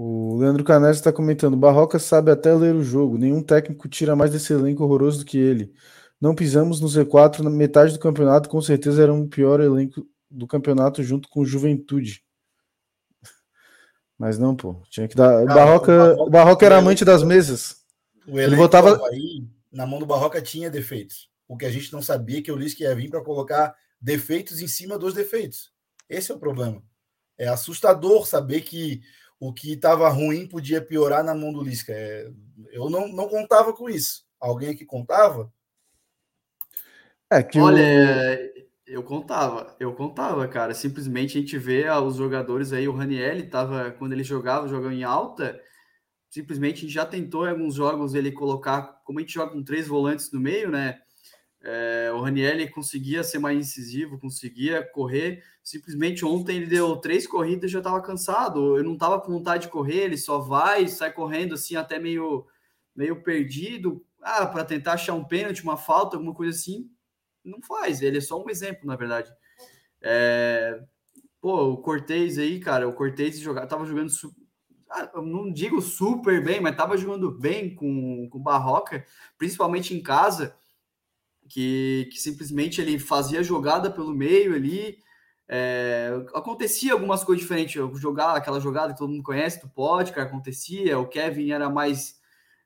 [0.00, 3.18] O Leandro Canés está comentando: Barroca sabe até ler o jogo.
[3.18, 5.74] Nenhum técnico tira mais desse elenco horroroso do que ele.
[6.20, 10.46] Não pisamos no Z4 na metade do campeonato, com certeza era um pior elenco do
[10.46, 12.22] campeonato junto com Juventude.
[14.16, 14.80] Mas não, pô.
[14.88, 15.44] Tinha que dar.
[15.44, 17.78] Cara, Barroca, o Barroca, Barroca era amante das mesas.
[18.24, 19.04] O ele botava.
[19.08, 21.28] Aí, na mão do Barroca tinha defeitos.
[21.48, 24.68] O que a gente não sabia que o Lisca ia vir para colocar defeitos em
[24.68, 25.72] cima dos defeitos.
[26.08, 26.84] Esse é o problema.
[27.36, 29.00] É assustador saber que
[29.40, 31.92] o que estava ruim podia piorar na mão do Lisca.
[31.92, 32.30] É,
[32.72, 34.26] eu não, não contava com isso.
[34.40, 35.52] Alguém aqui contava?
[37.30, 38.40] É que Olha,
[38.86, 40.74] eu contava, eu contava, cara.
[40.74, 45.04] Simplesmente a gente vê os jogadores aí, o Raniel tava, quando ele jogava, jogando em
[45.04, 45.60] alta,
[46.30, 49.62] simplesmente a gente já tentou em alguns jogos ele colocar, como a gente joga com
[49.62, 50.98] três volantes no meio, né?
[51.60, 55.42] É, o Raniel conseguia ser mais incisivo, conseguia correr.
[55.62, 58.76] Simplesmente ontem ele deu três corridas e já estava cansado.
[58.76, 62.46] Eu não estava com vontade de correr, ele só vai, sai correndo assim, até meio,
[62.94, 64.04] meio perdido.
[64.22, 66.90] Ah, para tentar achar um pênalti, uma falta, alguma coisa assim.
[67.44, 69.32] Não faz, ele é só um exemplo, na verdade.
[70.00, 70.80] É,
[71.40, 74.12] pô, o Cortez aí, cara, o Cortez joga, tava jogando.
[74.90, 79.04] Ah, não digo super bem, mas tava jogando bem com o Barroca,
[79.36, 80.56] principalmente em casa
[81.48, 84.98] que, que simplesmente ele fazia jogada pelo meio ali.
[85.48, 87.74] É, acontecia algumas coisas diferentes.
[88.00, 89.70] Jogar aquela jogada que todo mundo conhece do
[90.12, 90.98] que acontecia.
[90.98, 92.18] O Kevin era mais.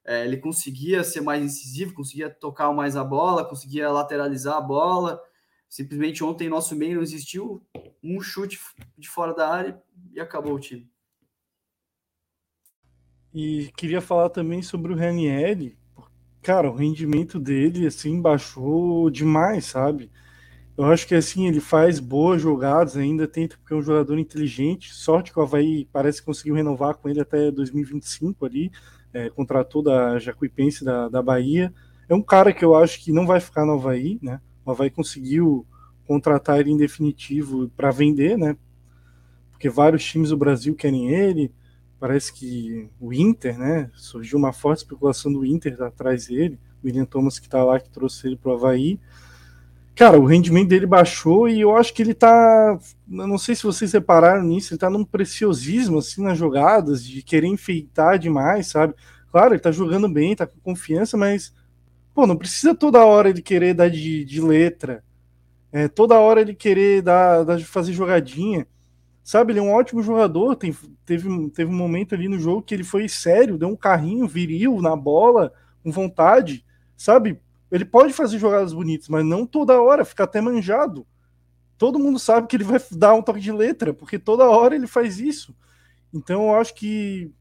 [0.05, 5.23] É, ele conseguia ser mais incisivo, conseguia tocar mais a bola, conseguia lateralizar a bola.
[5.69, 7.65] Simplesmente ontem nosso meio não existiu
[8.03, 8.59] um chute
[8.99, 10.91] de fora da área e acabou o time.
[13.33, 15.79] E queria falar também sobre o Ranieri,
[16.43, 20.11] cara, o rendimento dele, assim, baixou demais, sabe?
[20.77, 24.93] Eu acho que, assim, ele faz boas jogadas ainda, tenta, porque é um jogador inteligente.
[24.93, 28.73] Sorte que o Havaí parece que conseguiu renovar com ele até 2025 ali,
[29.13, 31.73] é, contratou da Jacuipense da, da Bahia.
[32.09, 34.41] É um cara que eu acho que não vai ficar no Havaí, né?
[34.65, 35.67] O Havaí conseguiu
[36.07, 38.57] contratar ele em definitivo para vender, né?
[39.51, 41.53] Porque vários times do Brasil querem ele
[42.03, 43.89] parece que o Inter, né?
[43.95, 46.59] Surgiu uma forte especulação do Inter atrás dele.
[46.83, 48.99] O William Thomas que tá lá, que trouxe ele pro Havaí.
[49.95, 52.77] Cara, o rendimento dele baixou e eu acho que ele tá.
[53.09, 57.23] Eu não sei se vocês repararam nisso, ele tá num preciosismo assim nas jogadas, de
[57.23, 58.95] querer enfeitar demais, sabe?
[59.31, 61.55] Claro, ele tá jogando bem, tá com confiança, mas.
[62.13, 65.05] Pô, não precisa toda hora ele querer dar de, de letra.
[65.71, 68.67] É, toda hora ele querer dar, dar, fazer jogadinha.
[69.25, 70.57] Sabe, ele é um ótimo jogador.
[70.57, 74.27] Tem, teve, teve um momento ali no jogo que ele foi sério, deu um carrinho
[74.27, 75.53] viril na bola,
[75.83, 76.65] com vontade.
[76.97, 81.07] Sabe, ele pode fazer jogadas bonitas, mas não toda hora, fica até manjado.
[81.79, 84.87] Todo mundo sabe que ele vai dar um toque de letra, porque toda hora ele
[84.87, 85.55] faz isso.
[86.13, 87.33] Então eu acho que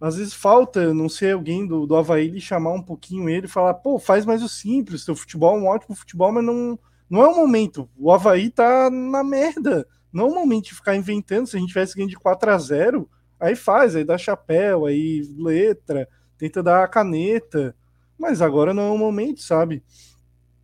[0.00, 3.74] às vezes falta, não sei, alguém do, do Havaí chamar um pouquinho ele e falar,
[3.74, 7.28] pô, faz mais o simples, seu futebol é um ótimo futebol, mas não, não é
[7.28, 7.88] o momento.
[7.96, 9.86] O Havaí tá na merda
[10.16, 13.08] normalmente ficar inventando, se a gente tivesse ganho de 4 a 0
[13.38, 16.08] aí faz, aí dá chapéu, aí letra,
[16.38, 17.76] tenta dar a caneta,
[18.18, 19.82] mas agora não é o momento, sabe?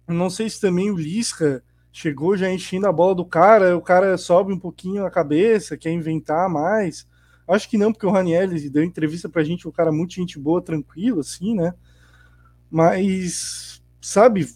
[0.09, 4.16] Não sei se também o Lisca chegou já enchendo a bola do cara, o cara
[4.16, 7.07] sobe um pouquinho a cabeça, quer inventar mais.
[7.46, 10.62] Acho que não, porque o Raniel deu entrevista pra gente, um cara muito gente boa,
[10.62, 11.74] tranquilo, assim, né?
[12.70, 14.48] Mas sabe,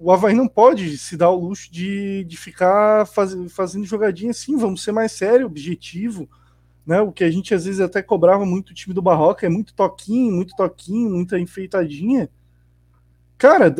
[0.00, 4.56] o Havaí não pode se dar o luxo de, de ficar faz, fazendo jogadinha assim,
[4.56, 6.28] vamos ser mais sério, objetivo,
[6.86, 7.00] né?
[7.00, 9.74] O que a gente às vezes até cobrava muito o time do Barroca é muito
[9.74, 12.30] toquinho, muito toquinho, muita enfeitadinha.
[13.36, 13.74] Cara,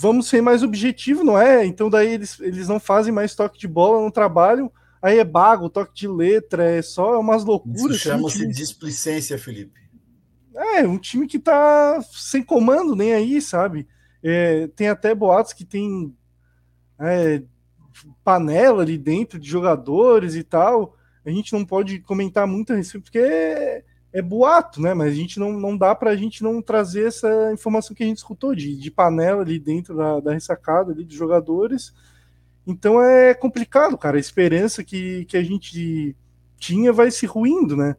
[0.00, 1.64] vamos ser mais objetivo, não é?
[1.64, 4.70] Então daí eles, eles não fazem mais toque de bola, não trabalham,
[5.02, 7.80] aí é bago, toque de letra, é só umas loucuras.
[7.80, 9.78] Isso assim, chama-se displicência, Felipe.
[10.54, 13.86] É, um time que tá sem comando nem aí, sabe?
[14.22, 16.14] É, tem até boatos que tem
[17.00, 17.42] é,
[18.24, 20.96] panela ali dentro de jogadores e tal.
[21.24, 24.94] A gente não pode comentar muito a respeito, porque é, é boato, né?
[24.94, 28.06] Mas a gente não, não dá para a gente não trazer essa informação que a
[28.06, 31.92] gente escutou de, de panela ali dentro da, da ressacada ali dos jogadores.
[32.66, 34.16] Então é complicado, cara.
[34.16, 36.16] A esperança que, que a gente
[36.58, 37.96] tinha vai se ruindo, né?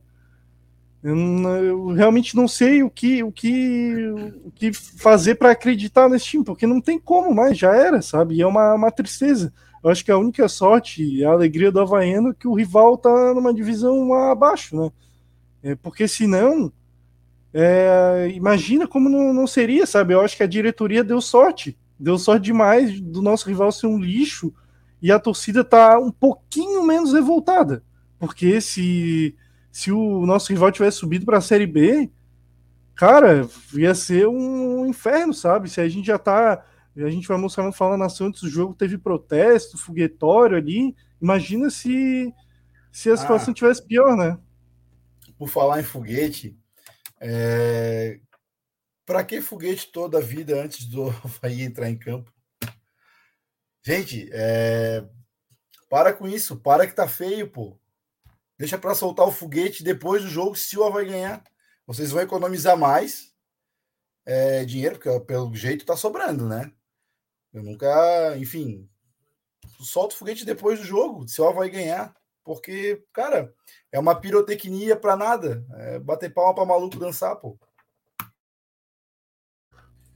[1.01, 3.95] Eu, realmente não sei o que, o que,
[4.43, 8.35] o que fazer para acreditar nesse time, porque não tem como mais, já era, sabe?
[8.35, 9.53] E é uma, uma tristeza.
[9.81, 13.33] Eu acho que a única sorte, a alegria do Havaiano é que o rival tá
[13.33, 14.91] numa divisão abaixo, né?
[15.63, 16.71] É, porque senão,
[17.53, 20.13] é, imagina como não, não seria, sabe?
[20.13, 23.97] Eu acho que a diretoria deu sorte, deu sorte demais do nosso rival ser um
[23.97, 24.53] lixo
[25.01, 27.81] e a torcida tá um pouquinho menos revoltada,
[28.17, 29.33] porque se
[29.71, 32.09] se o nosso rival tivesse subido para a Série B,
[32.95, 35.69] cara, ia ser um inferno, sabe?
[35.69, 36.65] Se a gente já tá.
[36.97, 40.93] A gente vai mostrando falando assim, antes do jogo teve protesto, foguetório ali.
[41.21, 42.33] Imagina se,
[42.91, 44.37] se a situação ah, tivesse pior, né?
[45.37, 46.57] Por falar em foguete,
[47.21, 48.19] é...
[49.05, 52.33] para que foguete toda a vida antes do Havaí entrar em campo?
[53.81, 55.05] Gente, é...
[55.89, 57.79] para com isso, para que tá feio, pô.
[58.59, 61.41] Deixa para soltar o foguete depois do jogo, se o Havaí ganhar.
[61.87, 63.33] Vocês vão economizar mais
[64.25, 66.69] é, dinheiro, porque pelo jeito tá sobrando, né?
[67.53, 68.87] Eu nunca, enfim,
[69.79, 72.13] solta o foguete depois do jogo, se o Havaí ganhar.
[72.43, 73.53] Porque, cara,
[73.93, 75.65] é uma pirotecnia para nada.
[75.75, 77.57] É bater palma para maluco dançar, pô.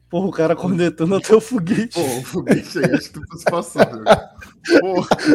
[0.10, 1.94] Porra, o cara cornetando até o foguete.
[1.94, 4.04] Pô, o foguete aí, acho que tu se passando.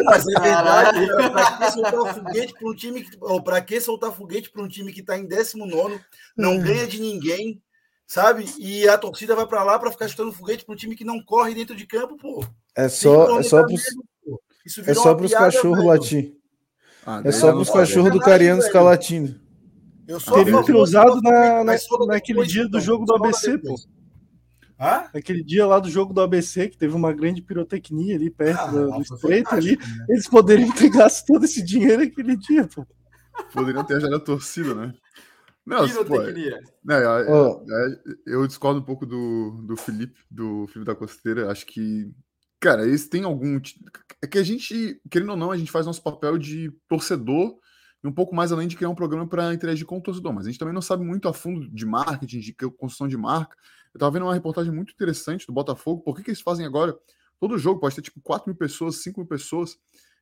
[0.05, 3.81] Mas é verdade, pra que soltar foguete para um time que.
[3.81, 5.99] Soltar foguete para um time que tá em 19,
[6.35, 6.61] não hum.
[6.61, 7.61] ganha de ninguém,
[8.07, 8.45] sabe?
[8.57, 11.21] E a torcida vai para lá para ficar chutando foguete para um time que não
[11.21, 12.43] corre dentro de campo, pô.
[12.75, 13.83] É só, é só pros,
[14.85, 16.33] é só pros cachorros latir.
[17.05, 19.39] Ah, é só pros cachorros do Cariano ficar latindo.
[20.07, 21.75] Eu só Teria cruzado na, na,
[22.07, 23.75] naquele dia do jogo do ABC, pô.
[24.79, 25.09] Hã?
[25.13, 28.67] Aquele dia lá do jogo do ABC, que teve uma grande pirotecnia ali perto ah,
[28.67, 30.05] do, do estreito ali, né?
[30.07, 32.87] eles poderiam ter gasto todo esse dinheiro aquele dia, pô.
[33.53, 34.93] Poderiam ter ajudado a torcida, né?
[35.65, 36.61] Não, pirotecnia.
[36.85, 37.65] Pô, é, oh.
[37.69, 41.51] é, eu discordo um pouco do, do Felipe, do Felipe da Costeira.
[41.51, 42.09] Acho que,
[42.59, 43.59] cara, eles têm algum.
[44.21, 47.59] É que a gente, querendo ou não, a gente faz nosso papel de torcedor
[48.03, 50.45] e um pouco mais além de criar um programa para interagir com o torcedor, mas
[50.45, 53.55] a gente também não sabe muito a fundo de marketing, de construção de marca.
[53.93, 56.01] Eu estava vendo uma reportagem muito interessante do Botafogo.
[56.01, 56.97] Por que, que eles fazem agora?
[57.39, 59.77] Todo jogo pode ter tipo 4 mil pessoas, 5 mil pessoas.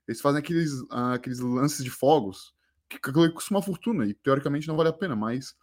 [0.07, 2.53] Eles fazem aqueles, uh, aqueles lances de fogos,
[2.89, 5.53] que, que custa uma fortuna e teoricamente não vale a pena, mas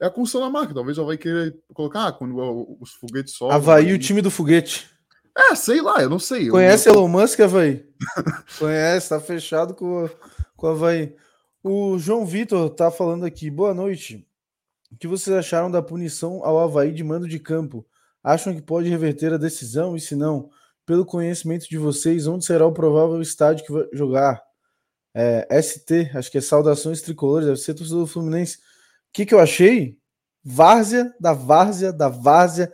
[0.00, 0.74] é a construção da marca.
[0.74, 2.36] Talvez ela vai querer colocar ah, quando
[2.80, 3.54] os foguetes sobem.
[3.54, 4.90] Havaí, o time do foguete.
[5.36, 6.48] É, sei lá, eu não sei.
[6.48, 6.94] Conhece eu...
[6.94, 7.86] Elon Musk, Havaí?
[8.58, 10.10] Conhece, tá fechado com,
[10.56, 11.14] com o Havaí.
[11.64, 13.48] O João Vitor tá falando aqui.
[13.48, 14.26] Boa noite.
[14.90, 17.86] O que vocês acharam da punição ao Havaí de mando de campo?
[18.20, 19.94] Acham que pode reverter a decisão?
[19.94, 20.50] E se não,
[20.84, 24.42] pelo conhecimento de vocês, onde será o provável estádio que vai jogar?
[25.14, 28.56] É, ST, acho que é Saudações Tricolores, deve ser torcedor do Fluminense.
[28.56, 28.60] O
[29.12, 29.96] que, que eu achei?
[30.42, 32.72] Várzea, da várzea, da várzea,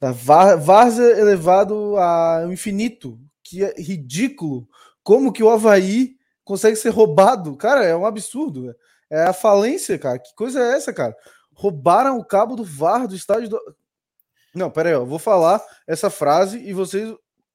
[0.00, 3.20] da várzea elevado ao infinito.
[3.44, 4.66] Que é ridículo.
[5.02, 7.56] Como que o Havaí consegue ser roubado?
[7.56, 8.74] Cara, é um absurdo.
[9.08, 10.18] É a falência, cara.
[10.18, 11.16] Que coisa é essa, cara?
[11.52, 13.60] Roubaram o cabo do VAR do estádio do.
[14.54, 17.14] Não, pera aí, eu vou falar essa frase e vocês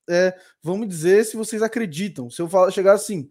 [0.09, 2.29] é, vão me dizer se vocês acreditam.
[2.29, 3.29] Se eu falar, chegar assim,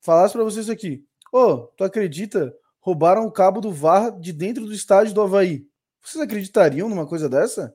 [0.00, 2.54] falasse para vocês aqui, ô, oh, tu acredita?
[2.80, 5.66] Roubaram o cabo do VAR de dentro do estádio do Havaí.
[6.02, 7.74] Vocês acreditariam numa coisa dessa?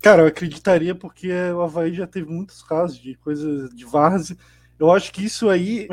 [0.00, 4.36] Cara, eu acreditaria porque o Havaí já teve muitos casos de coisas de várzea.
[4.78, 5.88] Eu acho que isso aí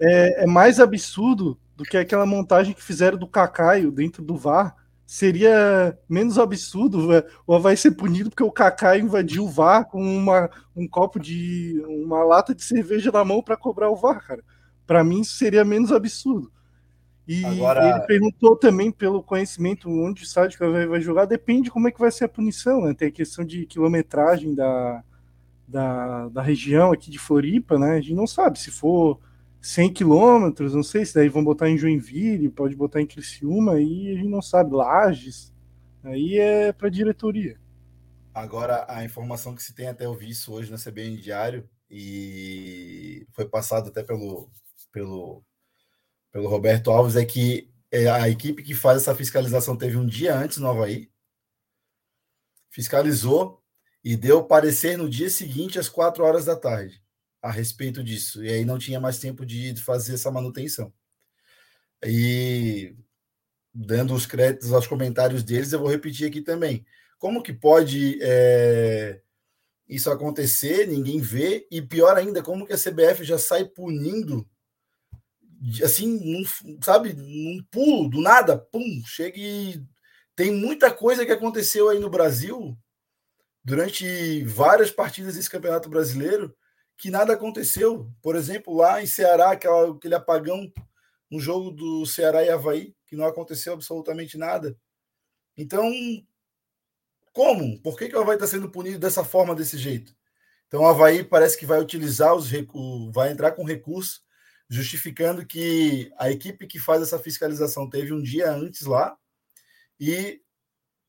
[0.00, 4.74] é, é mais absurdo do que aquela montagem que fizeram do Cacaio dentro do VAR.
[5.06, 10.02] Seria menos absurdo é, o Havaí ser punido porque o Cacaio invadiu o VAR com
[10.02, 11.80] uma, um copo de.
[11.86, 14.42] uma lata de cerveja na mão para cobrar o VAR, cara.
[14.86, 16.50] Para mim, isso seria menos absurdo.
[17.26, 17.88] E Agora...
[17.88, 20.58] ele perguntou também pelo conhecimento onde o estádio
[20.88, 22.94] vai jogar, depende como é que vai ser a punição, né?
[22.94, 25.02] Tem a questão de quilometragem da,
[25.66, 27.96] da, da região aqui de Floripa, né?
[27.96, 29.18] A gente não sabe se for
[29.60, 34.12] 100 quilômetros, não sei se daí vão botar em Joinville, pode botar em Criciúma, aí
[34.12, 35.52] a gente não sabe, Lages,
[36.04, 37.58] aí é para diretoria.
[38.32, 43.48] Agora, a informação que se tem até eu isso hoje na CBN Diário, e foi
[43.48, 44.50] passado até pelo,
[44.92, 45.42] pelo,
[46.30, 50.36] pelo Roberto Alves, é que é, a equipe que faz essa fiscalização teve um dia
[50.36, 51.10] antes no Havaí,
[52.70, 53.62] fiscalizou
[54.06, 57.02] e deu parecer no dia seguinte, às quatro horas da tarde,
[57.42, 58.44] a respeito disso.
[58.44, 60.92] E aí não tinha mais tempo de fazer essa manutenção.
[62.04, 62.94] E
[63.74, 66.86] dando os créditos aos comentários deles, eu vou repetir aqui também.
[67.18, 69.20] Como que pode é,
[69.88, 74.48] isso acontecer, ninguém vê, e pior ainda, como que a CBF já sai punindo,
[75.82, 76.44] assim, num,
[76.80, 79.82] sabe, num pulo, do nada, pum, chega e
[80.36, 82.78] tem muita coisa que aconteceu aí no Brasil
[83.66, 86.56] durante várias partidas desse Campeonato Brasileiro
[86.96, 88.08] que nada aconteceu.
[88.22, 90.72] Por exemplo, lá em Ceará, aquela, aquele apagão
[91.28, 94.78] no jogo do Ceará e Havaí, que não aconteceu absolutamente nada.
[95.56, 95.90] Então,
[97.32, 97.82] como?
[97.82, 100.14] Por que, que o Havaí está sendo punido dessa forma, desse jeito?
[100.68, 104.20] Então o Havaí parece que vai utilizar os recursos, vai entrar com recurso,
[104.70, 109.18] justificando que a equipe que faz essa fiscalização teve um dia antes lá
[109.98, 110.40] e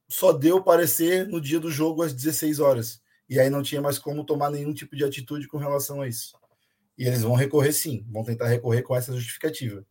[0.07, 3.01] só deu parecer no dia do jogo às 16 horas.
[3.29, 6.33] E aí não tinha mais como tomar nenhum tipo de atitude com relação a isso.
[6.97, 9.85] E eles vão recorrer sim, vão tentar recorrer com essa justificativa.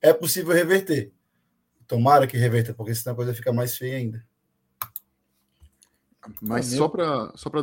[0.00, 1.12] É possível reverter.
[1.86, 4.24] Tomara que reverta, porque senão a coisa fica mais feia ainda.
[6.40, 7.62] Mas é só para só para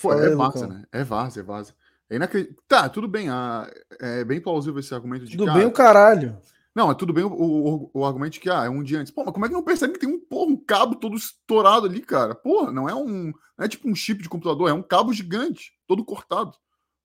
[0.00, 0.84] Pô, é Várzea, né?
[0.90, 1.74] É Várzea, é Várzea.
[2.08, 2.62] É inacreditável.
[2.66, 3.28] Tá, tudo bem.
[3.28, 6.36] Ah, é bem plausível esse argumento de Tudo que, bem o caralho.
[6.74, 9.12] Não, é tudo bem o, o, o, argumento de que ah, é um dia antes.
[9.12, 11.86] Pô, mas como é que não percebe que tem um, porra, um cabo todo estourado
[11.86, 12.34] ali, cara?
[12.34, 13.32] Porra, não é um.
[13.58, 16.56] Não é tipo um chip de computador, é um cabo gigante, todo cortado.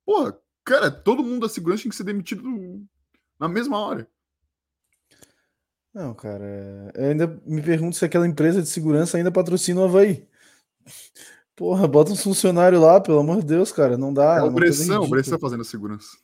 [0.06, 2.44] Porra, cara, todo mundo da segurança tem que ser demitido
[3.40, 4.08] na mesma hora.
[5.94, 10.28] Não, cara, eu ainda me pergunto se aquela empresa de segurança ainda patrocina o Havaí.
[11.56, 13.98] Porra, bota um funcionário lá, pelo amor de Deus, cara.
[13.98, 14.38] Não dá.
[14.38, 16.18] É o Bressan, o Bressan fazendo a segurança.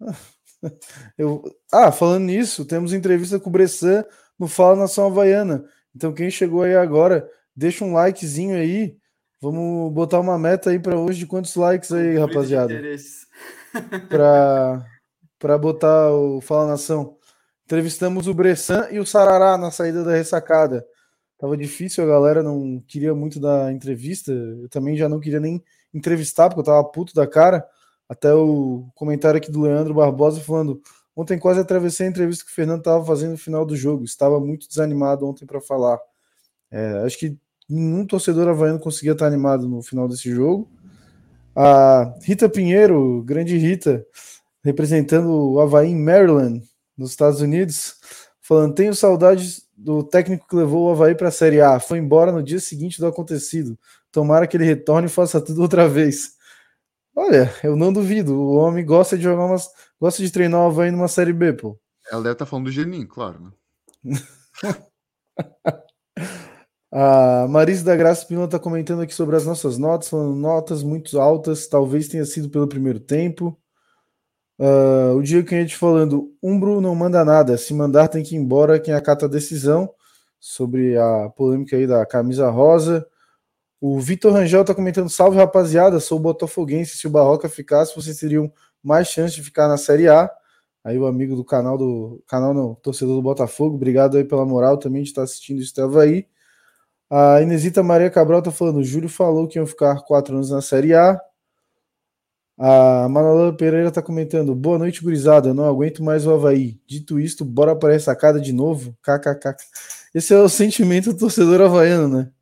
[1.16, 1.42] Eu...
[1.72, 4.04] Ah, falando nisso, temos entrevista com o Bressan
[4.38, 5.64] no Fala Nação Havaiana.
[5.94, 8.96] Então, quem chegou aí agora, deixa um likezinho aí.
[9.40, 12.74] Vamos botar uma meta aí para hoje de quantos likes aí, rapaziada?
[14.08, 14.84] Para
[15.38, 17.16] para botar o Fala Nação.
[17.64, 20.84] Entrevistamos o Bressan e o Sarará na saída da ressacada.
[21.38, 24.32] Tava difícil, a galera não queria muito da entrevista.
[24.32, 25.62] Eu também já não queria nem
[25.92, 27.66] entrevistar, porque eu tava puto da cara.
[28.08, 30.80] Até o comentário aqui do Leandro Barbosa falando:
[31.14, 34.04] ontem quase atravessei a entrevista que o Fernando tava fazendo no final do jogo.
[34.04, 35.98] Estava muito desanimado ontem para falar.
[36.70, 37.36] É, acho que
[37.68, 40.70] nenhum torcedor havaiano conseguia estar animado no final desse jogo.
[41.54, 44.04] A Rita Pinheiro, grande Rita,
[44.62, 46.62] representando o Havaí em Maryland,
[46.96, 47.96] nos Estados Unidos,
[48.40, 51.80] falando: tenho saudades do técnico que levou o Havaí para a Série A.
[51.80, 53.78] Foi embora no dia seguinte do acontecido.
[54.12, 56.35] Tomara que ele retorne e faça tudo outra vez.
[57.16, 58.34] Olha, eu não duvido.
[58.34, 59.70] O homem gosta de jogar umas.
[59.98, 61.78] gosta de treinar o Havaí numa Série B, pô.
[62.12, 63.50] Ela deve estar tá falando do Geninho, claro, né?
[66.92, 71.20] A Marisa da Graça Pino está comentando aqui sobre as nossas notas, falando notas muito
[71.20, 73.58] altas, talvez tenha sido pelo primeiro tempo.
[74.58, 78.34] Uh, o dia que a gente falando, Umbro não manda nada, se mandar tem que
[78.34, 79.92] ir embora quem acata a decisão
[80.40, 83.06] sobre a polêmica aí da camisa rosa.
[83.80, 86.96] O Vitor Rangel tá comentando: salve rapaziada, sou botafoguense.
[86.96, 88.52] Se o Barroca ficasse, vocês teriam
[88.82, 90.30] mais chance de ficar na Série A.
[90.84, 94.78] Aí o amigo do canal do canal não, torcedor do Botafogo, obrigado aí pela moral
[94.78, 96.26] também de estar assistindo isso estava aí.
[97.10, 100.94] A Inesita Maria Cabral tá falando: Júlio falou que iam ficar quatro anos na Série
[100.94, 101.20] A.
[102.58, 105.48] A Manola Pereira está comentando: Boa noite, gurizada.
[105.48, 106.80] Eu não aguento mais o Havaí.
[106.86, 108.96] Dito isto, bora para a ressacada de novo?
[109.02, 109.56] KKK.
[110.14, 112.32] Esse é o sentimento do torcedor havaiano, né?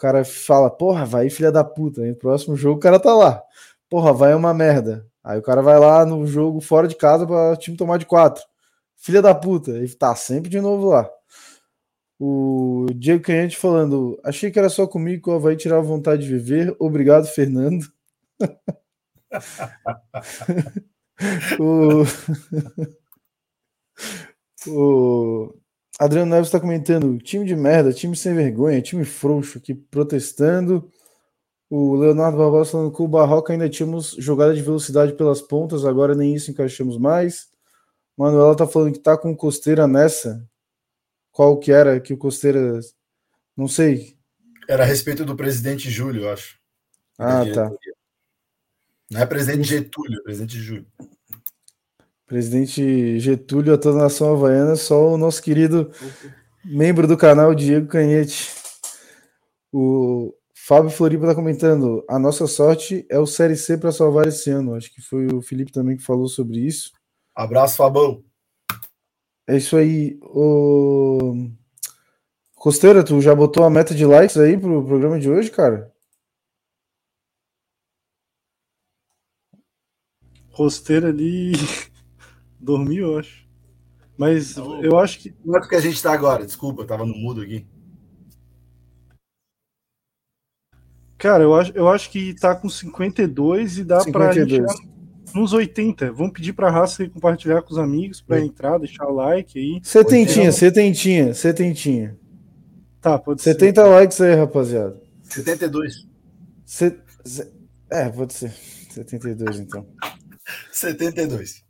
[0.00, 2.02] Cara fala: Porra, Havaí, filha da puta.
[2.02, 3.42] Aí no próximo jogo o cara tá lá.
[3.88, 5.06] Porra, Havaí é uma merda.
[5.22, 8.42] Aí o cara vai lá no jogo fora de casa para time tomar de quatro.
[8.96, 9.72] Filha da puta.
[9.72, 11.08] Ele tá sempre de novo lá.
[12.18, 16.28] O Diego Canhete falando: Achei que era só comigo que o Havaí tirava vontade de
[16.28, 16.74] viver.
[16.78, 17.84] Obrigado, Fernando.
[21.60, 22.04] o...
[24.66, 25.59] o
[26.00, 30.90] Adriano Neves está comentando: time de merda, time sem vergonha, time frouxo aqui protestando.
[31.68, 36.14] O Leonardo Barbosa falando que o Barroca ainda tínhamos jogada de velocidade pelas pontas, agora
[36.14, 37.50] nem isso encaixamos mais.
[38.16, 40.42] Manuela tá falando que tá com costeira nessa.
[41.30, 42.80] Qual que era que o costeira.
[43.54, 44.16] Não sei.
[44.66, 46.58] Era a respeito do presidente Júlio, eu acho.
[47.18, 47.70] Ah, tá.
[49.10, 50.86] Não é presidente Getúlio, é presidente Júlio.
[52.30, 55.90] Presidente Getúlio, a toda a nação havaiana, só o nosso querido
[56.64, 58.52] membro do canal, Diego Canhete.
[59.72, 64.48] O Fábio Floripa está comentando: a nossa sorte é o Série C para salvar esse
[64.48, 64.76] ano.
[64.76, 66.92] Acho que foi o Felipe também que falou sobre isso.
[67.34, 68.22] Abraço, Fabão.
[69.48, 70.16] É isso aí.
[70.22, 71.50] O...
[72.54, 75.92] Costeira, tu já botou a meta de likes aí pro programa de hoje, cara?
[80.52, 81.54] Costeira ali
[82.60, 83.48] dormiu, eu acho.
[84.16, 85.30] Mas não, eu acho que.
[85.30, 86.44] Quanto que a gente tá agora?
[86.44, 87.66] Desculpa, tava no mudo aqui.
[91.16, 94.12] Cara, eu acho, eu acho que tá com 52 e dá 52.
[94.12, 94.90] pra gente
[95.34, 96.12] nos 80.
[96.12, 99.80] Vamos pedir pra raça compartilhar com os amigos pra entrar, deixar o like aí.
[99.82, 102.18] Setentinha, setentinha, setentinha.
[103.00, 103.88] Tá, pode 70 ser.
[103.88, 105.00] likes aí, rapaziada.
[105.22, 106.06] 72.
[106.64, 106.98] Se...
[107.90, 108.52] É, pode ser.
[108.90, 109.86] 72, então.
[110.72, 111.69] 72.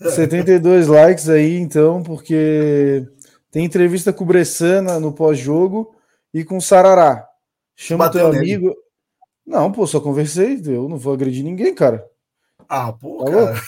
[0.00, 3.06] 72 likes aí, então, porque
[3.50, 5.94] tem entrevista com o Bressana no pós-jogo
[6.32, 7.28] e com o Sarará.
[7.76, 8.68] Chama Bateu teu amigo.
[8.68, 8.78] Nele.
[9.46, 10.60] Não, pô, só conversei.
[10.66, 12.06] Eu não vou agredir ninguém, cara.
[12.68, 13.60] Ah, pô, tá cara.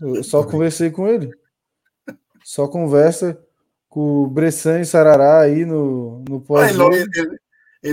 [0.00, 1.30] Eu só conversei com ele.
[2.44, 3.38] Só conversa
[3.88, 6.94] com o Bressan e Sarará aí no, no pós-jogo.
[6.94, 7.38] Ele, ele,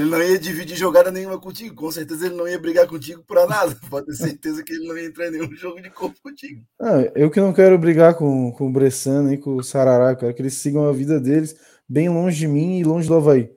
[0.05, 1.75] não ia dividir jogada nenhuma contigo.
[1.75, 3.75] Com certeza ele não ia brigar contigo por nada.
[3.89, 6.63] Pode ter certeza que ele não ia entrar em nenhum jogo de corpo contigo.
[6.81, 10.11] Ah, eu que não quero brigar com, com o Bressan nem com o Sarará.
[10.11, 11.55] Eu quero que eles sigam a vida deles
[11.88, 13.51] bem longe de mim e longe do Havaí.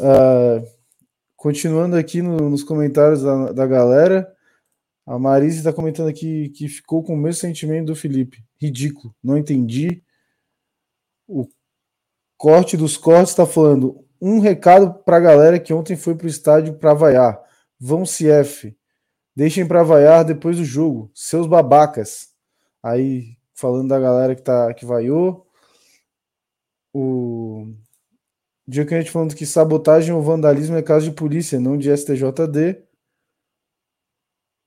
[0.00, 0.64] Uh,
[1.36, 4.32] continuando aqui no, nos comentários da, da galera.
[5.06, 8.44] A Marise está comentando aqui que ficou com o mesmo sentimento do Felipe.
[8.60, 10.02] Ridículo, não entendi.
[11.26, 11.46] O
[12.36, 16.30] corte dos cortes está falando um recado para a galera que ontem foi para o
[16.30, 17.40] estádio para vaiar.
[17.78, 18.76] Vão CF.
[19.34, 21.10] Deixem para vaiar depois do jogo.
[21.14, 22.28] Seus babacas.
[22.82, 25.46] Aí falando da galera que tá que vaiou.
[26.92, 27.72] O
[28.66, 31.94] dia que a gente falando que sabotagem ou vandalismo é caso de polícia, não de
[31.96, 32.82] STJD.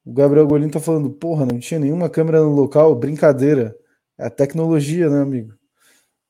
[0.05, 3.77] O Gabriel Golino tá falando, porra, não tinha nenhuma câmera no local, brincadeira.
[4.17, 5.53] É a tecnologia, né, amigo?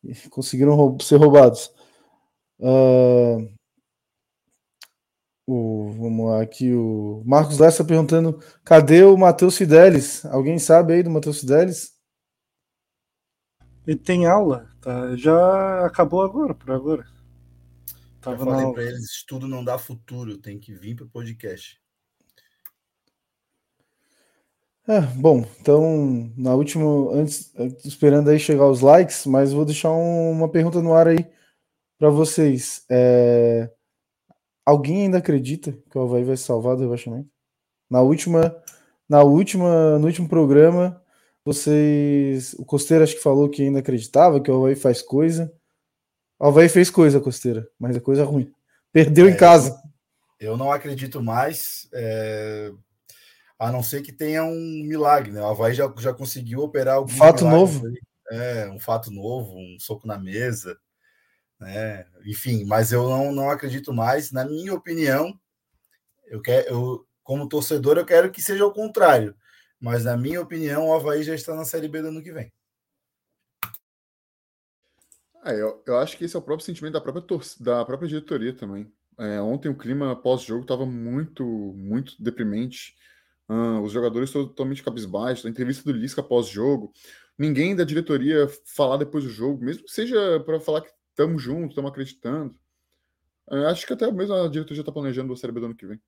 [0.04, 1.74] E conseguiram roub ser roubados.
[2.62, 3.52] Uh,
[5.48, 10.24] o, vamos lá, aqui o Marcos Lessa perguntando: cadê o Matheus Fidelis?
[10.26, 11.94] Alguém sabe aí do Matheus Fidelis?
[13.88, 15.16] Ele tem aula, tá?
[15.16, 17.06] Já acabou agora, por agora.
[18.22, 21.82] Tava Eu falei para eles: estudo não dá futuro, tem que vir para o podcast.
[24.88, 27.52] É, bom, então, na última, antes,
[27.84, 31.26] esperando aí chegar os likes, mas vou deixar um, uma pergunta no ar aí
[32.02, 32.84] para vocês.
[32.90, 33.70] É,
[34.66, 37.30] alguém ainda acredita que o Havaí vai salvar do rebaixamento?
[37.88, 38.56] Na última,
[39.08, 41.00] na última, no último programa,
[41.46, 45.54] vocês, o Costeira acho que falou que ainda acreditava que o Havaí faz coisa.
[46.40, 48.52] O Havaí fez coisa, Costeira, mas é coisa ruim.
[48.92, 49.80] Perdeu é, em casa.
[50.40, 51.88] Eu não acredito mais.
[51.94, 52.72] É
[53.60, 55.40] a não ser que tenha um milagre, né?
[55.40, 57.84] O Havaí já, já conseguiu operar algum fato novo.
[58.32, 60.76] É, um fato novo, um soco na mesa,
[61.62, 62.06] né?
[62.26, 64.32] Enfim, mas eu não, não acredito mais.
[64.32, 65.40] Na minha opinião,
[66.26, 69.36] eu quero, eu, como torcedor, eu quero que seja o contrário.
[69.80, 72.52] Mas na minha opinião, o Havaí já está na Série B do ano que vem.
[75.44, 77.24] É, eu, eu acho que esse é o próprio sentimento da própria,
[77.60, 78.92] da própria diretoria também.
[79.20, 82.96] É, ontem o clima pós-jogo estava muito, muito deprimente.
[83.50, 86.94] Uh, os jogadores totalmente cabisbaixos, a entrevista do Lisca pós-jogo,
[87.38, 91.70] ninguém da diretoria falar depois do jogo, mesmo que seja para falar que estamos juntos,
[91.70, 92.56] estamos acreditando.
[93.48, 95.86] Uh, acho que até mesmo a diretoria está planejando o Série B do ano que
[95.86, 96.02] vem.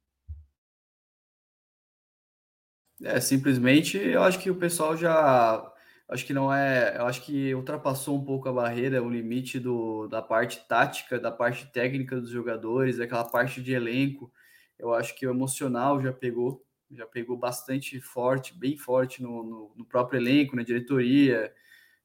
[3.01, 5.70] É, simplesmente eu acho que o pessoal já.
[6.08, 6.97] Acho que não é.
[6.97, 11.32] Eu acho que ultrapassou um pouco a barreira, o limite do, da parte tática, da
[11.32, 14.32] parte técnica dos jogadores, aquela parte de elenco.
[14.78, 19.74] Eu acho que o emocional já pegou já pegou bastante forte, bem forte no, no,
[19.76, 21.51] no próprio elenco, na diretoria,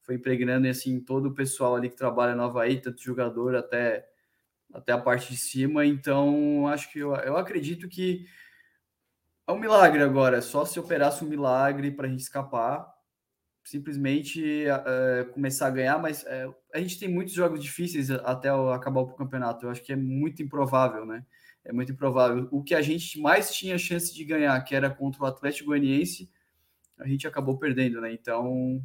[0.08, 4.08] foi impregnando assim todo o pessoal ali que trabalha no Havaí, tanto jogador até,
[4.72, 5.84] até a parte de cima.
[5.84, 8.26] Então, acho que eu, eu acredito que
[9.46, 12.90] é um milagre agora, só se operasse um milagre para a gente escapar,
[13.62, 19.02] simplesmente é, começar a ganhar, mas é, a gente tem muitos jogos difíceis até acabar
[19.02, 19.66] o campeonato.
[19.66, 21.22] Eu acho que é muito improvável, né?
[21.68, 22.48] é muito improvável.
[22.50, 26.30] O que a gente mais tinha chance de ganhar, que era contra o Atlético Goianiense,
[26.98, 28.10] a gente acabou perdendo, né?
[28.10, 28.82] Então,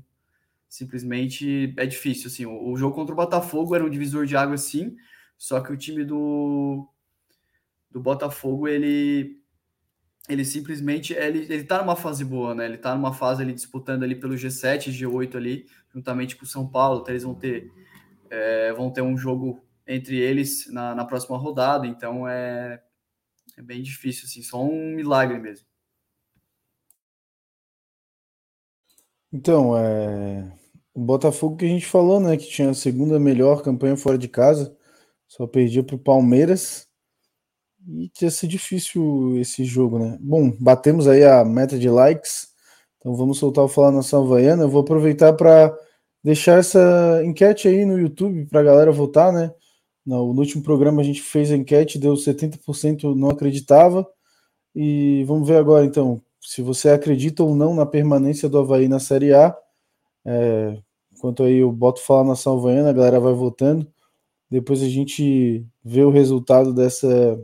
[0.73, 2.27] simplesmente é difícil.
[2.27, 4.95] Assim, o, o, jogo contra o Botafogo era um divisor de água, sim,
[5.37, 6.89] só que o time do,
[7.91, 9.39] do Botafogo ele
[10.27, 12.65] ele simplesmente ele, ele tá numa fase boa, né?
[12.65, 16.67] Ele tá numa fase ali disputando ali pelo G7, G8 ali, juntamente com o São
[16.67, 17.01] Paulo.
[17.01, 17.69] Então eles vão ter
[18.29, 22.81] é, vão ter um jogo entre eles na, na próxima rodada, então é,
[23.57, 25.67] é bem difícil, assim, só um milagre mesmo.
[29.31, 30.62] Então, é...
[30.93, 34.27] o Botafogo que a gente falou, né, que tinha a segunda melhor campanha fora de
[34.27, 34.75] casa,
[35.27, 36.87] só perdia para o Palmeiras
[37.87, 40.17] e ia ser difícil esse jogo, né?
[40.21, 42.47] Bom, batemos aí a meta de likes,
[42.97, 44.63] então vamos soltar o Falar Nação Havaiana.
[44.63, 45.77] Eu vou aproveitar para
[46.23, 49.53] deixar essa enquete aí no YouTube para a galera votar, né?
[50.05, 54.07] No, no, último programa a gente fez a enquete, deu 70% não acreditava.
[54.75, 58.99] E vamos ver agora então, se você acredita ou não na permanência do Havaí na
[58.99, 59.55] Série A.
[60.25, 60.77] É,
[61.11, 63.87] enquanto aí eu boto Falar Nação Havaiana, a galera vai votando.
[64.49, 67.39] Depois a gente vê o resultado dessa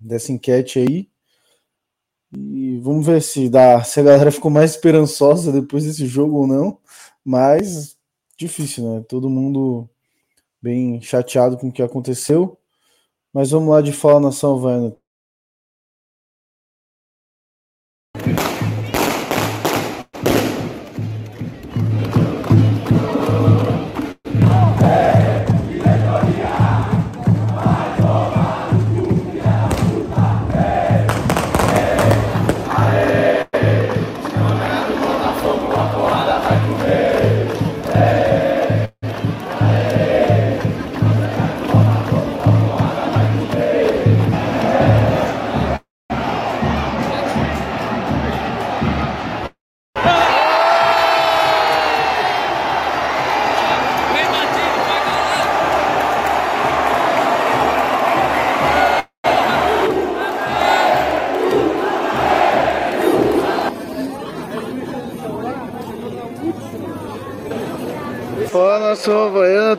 [0.00, 1.08] dessa enquete aí.
[2.36, 6.46] E vamos ver se, dá, se a galera ficou mais esperançosa depois desse jogo ou
[6.46, 6.78] não.
[7.24, 7.96] Mas
[8.36, 9.04] difícil, né?
[9.08, 9.88] Todo mundo
[10.60, 12.58] bem chateado com o que aconteceu.
[13.32, 14.96] Mas vamos lá de Fala Nação Havaiana.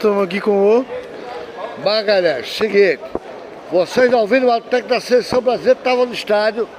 [0.06, 0.86] Estamos aqui com o
[1.84, 2.56] Magalhães.
[2.56, 3.00] Seguinte,
[3.72, 6.70] vocês não viram, o técnico da seleção brasileira estava no estádio,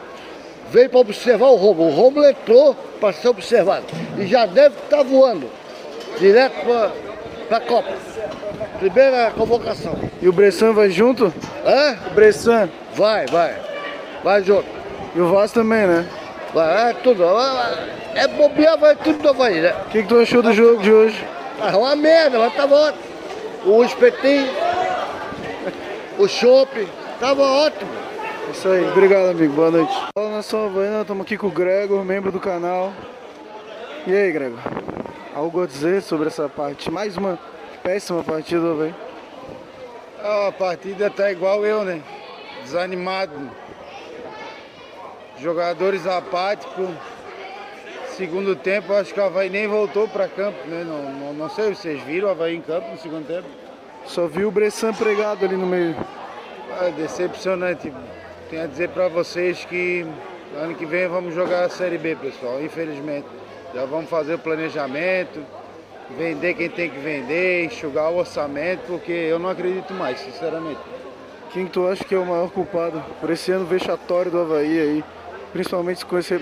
[0.70, 1.88] veio para observar o Romulo.
[1.88, 3.84] O Romulo entrou para ser observado
[4.16, 5.50] e já deve estar tá voando
[6.20, 6.54] direto
[7.48, 7.94] para a Copa.
[8.78, 9.98] Primeira convocação.
[10.22, 11.34] E o Bressan vai junto?
[11.66, 11.96] Hã?
[12.08, 12.70] O Bressan?
[12.94, 13.56] Vai, vai.
[14.22, 14.68] Vai junto.
[15.16, 16.06] E o Vaz também, né?
[16.54, 17.24] Vai, é tudo.
[18.14, 19.74] É bobear, vai tudo do Havaí, né?
[19.86, 21.24] O que, que tu achou do jogo de hoje?
[21.60, 23.15] Ah, uma merda, mas tava ótimo.
[23.66, 24.48] O espetinho,
[26.20, 26.88] o chopp,
[27.18, 27.90] tava ótimo.
[28.52, 29.92] Isso aí, obrigado amigo, boa noite.
[30.16, 32.92] Fala nação Havaiana, estamos aqui com o Gregor, membro do canal.
[34.06, 34.60] E aí, Gregor?
[35.34, 36.92] Algo a dizer sobre essa parte?
[36.92, 37.36] Mais uma
[37.82, 38.94] péssima partida do Havaí.
[40.22, 42.00] a partida tá igual eu, né?
[42.62, 43.50] Desanimado.
[45.40, 46.88] Jogadores apáticos
[48.16, 50.82] Segundo tempo, acho que o Havaí nem voltou para campo, né?
[50.84, 53.46] Não, não, não, sei, vocês viram o Havaí em campo no segundo tempo?
[54.06, 55.94] Só vi o Bressan pregado ali no meio.
[56.80, 57.92] É decepcionante.
[58.48, 60.06] Tenho a dizer para vocês que
[60.56, 63.26] ano que vem vamos jogar a Série B, pessoal, infelizmente.
[63.74, 65.44] Já vamos fazer o planejamento,
[66.16, 70.80] vender quem tem que vender, enxugar o orçamento, porque eu não acredito mais, sinceramente.
[71.52, 75.04] Quem tu acha que é o maior culpado por esse ano vexatório do Havaí aí?
[75.52, 76.34] Principalmente com esse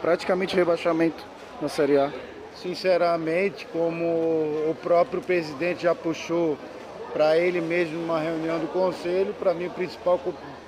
[0.00, 1.24] praticamente rebaixamento
[1.60, 2.12] na Série A.
[2.54, 6.56] Sinceramente, como o próprio presidente já puxou
[7.12, 10.20] para ele mesmo numa reunião do conselho, para mim o principal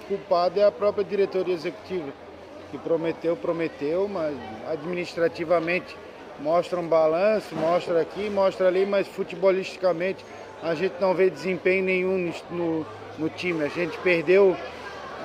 [0.06, 2.10] culpado é a própria diretoria executiva,
[2.70, 4.34] que prometeu, prometeu, mas
[4.70, 5.96] administrativamente
[6.40, 10.24] mostra um balanço, mostra aqui, mostra ali, mas futebolisticamente
[10.62, 12.86] a gente não vê desempenho nenhum no,
[13.18, 13.64] no time.
[13.64, 14.56] A gente perdeu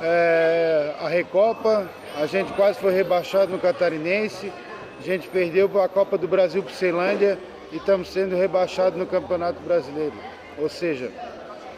[0.04, 4.52] é, a Recopa, a gente quase foi rebaixado no Catarinense,
[5.00, 7.40] a gente perdeu a Copa do Brasil para Ceilândia
[7.72, 10.14] e estamos sendo rebaixados no Campeonato Brasileiro.
[10.58, 11.10] Ou seja,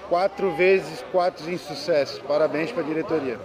[0.10, 2.20] quatro vezes quatro insucessos.
[2.20, 3.38] Parabéns para a diretoria.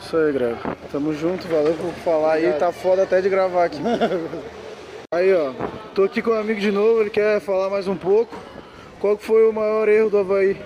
[0.00, 0.58] Isso aí, Grego.
[0.92, 2.52] Tamo junto, valeu por falar aí.
[2.52, 3.78] Tá foda até de gravar aqui.
[5.12, 5.52] aí, ó.
[5.94, 8.34] Tô aqui com um amigo de novo, ele quer falar mais um pouco.
[9.00, 10.56] Qual foi o maior erro do Havaí?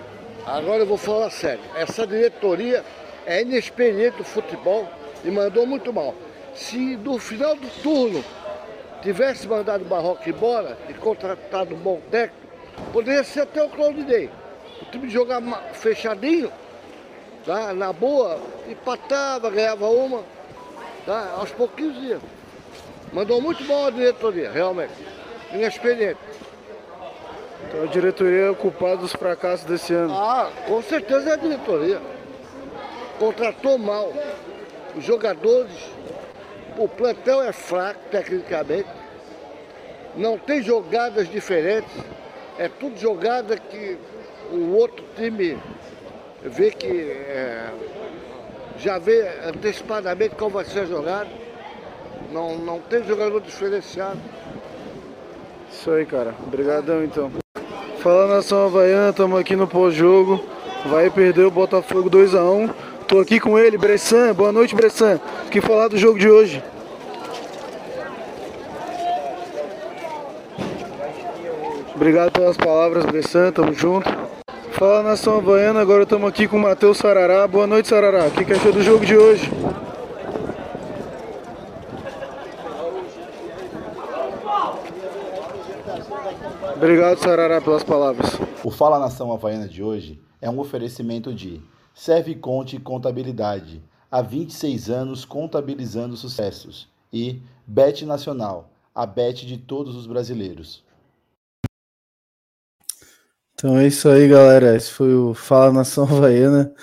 [0.46, 1.62] Agora eu vou falar sério.
[1.76, 2.84] Essa diretoria
[3.26, 4.88] é inexperiente do futebol
[5.24, 6.14] e mandou muito mal.
[6.54, 8.24] Se no final do turno
[9.02, 12.42] tivesse mandado o Barroco embora e contratado um bom técnico,
[12.92, 14.30] poderia ser até o Claudinei.
[14.80, 15.40] O time jogar
[15.74, 16.52] fechadinho,
[17.46, 17.72] tá?
[17.72, 20.24] na boa, empatava, ganhava uma,
[21.06, 21.34] tá?
[21.36, 22.20] aos pouquinhos ia.
[23.12, 24.92] Mandou muito mal a diretoria, realmente.
[25.52, 26.18] inexperiente.
[27.68, 30.14] Então a diretoria é culpada dos fracassos desse ano.
[30.14, 32.00] Ah, com certeza é a diretoria.
[33.18, 34.12] Contratou mal.
[34.96, 35.72] Os jogadores,
[36.76, 38.88] o plantel é fraco tecnicamente.
[40.16, 41.92] Não tem jogadas diferentes.
[42.58, 43.98] É tudo jogada que
[44.52, 45.58] o outro time
[46.42, 47.70] vê que é,
[48.78, 51.30] já vê antecipadamente como vai ser jogado.
[52.30, 54.18] Não, não tem jogador diferenciado.
[55.70, 56.34] Isso aí, cara.
[56.46, 57.41] Obrigadão então.
[58.02, 60.44] Fala nação Havaiana, estamos aqui no pós-jogo.
[60.86, 62.68] Vai perder o Botafogo 2x1.
[63.06, 64.34] Tô aqui com ele, Bressan.
[64.34, 65.20] Boa noite, Bressan.
[65.46, 66.60] O que falar do jogo de hoje?
[71.94, 73.52] Obrigado pelas palavras, Bressan.
[73.52, 74.10] Tamo junto.
[74.72, 77.46] Fala nação Havaiana, agora estamos aqui com o Matheus Sarará.
[77.46, 78.24] Boa noite, Sarará.
[78.26, 79.48] O que, que achou do jogo de hoje?
[86.82, 88.30] Obrigado, Sarará, pelas palavras.
[88.64, 91.62] O Fala Nação Havaiana de hoje é um oferecimento de
[91.94, 93.80] Serve Conte Contabilidade,
[94.10, 100.82] há 26 anos contabilizando sucessos, e Bet Nacional, a bet de todos os brasileiros.
[103.54, 104.74] Então é isso aí, galera.
[104.74, 106.74] Esse foi o Fala Nação Havaiana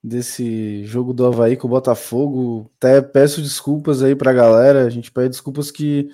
[0.00, 2.70] desse jogo do Havaí com o Botafogo.
[2.76, 4.84] Até peço desculpas aí pra galera.
[4.84, 6.08] A gente pede desculpas que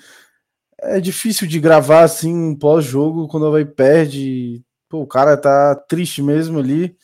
[0.86, 4.62] é difícil de gravar assim um pós-jogo quando Havaí perde.
[4.88, 6.96] Pô, o cara tá triste mesmo ali.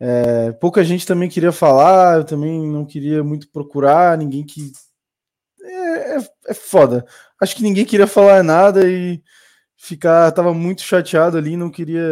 [0.00, 4.72] É, pouca gente também queria falar, eu também não queria muito procurar, ninguém que.
[5.62, 7.04] É, é, é foda.
[7.40, 9.22] Acho que ninguém queria falar nada e
[9.76, 10.32] ficar.
[10.32, 12.02] Tava muito chateado ali, não queria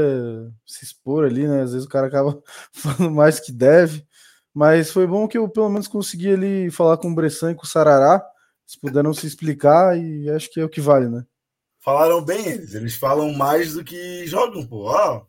[0.66, 1.62] se expor ali, né?
[1.62, 2.40] Às vezes o cara acaba
[2.72, 4.06] falando mais que deve.
[4.54, 7.64] Mas foi bom que eu pelo menos consegui ali falar com o Bressan e com
[7.64, 8.24] o Sarará.
[8.66, 11.24] Eles puderam se explicar e acho que é o que vale, né?
[11.78, 14.86] Falaram bem eles, eles falam mais do que jogam, pô.
[14.86, 15.24] Ó,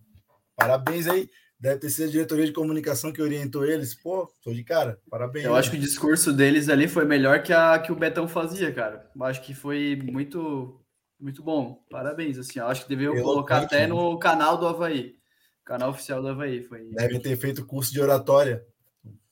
[0.55, 1.29] parabéns aí.
[1.59, 3.95] Deve ter sido a diretoria de comunicação que orientou eles.
[3.95, 4.99] Pô, tô de cara.
[5.09, 5.45] Parabéns.
[5.45, 5.59] Eu né?
[5.59, 9.09] acho que o discurso deles ali foi melhor que a que o Betão fazia, cara.
[9.15, 10.79] Eu acho que foi muito
[11.19, 11.83] muito bom.
[11.89, 12.59] Parabéns, assim.
[12.59, 13.87] Eu acho que deveriam colocar até né?
[13.87, 15.15] no canal do Havaí.
[15.65, 16.63] Canal oficial do Havaí.
[16.63, 16.83] Foi.
[16.91, 18.63] Devem ter feito curso de oratória,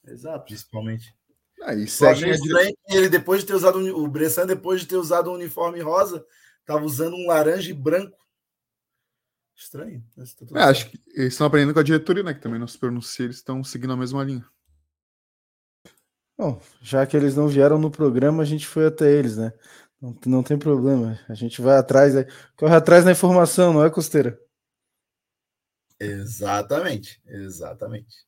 [0.07, 0.45] Exato.
[0.45, 1.15] principalmente.
[1.63, 4.87] Aí Eu segue estranho que ele, depois de ter usado o o Bressan, depois de
[4.87, 6.25] ter usado um uniforme rosa,
[6.65, 8.17] tava usando um laranja e branco.
[9.55, 10.03] Estranho.
[10.15, 12.33] tá É, acho que eles estão aprendendo com a diretoria, né?
[12.33, 14.45] Que também não se pronuncia, eles estão seguindo a mesma linha.
[16.37, 19.53] Bom, já que eles não vieram no programa, a gente foi até eles, né?
[20.01, 21.17] Não, não tem problema.
[21.29, 22.27] A gente vai atrás, aí-
[22.57, 24.37] corre atrás na informação, não é, Costeira?
[25.97, 28.25] Exatamente, exatamente.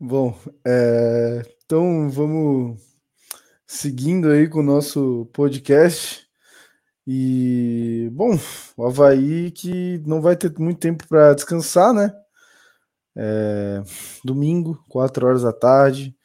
[0.00, 2.80] Bom, é, então vamos
[3.66, 6.24] seguindo aí com o nosso podcast.
[7.04, 8.38] E, bom,
[8.76, 12.12] o Havaí que não vai ter muito tempo para descansar, né?
[13.16, 13.82] É,
[14.24, 16.16] domingo, 4 horas da tarde,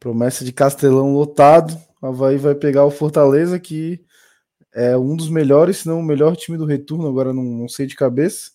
[0.00, 1.78] promessa de Castelão lotado.
[2.02, 4.04] O Havaí vai pegar o Fortaleza, que
[4.74, 7.86] é um dos melhores, se não o melhor time do retorno, agora não, não sei
[7.86, 8.50] de cabeça,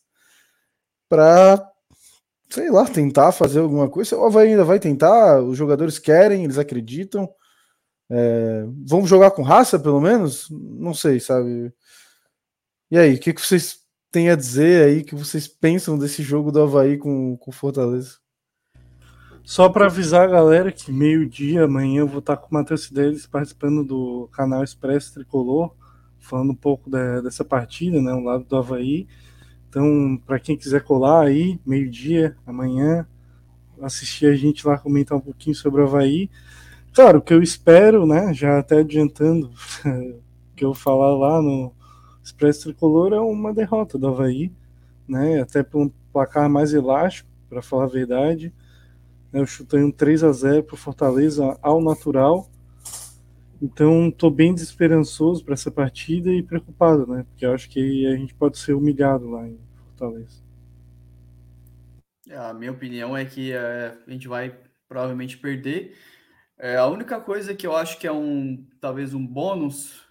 [1.07, 1.65] para
[2.49, 4.17] sei lá, tentar fazer alguma coisa.
[4.17, 7.29] O Havaí ainda vai tentar, os jogadores querem, eles acreditam.
[8.09, 10.47] É, vamos jogar com raça, pelo menos?
[10.49, 11.71] Não sei, sabe?
[12.89, 13.79] E aí, o que, que vocês
[14.11, 18.17] têm a dizer aí, que vocês pensam desse jogo do Havaí com o Fortaleza?
[19.43, 23.25] Só para avisar a galera que meio-dia amanhã eu vou estar com o Matheus Deles
[23.25, 25.75] participando do canal Expresso Tricolor,
[26.19, 29.07] falando um pouco dessa partida, né, o lado do Havaí.
[29.69, 33.07] Então, para quem quiser colar aí, meio-dia amanhã,
[33.79, 36.27] assistir a gente lá comentar um pouquinho sobre o Havaí.
[36.91, 39.51] Claro, o que eu espero, né, já até adiantando
[40.55, 41.71] que eu falar lá no
[42.23, 44.51] Expresso Tricolor é uma derrota do Havaí,
[45.07, 48.51] né, até por um placar mais elástico, para falar a verdade.
[49.31, 52.49] Eu chutei um 3 a 0 para Fortaleza ao natural.
[53.61, 57.25] Então, estou bem desesperançoso para essa partida e preocupado, né?
[57.29, 60.41] Porque eu acho que a gente pode ser humilhado lá em Fortaleza.
[62.31, 64.57] A minha opinião é que é, a gente vai
[64.87, 65.97] provavelmente perder.
[66.57, 70.03] É, a única coisa que eu acho que é um talvez um bônus,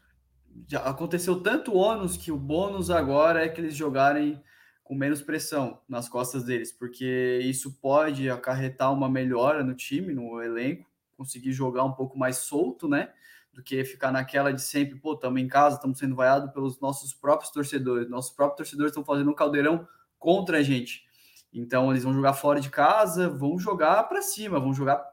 [0.66, 4.43] já aconteceu tanto ônus que o bônus agora é que eles jogarem
[4.83, 10.43] com menos pressão nas costas deles, porque isso pode acarretar uma melhora no time, no
[10.43, 13.11] elenco, conseguir jogar um pouco mais solto, né?
[13.59, 17.12] Do que ficar naquela de sempre, pô, estamos em casa, estamos sendo vaiados pelos nossos
[17.12, 18.09] próprios torcedores.
[18.09, 19.85] Nossos próprios torcedores estão fazendo um caldeirão
[20.16, 21.02] contra a gente.
[21.52, 25.05] Então eles vão jogar fora de casa, vão jogar para cima, vão jogar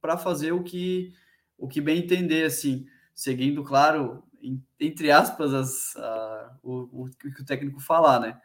[0.00, 1.12] para fazer o que
[1.58, 7.42] o que bem entender, assim, seguindo, claro, em- entre aspas, as, a- o, o que
[7.42, 8.40] o técnico falar, né?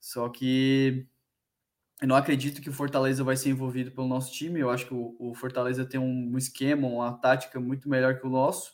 [0.00, 1.06] Só que
[2.00, 4.60] eu não acredito que o Fortaleza vai ser envolvido pelo nosso time.
[4.60, 8.30] Eu acho que o, o Fortaleza tem um, esquema, uma tática muito melhor que o
[8.30, 8.72] nosso.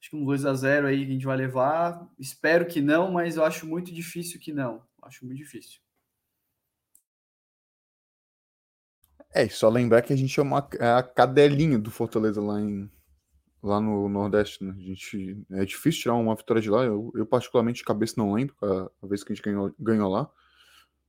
[0.00, 2.06] Acho que um 2 a 0 aí a gente vai levar.
[2.18, 4.82] Espero que não, mas eu acho muito difícil que não.
[5.02, 5.80] Acho muito difícil.
[9.32, 12.90] É, só lembrar que a gente é, uma, é a cadelinha do Fortaleza lá, em,
[13.62, 14.74] lá no Nordeste, né?
[14.76, 16.84] A gente, é difícil tirar uma vitória de lá.
[16.84, 20.10] Eu, eu particularmente, de cabeça, não lembro a, a vez que a gente ganhou, ganhou
[20.10, 20.30] lá.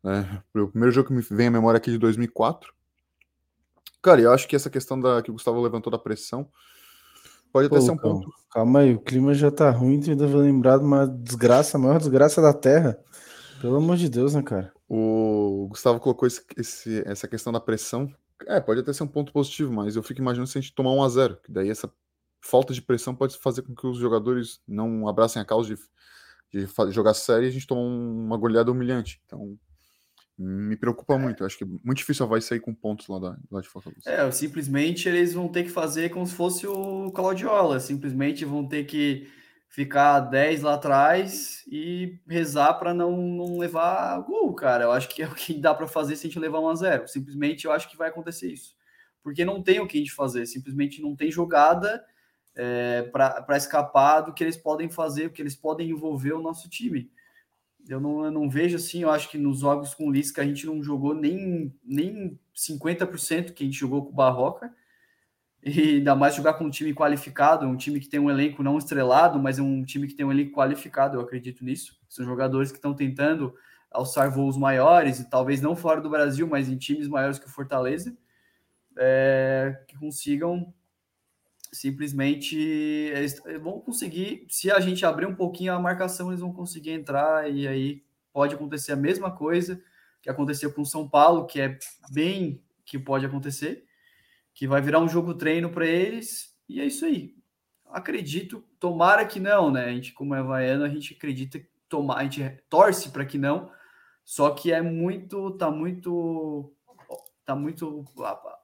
[0.06, 2.74] É, o primeiro jogo que me vem à memória aqui de 2004.
[4.02, 6.50] Cara, eu acho que essa questão da, que o Gustavo levantou da pressão
[7.52, 8.30] pode até Pô, ser um ponto.
[8.52, 11.80] Calma aí, o clima já tá ruim, tu ainda vai lembrar de uma desgraça, a
[11.80, 12.98] maior desgraça da Terra.
[13.62, 14.72] Pelo amor de Deus, né, cara?
[14.88, 18.10] O Gustavo colocou esse, esse, essa questão da pressão.
[18.46, 20.92] É, pode até ser um ponto positivo, mas eu fico imaginando se a gente tomar
[20.92, 21.92] 1 a 0 que daí essa
[22.40, 25.82] falta de pressão pode fazer com que os jogadores não abracem a causa de,
[26.54, 29.22] de jogar sério e a gente tomar uma goleada humilhante.
[29.26, 29.58] Então,
[30.38, 31.18] me preocupa é.
[31.18, 31.44] muito.
[31.44, 34.10] acho que é muito difícil a Havaí sair com pontos lá, da, lá de Fortaleza.
[34.10, 37.80] É, simplesmente eles vão ter que fazer como se fosse o Claudiola.
[37.80, 39.28] Simplesmente vão ter que
[39.68, 44.86] ficar 10 lá atrás e rezar para não, não levar gol, cara.
[44.86, 46.76] Eu acho que é o que dá para fazer se a gente levar 1 a
[46.76, 48.76] 0 Simplesmente eu acho que vai acontecer isso.
[49.24, 50.46] Porque não tem o que a gente fazer.
[50.46, 52.04] Simplesmente não tem jogada
[52.56, 57.12] é, para escapar do que eles podem fazer, porque eles podem envolver o nosso time.
[57.90, 60.46] Eu não, eu não vejo assim, eu acho que nos jogos com o Lisca a
[60.46, 64.74] gente não jogou nem, nem 50% que a gente jogou com o Barroca.
[65.64, 68.78] E ainda mais jogar com um time qualificado, um time que tem um elenco não
[68.78, 72.00] estrelado, mas é um time que tem um elenco qualificado, eu acredito nisso.
[72.08, 73.54] São jogadores que estão tentando
[73.92, 77.50] alçar voos maiores, e talvez não fora do Brasil, mas em times maiores que o
[77.50, 78.16] Fortaleza,
[78.98, 80.74] é, que consigam
[81.78, 86.92] simplesmente eles vão conseguir, se a gente abrir um pouquinho a marcação, eles vão conseguir
[86.92, 89.82] entrar e aí pode acontecer a mesma coisa
[90.22, 91.78] que aconteceu com o São Paulo, que é
[92.12, 93.86] bem que pode acontecer,
[94.54, 97.36] que vai virar um jogo treino para eles e é isso aí.
[97.90, 99.86] Acredito, tomara que não, né?
[99.86, 103.72] A gente como é vaiano, a gente acredita tomar, a gente torce para que não.
[104.26, 106.74] Só que é muito, tá muito
[107.46, 108.60] tá muito a,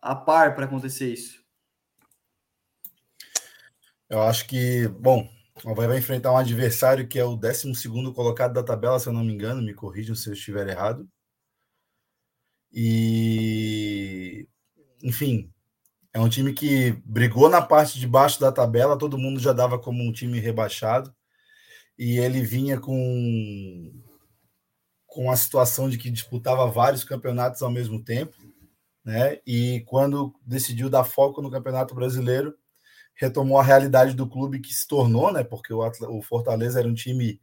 [0.00, 1.43] a par para acontecer isso.
[4.08, 5.28] Eu acho que, bom,
[5.64, 9.12] o Havaí vai enfrentar um adversário que é o 12 colocado da tabela, se eu
[9.12, 11.08] não me engano, me corrijam se eu estiver errado.
[12.72, 14.48] E,
[15.02, 15.52] enfim,
[16.12, 19.78] é um time que brigou na parte de baixo da tabela, todo mundo já dava
[19.78, 21.14] como um time rebaixado.
[21.98, 23.92] E ele vinha com,
[25.06, 28.36] com a situação de que disputava vários campeonatos ao mesmo tempo.
[29.04, 29.40] Né?
[29.46, 32.56] E quando decidiu dar foco no Campeonato Brasileiro,
[33.14, 35.44] retomou a realidade do clube que se tornou, né?
[35.44, 37.40] Porque o, o Fortaleza era um time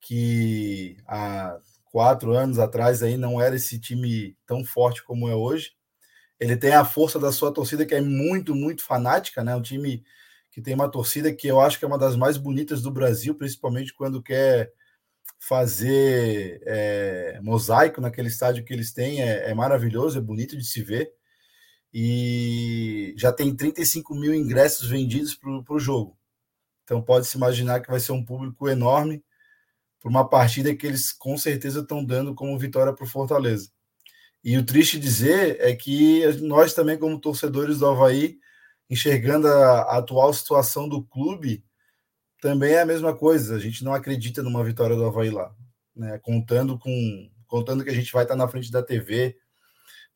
[0.00, 1.58] que há
[1.90, 5.72] quatro anos atrás aí não era esse time tão forte como é hoje.
[6.38, 9.56] Ele tem a força da sua torcida que é muito, muito fanática, né?
[9.56, 10.04] Um time
[10.50, 13.34] que tem uma torcida que eu acho que é uma das mais bonitas do Brasil,
[13.34, 14.72] principalmente quando quer
[15.38, 19.22] fazer é, mosaico naquele estádio que eles têm.
[19.22, 21.15] É, é maravilhoso, é bonito de se ver
[21.92, 26.18] e já tem 35 mil ingressos vendidos para o jogo.
[26.84, 29.24] Então pode-se imaginar que vai ser um público enorme
[30.00, 33.70] para uma partida que eles com certeza estão dando como vitória para o Fortaleza.
[34.44, 38.38] E o triste dizer é que nós também, como torcedores do Havaí,
[38.88, 41.64] enxergando a, atual situação do clube,
[42.40, 43.56] também é a mesma coisa.
[43.56, 45.52] A gente não acredita numa vitória do Havaí lá.
[45.96, 46.18] Né?
[46.20, 49.36] Contando com contando que a gente vai estar na frente da TV,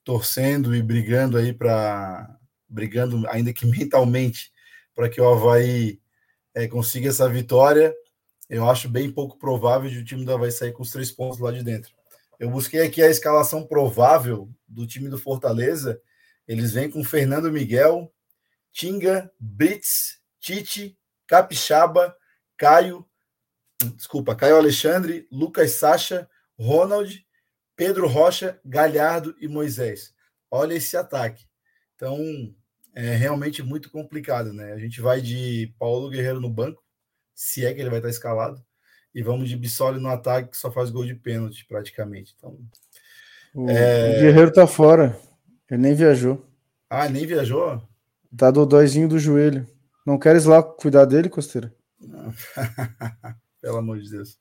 [0.05, 4.53] torcendo e brigando aí para brigando ainda que mentalmente
[4.95, 6.01] para que o Havaí
[6.55, 7.95] é, consiga essa vitória.
[8.49, 11.39] Eu acho bem pouco provável de o time do Havaí sair com os três pontos
[11.39, 11.93] lá de dentro.
[12.39, 16.01] Eu busquei aqui a escalação provável do time do Fortaleza.
[16.49, 18.13] Eles vêm com Fernando Miguel,
[18.73, 22.17] Tinga, Brits, Tite, Capixaba,
[22.57, 23.07] Caio,
[23.95, 26.29] desculpa, Caio Alexandre, Lucas Sacha,
[26.59, 27.25] Ronald
[27.81, 30.13] Pedro Rocha, Galhardo e Moisés.
[30.51, 31.47] Olha esse ataque.
[31.97, 32.19] Então,
[32.95, 34.75] é realmente muito complicado, né?
[34.75, 36.85] A gente vai de Paulo Guerreiro no banco,
[37.35, 38.63] se é que ele vai estar escalado,
[39.15, 42.35] e vamos de Bissoli no ataque, que só faz gol de pênalti, praticamente.
[42.37, 42.59] Então,
[43.55, 44.19] o, é...
[44.19, 45.19] o Guerreiro tá fora.
[45.71, 46.47] Ele nem viajou.
[46.91, 47.83] Ah, nem viajou?
[48.37, 49.67] Tá do dóizinho do joelho.
[50.07, 51.75] Não queres lá cuidar dele, Costeira?
[53.59, 54.39] Pelo amor de Deus.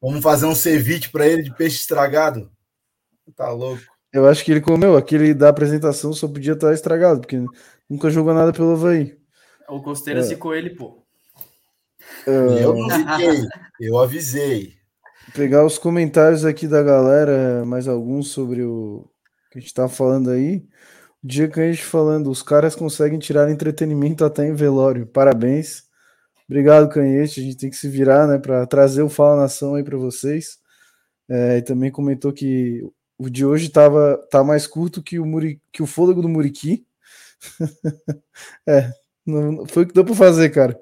[0.00, 2.50] Vamos fazer um ceviche para ele de peixe estragado?
[3.36, 3.82] Tá louco.
[4.12, 7.38] Eu acho que ele comeu aquele da apresentação só podia estar estragado, porque
[7.88, 9.16] nunca jogou nada pelo Havaí.
[9.68, 10.22] O Costeira é.
[10.22, 11.04] zicou ele, pô.
[12.26, 13.46] Eu não fiquei,
[13.80, 14.74] eu avisei.
[15.32, 19.08] Pegar os comentários aqui da galera, mais alguns sobre o
[19.50, 20.66] que a gente tá falando aí.
[21.22, 25.06] O dia que a gente falando, os caras conseguem tirar entretenimento até em velório.
[25.06, 25.84] Parabéns.
[26.50, 27.40] Obrigado, Canhete.
[27.40, 30.58] A gente tem que se virar, né, para trazer o Fala Nação aí para vocês.
[31.28, 32.82] É, e também comentou que
[33.16, 36.84] o de hoje tava, tá mais curto que o, Muri, que o fôlego do Muriqui.
[38.66, 38.92] é,
[39.24, 40.76] não, foi o que deu para fazer, cara.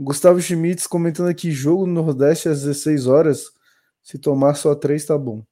[0.00, 3.52] Gustavo Schmitz comentando aqui: jogo no Nordeste às 16 horas.
[4.02, 5.44] Se tomar só três, tá bom.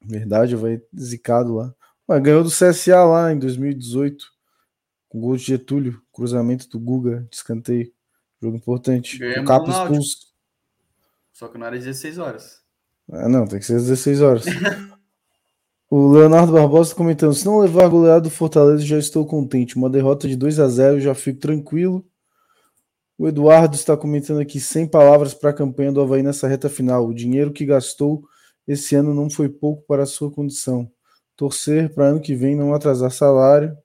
[0.00, 1.74] Verdade, vai zicado lá.
[2.06, 4.26] Mas ganhou do CSA lá em 2018.
[5.08, 7.92] Com gol de Getúlio, cruzamento do Guga, de escanteio.
[8.40, 9.18] Jogo importante.
[9.18, 10.30] Ganhamos o Capo expulso.
[11.32, 12.60] Só que não era 16 horas.
[13.10, 14.44] Ah, não, tem que ser às 16 horas.
[15.90, 19.76] o Leonardo Barbosa comentando: se não levar a goleada do Fortaleza, já estou contente.
[19.76, 22.04] Uma derrota de 2 a 0 já fico tranquilo.
[23.18, 27.06] O Eduardo está comentando aqui: sem palavras para a campanha do Havaí nessa reta final.
[27.06, 28.24] O dinheiro que gastou
[28.66, 30.90] esse ano não foi pouco para a sua condição.
[31.36, 33.76] Torcer para ano que vem não atrasar salário.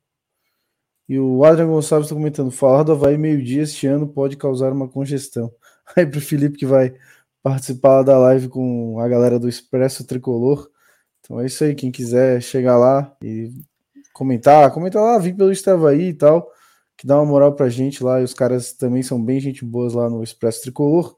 [1.07, 4.87] E o Adrian Gonçalves está comentando: falar do Havaí meio-dia este ano pode causar uma
[4.87, 5.51] congestão.
[5.95, 6.93] Aí para o Felipe que vai
[7.43, 10.69] participar da live com a galera do Expresso Tricolor.
[11.21, 13.51] Então é isso aí, quem quiser chegar lá e
[14.13, 16.49] comentar, comenta lá, vim pelo Estavaí e tal,
[16.97, 19.93] que dá uma moral pra gente lá, e os caras também são bem gente boas
[19.93, 21.15] lá no Expresso Tricolor.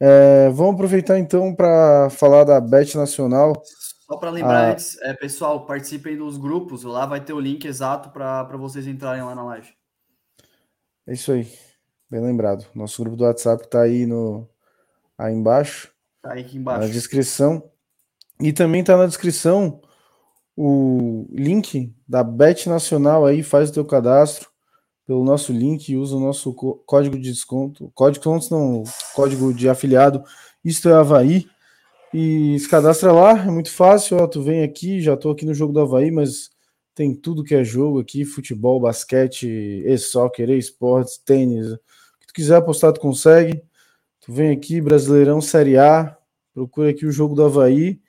[0.00, 3.54] É, vamos aproveitar então para falar da Bet Nacional.
[4.06, 4.72] Só para lembrar Ah.
[4.72, 6.82] antes, é, pessoal, participem dos grupos.
[6.84, 9.68] Lá vai ter o link exato para vocês entrarem lá na live.
[11.06, 11.50] É isso aí,
[12.10, 12.66] bem lembrado.
[12.74, 14.48] Nosso grupo do WhatsApp tá aí no
[15.16, 15.90] aí embaixo.
[16.22, 16.92] Tá aí aqui na embaixo.
[16.92, 17.70] descrição.
[18.40, 19.80] E também tá na descrição
[20.56, 24.48] o link da Bet Nacional aí, faz o teu cadastro
[25.06, 28.82] pelo nosso link e usa o nosso có- código de desconto, código de não,
[29.14, 30.24] código de afiliado,
[30.64, 31.46] isto é Havaí,
[32.14, 35.52] e se cadastra lá, é muito fácil, ó, tu vem aqui, já tô aqui no
[35.52, 36.50] jogo do Havaí, mas
[36.94, 39.48] tem tudo que é jogo aqui, futebol, basquete,
[39.84, 41.78] e-soccer, e-sports, tênis, o
[42.20, 43.60] que tu quiser apostar tu consegue,
[44.20, 46.16] tu vem aqui, Brasileirão Série A,
[46.54, 48.00] procura aqui o jogo do Havaí.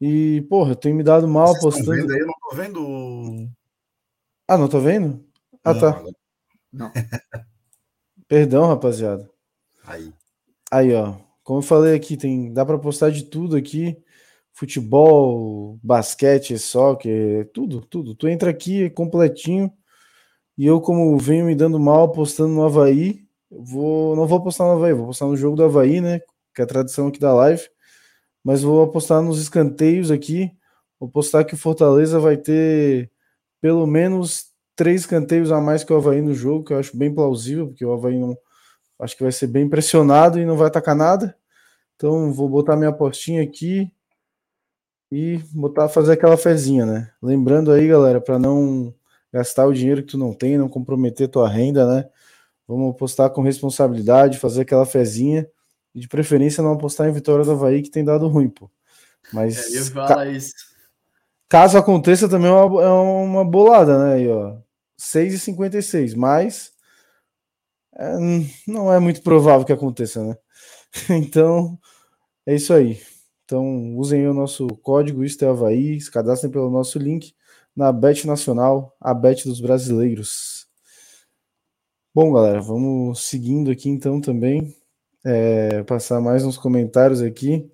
[0.00, 1.90] E, porra, eu tenho me dado mal Vocês apostando.
[1.92, 2.18] vendo aí?
[2.18, 2.82] Eu não tô vendo.
[2.84, 3.48] o-
[4.48, 5.24] Ah, não tá vendo?
[5.62, 5.90] Ah, Não, tá.
[5.90, 6.92] agora-
[8.26, 9.30] Perdão, rapaziada.
[9.86, 10.12] Aí.
[10.72, 11.14] Aí, ó.
[11.42, 13.96] Como eu falei aqui, tem, dá pra postar de tudo aqui.
[14.52, 18.14] Futebol, basquete, soccer, tudo, tudo.
[18.14, 19.72] Tu entra aqui é completinho.
[20.56, 24.74] E eu, como venho me dando mal apostando no Havaí, vou, não vou apostar no
[24.74, 26.20] Havaí, vou apostar no jogo do Havaí, né?
[26.54, 27.62] Que é a tradição aqui da live.
[28.44, 30.52] Mas vou apostar nos escanteios aqui.
[31.00, 33.10] Vou apostar que o Fortaleza vai ter
[33.60, 37.14] pelo menos três escanteios a mais que o Havaí no jogo, que eu acho bem
[37.14, 38.36] plausível, porque o Havaí não,
[39.02, 41.36] acho que vai ser bem pressionado e não vai atacar nada.
[41.96, 43.90] Então vou botar minha apostinha aqui
[45.10, 47.10] e botar fazer aquela fezinha, né?
[47.22, 48.94] Lembrando aí, galera, para não
[49.32, 52.08] gastar o dinheiro que tu não tem, não comprometer tua renda, né?
[52.66, 55.46] Vamos apostar com responsabilidade, fazer aquela fezinha
[55.94, 58.70] e de preferência não apostar em vitória do Havaí que tem dado ruim, pô.
[59.32, 60.54] Mas É, eu ca- isso.
[61.48, 64.14] caso aconteça também é uma, é uma bolada, né?
[64.14, 64.56] Aí, ó,
[64.96, 66.72] 6,56, mas
[67.96, 68.14] é,
[68.66, 70.36] não é muito provável que aconteça, né?
[71.10, 71.78] Então,
[72.46, 73.00] é isso aí.
[73.44, 77.34] Então, usem o nosso código Isto é Havaí, se cadastrem pelo nosso link
[77.76, 80.66] na Bet Nacional, a Bet dos brasileiros.
[82.14, 84.74] Bom, galera, vamos seguindo aqui então também.
[85.24, 87.70] É, passar mais uns comentários aqui.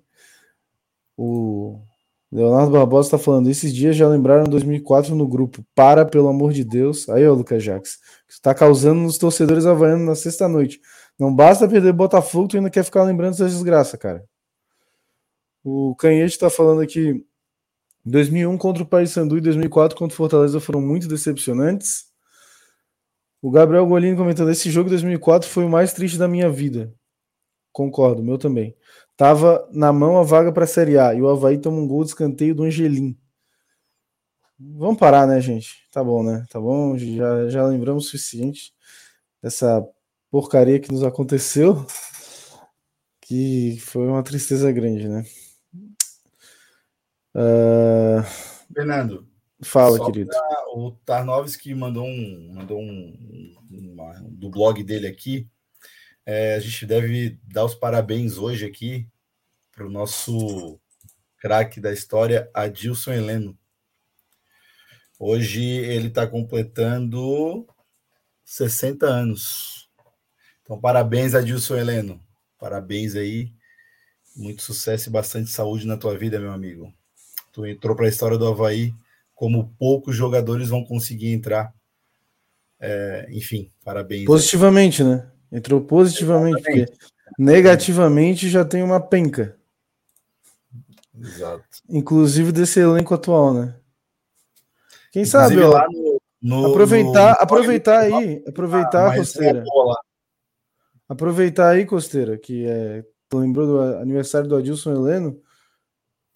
[1.17, 1.81] O
[2.31, 5.65] Leonardo Barbosa está falando, esses dias já lembraram 2004 no grupo.
[5.73, 7.09] Para, pelo amor de Deus.
[7.09, 7.97] Aí, ó, Lucas Jaques.
[8.27, 10.79] Está causando nos torcedores havaianos na sexta-noite.
[11.17, 14.23] Não basta perder Botafogo, tu ainda quer ficar lembrando dessa desgraça, cara.
[15.63, 17.25] O Canhete está falando aqui,
[18.05, 22.05] 2001 contra o Paysandu e 2004 contra o Fortaleza foram muito decepcionantes.
[23.41, 26.93] O Gabriel Golini comentando, esse jogo de 2004 foi o mais triste da minha vida.
[27.71, 28.75] Concordo, meu também.
[29.19, 32.05] Tava na mão a vaga para a Série A e o Havaí toma um gol
[32.05, 33.19] de escanteio do Angelim.
[34.57, 35.85] Vamos parar, né, gente?
[35.91, 36.45] Tá bom, né?
[36.49, 38.73] Tá bom, já, já lembramos o suficiente
[39.43, 39.85] dessa
[40.31, 41.85] porcaria que nos aconteceu,
[43.19, 45.25] que foi uma tristeza grande, né?
[47.35, 48.23] Ah,
[48.73, 49.27] Fernando,
[49.61, 50.31] fala, Só querido.
[50.75, 55.45] o Tarnovski mandou um, mandou um, uma- do blog dele aqui.
[56.25, 59.07] É, a gente deve dar os parabéns hoje aqui
[59.71, 60.79] para o nosso
[61.37, 63.57] craque da história, Adilson Heleno.
[65.17, 67.67] Hoje ele está completando
[68.45, 69.89] 60 anos.
[70.63, 72.23] Então, parabéns, Adilson Heleno.
[72.57, 73.51] Parabéns aí.
[74.35, 76.93] Muito sucesso e bastante saúde na tua vida, meu amigo.
[77.51, 78.93] Tu entrou para a história do Havaí
[79.35, 81.73] como poucos jogadores vão conseguir entrar.
[82.79, 84.25] É, enfim, parabéns.
[84.25, 85.09] Positivamente, aí.
[85.09, 85.31] né?
[85.51, 86.91] Entrou positivamente, Exatamente.
[86.91, 87.05] porque
[87.37, 89.57] negativamente já tem uma penca.
[91.17, 91.63] Exato.
[91.89, 93.75] Inclusive desse elenco atual, né?
[95.11, 95.87] Quem Inclusive, sabe, ó,
[96.41, 97.43] no, no, aproveitar, no...
[97.43, 99.63] aproveitar aí, aproveitar, ah, Costeira.
[101.07, 103.03] Aproveitar aí, Costeira, que é,
[103.33, 105.41] lembrou do aniversário do Adilson Heleno.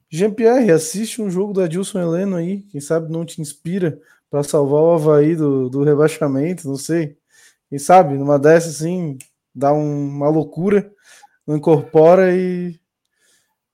[0.10, 4.00] Jean-Pierre, assiste um jogo do Adilson Heleno aí, quem sabe não te inspira
[4.30, 7.18] para salvar o Havaí do, do rebaixamento, não sei.
[7.74, 9.18] Quem sabe, numa dessa assim,
[9.52, 10.94] dá um, uma loucura,
[11.48, 12.80] não incorpora e,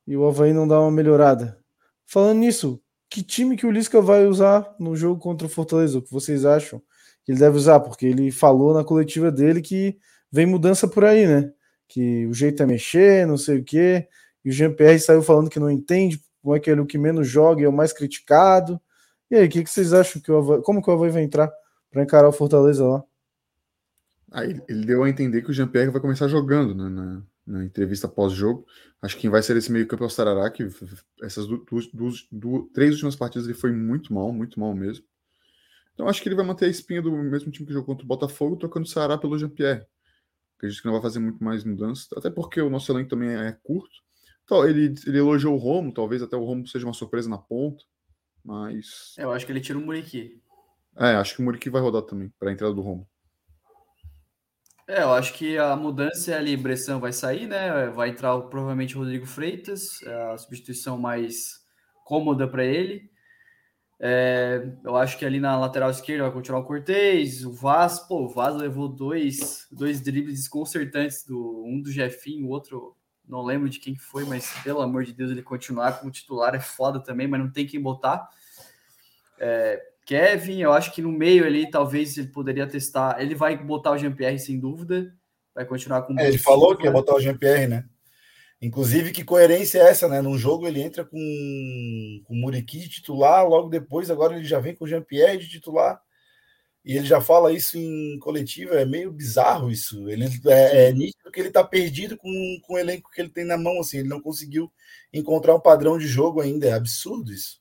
[0.07, 1.59] e o Havaí não dá uma melhorada.
[2.05, 5.97] Falando nisso, que time que o Lisca vai usar no jogo contra o Fortaleza?
[5.97, 6.81] O que vocês acham
[7.26, 7.81] que ele deve usar?
[7.81, 9.97] Porque ele falou na coletiva dele que
[10.31, 11.51] vem mudança por aí, né?
[11.85, 14.07] Que o jeito é mexer, não sei o quê.
[14.45, 16.97] E o Jean-Pierre saiu falando que não entende como é que ele é o que
[16.97, 18.80] menos joga e é o mais criticado.
[19.30, 21.21] E aí, o que, que vocês acham que o Havaí, como que o Havaí vai
[21.21, 21.51] entrar
[21.91, 23.03] para encarar o Fortaleza lá?
[24.31, 28.07] Aí ele deu a entender que o Jean-Pierre vai começar jogando né, na, na entrevista
[28.07, 28.65] pós-jogo.
[29.01, 30.68] Acho que quem vai ser esse meio-campo é o Sarará, que
[31.22, 35.06] essas duas, duas, duas, três últimas partidas ele foi muito mal, muito mal mesmo.
[35.93, 38.07] Então acho que ele vai manter a espinha do mesmo time que jogou contra o
[38.07, 39.85] Botafogo, trocando o Sarará pelo Jean-Pierre.
[40.57, 43.57] Acredito que não vai fazer muito mais mudanças, até porque o nosso elenco também é
[43.64, 43.95] curto.
[44.43, 47.84] Então, ele, ele elogiou o Romo, talvez até o Romo seja uma surpresa na ponta,
[48.43, 49.14] mas.
[49.18, 50.41] Eu acho que ele tira o Muriqui.
[50.97, 53.07] É, acho que o Muriqui vai rodar também, para a entrada do Romo.
[54.89, 57.85] É, eu acho que a mudança ali, Bressan vai sair, né?
[57.89, 61.63] Vai entrar provavelmente o Rodrigo Freitas, é a substituição mais
[62.03, 63.07] cômoda para ele.
[63.99, 68.23] É, eu acho que ali na lateral esquerda vai continuar o Cortez, o Vaz, pô,
[68.23, 72.97] o Vaz levou dois, dois dribles desconcertantes, do, um do Jefinho, o outro
[73.27, 76.59] não lembro de quem foi, mas pelo amor de Deus, ele continuar como titular é
[76.59, 78.27] foda também, mas não tem quem botar.
[79.37, 79.79] É,
[80.10, 83.22] Kevin, eu acho que no meio ali talvez ele poderia testar.
[83.22, 85.14] Ele vai botar o Jean-Pierre sem dúvida,
[85.53, 86.19] vai continuar com.
[86.19, 87.86] É, ele falou que ia botar o Jean-Pierre, né?
[88.60, 90.19] Inclusive, que coerência é essa, né?
[90.19, 94.60] Num jogo ele entra com, com o Muriqui de titular, logo depois, agora ele já
[94.60, 96.02] vem com o Jean-Pierre de titular.
[96.84, 100.10] E ele já fala isso em coletiva, é meio bizarro isso.
[100.10, 102.31] Ele é, é nítido que ele tá perdido com,
[102.64, 104.72] com o elenco que ele tem na mão, assim, ele não conseguiu
[105.14, 106.65] encontrar um padrão de jogo ainda.
[106.65, 107.60] É absurdo isso.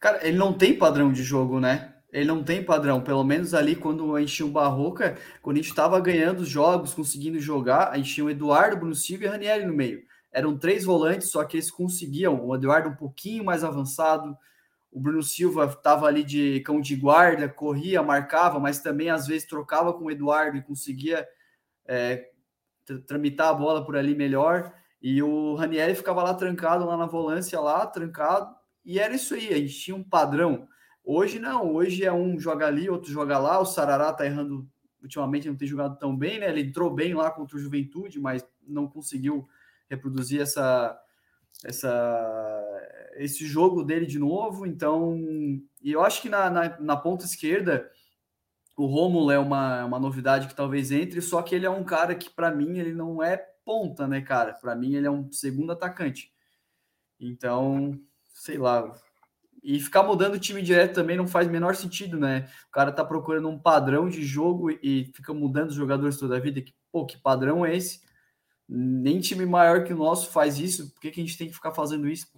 [0.00, 1.94] Cara, ele não tem padrão de jogo, né?
[2.10, 3.02] Ele não tem padrão.
[3.02, 6.48] Pelo menos ali quando a gente tinha o Barroca, quando a gente estava ganhando os
[6.48, 10.02] jogos, conseguindo jogar, a gente tinha o Eduardo, Bruno Silva e Ranieri no meio.
[10.32, 12.44] Eram três volantes, só que eles conseguiam.
[12.44, 14.36] O Eduardo um pouquinho mais avançado,
[14.90, 19.46] o Bruno Silva estava ali de cão de guarda, corria, marcava, mas também às vezes
[19.46, 21.26] trocava com o Eduardo e conseguia
[21.86, 22.26] é,
[23.06, 24.72] tramitar a bola por ali melhor.
[25.02, 28.54] E o Ranieri ficava lá trancado, lá na volância, lá trancado,
[28.84, 30.68] e era isso aí, a gente tinha um padrão.
[31.04, 33.58] Hoje não, hoje é um joga ali, outro joga lá.
[33.58, 34.68] O Sarará tá errando
[35.02, 36.48] ultimamente, não tem jogado tão bem, né?
[36.48, 39.48] Ele entrou bem lá contra o Juventude, mas não conseguiu
[39.88, 40.98] reproduzir essa,
[41.64, 44.66] essa, esse jogo dele de novo.
[44.66, 45.18] Então,
[45.82, 47.90] e eu acho que na, na, na ponta esquerda
[48.76, 52.14] o Rômulo é uma, uma novidade que talvez entre, só que ele é um cara
[52.14, 54.54] que, para mim, ele não é ponta, né, cara?
[54.54, 56.32] Para mim, ele é um segundo atacante.
[57.18, 58.00] Então,
[58.40, 58.90] sei lá.
[59.62, 62.48] E ficar mudando o time direto também não faz menor sentido, né?
[62.68, 66.40] O cara tá procurando um padrão de jogo e fica mudando os jogadores toda a
[66.40, 66.62] vida.
[66.62, 68.00] Que, pô, que padrão é esse?
[68.66, 70.90] Nem time maior que o nosso faz isso.
[70.90, 72.28] Por que, que a gente tem que ficar fazendo isso?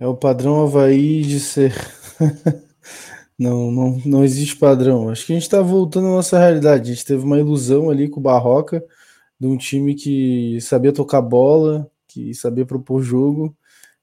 [0.00, 1.74] É o padrão Havaí de ser.
[3.38, 5.10] não, não, não existe padrão.
[5.10, 6.90] Acho que a gente está voltando à nossa realidade.
[6.90, 8.82] A gente teve uma ilusão ali com o Barroca,
[9.42, 13.52] de um time que sabia tocar bola, que sabia propor jogo,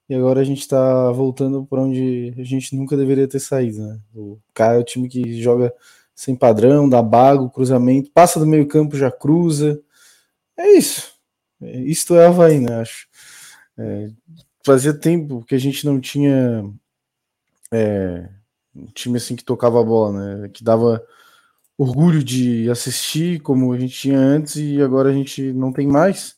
[0.10, 3.88] e agora a gente está voltando para onde a gente nunca deveria ter saído.
[3.88, 4.00] Né?
[4.14, 5.74] O cara é o time que joga
[6.14, 9.82] sem padrão, dá bago, cruzamento, passa do meio campo, já cruza.
[10.58, 11.14] É isso.
[11.62, 12.82] É, isto é Havaí, né?
[12.82, 13.08] Acho.
[13.78, 14.10] É,
[14.66, 16.70] fazia tempo que a gente não tinha
[17.72, 18.28] é,
[18.76, 20.50] um time assim que tocava a bola, né?
[20.50, 21.02] Que dava
[21.80, 26.36] orgulho de assistir como a gente tinha antes e agora a gente não tem mais.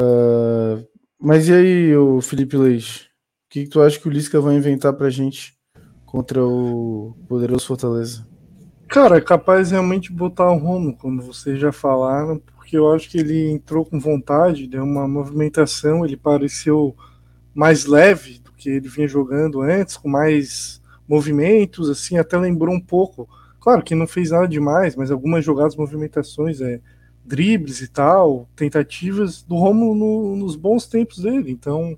[0.00, 0.84] Uh,
[1.16, 3.04] mas e aí, o Felipe Leite?
[3.04, 5.54] O que, que tu acha que o Lisca vai inventar pra gente
[6.04, 8.26] contra o poderoso Fortaleza?
[8.88, 13.18] Cara, é capaz realmente botar o Romo, como vocês já falaram, porque eu acho que
[13.18, 16.96] ele entrou com vontade, deu uma movimentação, ele pareceu
[17.54, 22.80] mais leve do que ele vinha jogando antes, com mais movimentos, assim, até lembrou um
[22.80, 23.28] pouco
[23.60, 26.80] Claro que não fez nada demais, mas algumas jogadas, movimentações, é,
[27.24, 31.50] dribles e tal, tentativas do Romulo no, nos bons tempos dele.
[31.50, 31.96] Então,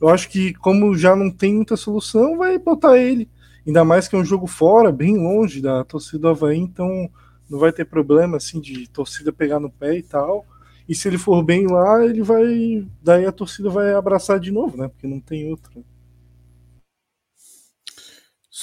[0.00, 3.28] eu acho que como já não tem muita solução, vai botar ele.
[3.66, 7.08] Ainda mais que é um jogo fora, bem longe da torcida do Havaí, então
[7.48, 10.44] não vai ter problema assim de torcida pegar no pé e tal.
[10.88, 12.86] E se ele for bem lá, ele vai.
[13.02, 14.88] Daí a torcida vai abraçar de novo, né?
[14.88, 15.84] Porque não tem outro.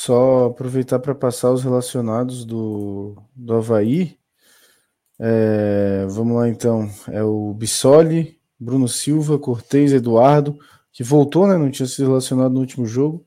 [0.02, 4.18] Só aproveitar para passar os relacionados do, do Havaí.
[5.20, 6.90] É, vamos lá então.
[7.10, 10.58] É o Bissoli, Bruno Silva, Cortez, Eduardo,
[10.90, 11.58] que voltou, né?
[11.58, 13.26] Não tinha sido relacionado no último jogo.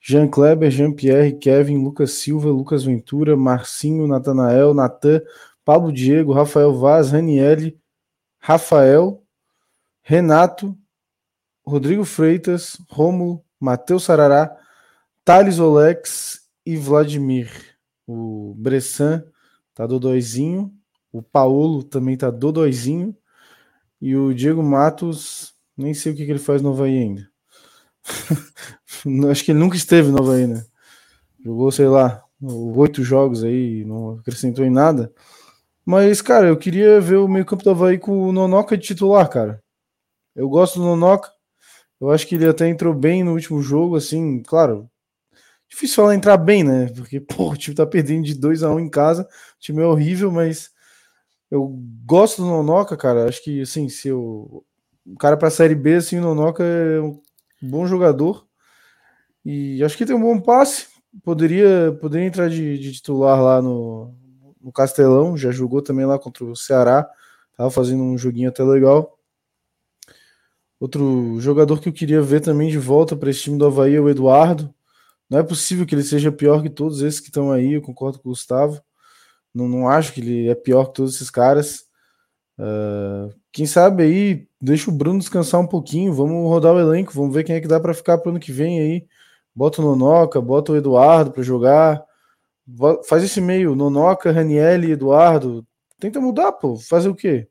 [0.00, 5.22] Jean Kleber, Jean Pierre, Kevin, Lucas Silva, Lucas Ventura, Marcinho, Natanael, Natan,
[5.64, 7.78] Pablo Diego, Rafael Vaz, Raniele,
[8.40, 9.22] Rafael,
[10.02, 10.76] Renato,
[11.64, 14.58] Rodrigo Freitas, Romulo, Matheus Sarará,
[15.28, 17.50] Thales Olex e Vladimir.
[18.06, 19.22] O Bressan
[19.74, 20.72] tá dodóizinho,
[21.12, 23.14] o Paulo também tá dodóizinho
[24.00, 27.30] e o Diego Matos, nem sei o que, que ele faz no Havaí ainda.
[29.30, 30.64] Acho que ele nunca esteve no Havaí, né?
[31.44, 35.12] Jogou, sei lá, oito jogos aí, não acrescentou em nada.
[35.84, 39.28] Mas, cara, eu queria ver o meio campo do Havaí com o Nonoca de titular,
[39.28, 39.62] cara.
[40.34, 41.30] Eu gosto do Nonoca.
[42.00, 44.90] Eu acho que ele até entrou bem no último jogo, assim, claro.
[45.68, 46.88] Difícil falar entrar bem, né?
[46.94, 49.22] Porque, pô, o time tá perdendo de 2 a 1 um em casa.
[49.22, 50.70] O time é horrível, mas
[51.50, 51.66] eu
[52.04, 53.28] gosto do Nonoca, cara.
[53.28, 54.64] Acho que, assim, se eu.
[55.06, 57.20] O cara pra Série B, assim, o Nonoca é um
[57.62, 58.46] bom jogador.
[59.44, 60.86] E acho que tem um bom passe.
[61.24, 64.14] Poderia, poderia entrar de, de titular lá no,
[64.60, 65.36] no Castelão.
[65.36, 67.08] Já jogou também lá contra o Ceará.
[67.56, 69.18] Tava fazendo um joguinho até legal.
[70.80, 74.00] Outro jogador que eu queria ver também de volta para esse time do Havaí é
[74.00, 74.72] o Eduardo.
[75.28, 77.74] Não é possível que ele seja pior que todos esses que estão aí.
[77.74, 78.82] Eu concordo com o Gustavo.
[79.54, 81.84] Não, não acho que ele é pior que todos esses caras.
[82.58, 87.32] Uh, quem sabe aí, deixa o Bruno descansar um pouquinho, vamos rodar o elenco, vamos
[87.32, 89.06] ver quem é que dá para ficar pro ano que vem aí.
[89.54, 92.04] Bota o Nonoca, bota o Eduardo para jogar.
[93.06, 95.66] Faz esse meio, Nonoca, Raniel Eduardo.
[95.98, 96.76] Tenta mudar, pô.
[96.76, 97.48] Fazer o quê?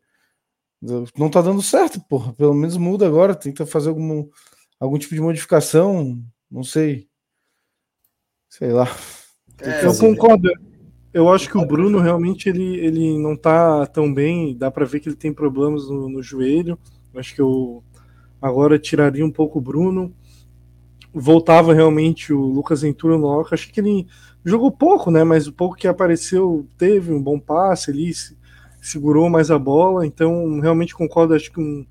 [0.82, 2.34] Não tá dando certo, porra.
[2.34, 3.36] Pelo menos muda agora.
[3.36, 4.30] Tenta fazer algum,
[4.80, 6.24] algum tipo de modificação.
[6.50, 7.07] Não sei.
[8.50, 8.88] Sei lá.
[9.62, 10.50] É, eu concordo.
[11.14, 15.00] Eu acho que o Bruno realmente ele, ele não tá tão bem, dá para ver
[15.00, 16.78] que ele tem problemas no, no joelho.
[17.14, 17.84] Eu acho que eu
[18.42, 20.14] agora tiraria um pouco o Bruno.
[21.14, 23.56] Voltava realmente o Lucas Ventura no Loca.
[23.56, 24.06] Acho que ele
[24.46, 25.24] jogou pouco, né?
[25.24, 28.12] Mas o pouco que apareceu teve um bom passe ali,
[28.80, 30.06] segurou mais a bola.
[30.06, 31.34] Então, realmente concordo.
[31.34, 31.86] Acho que um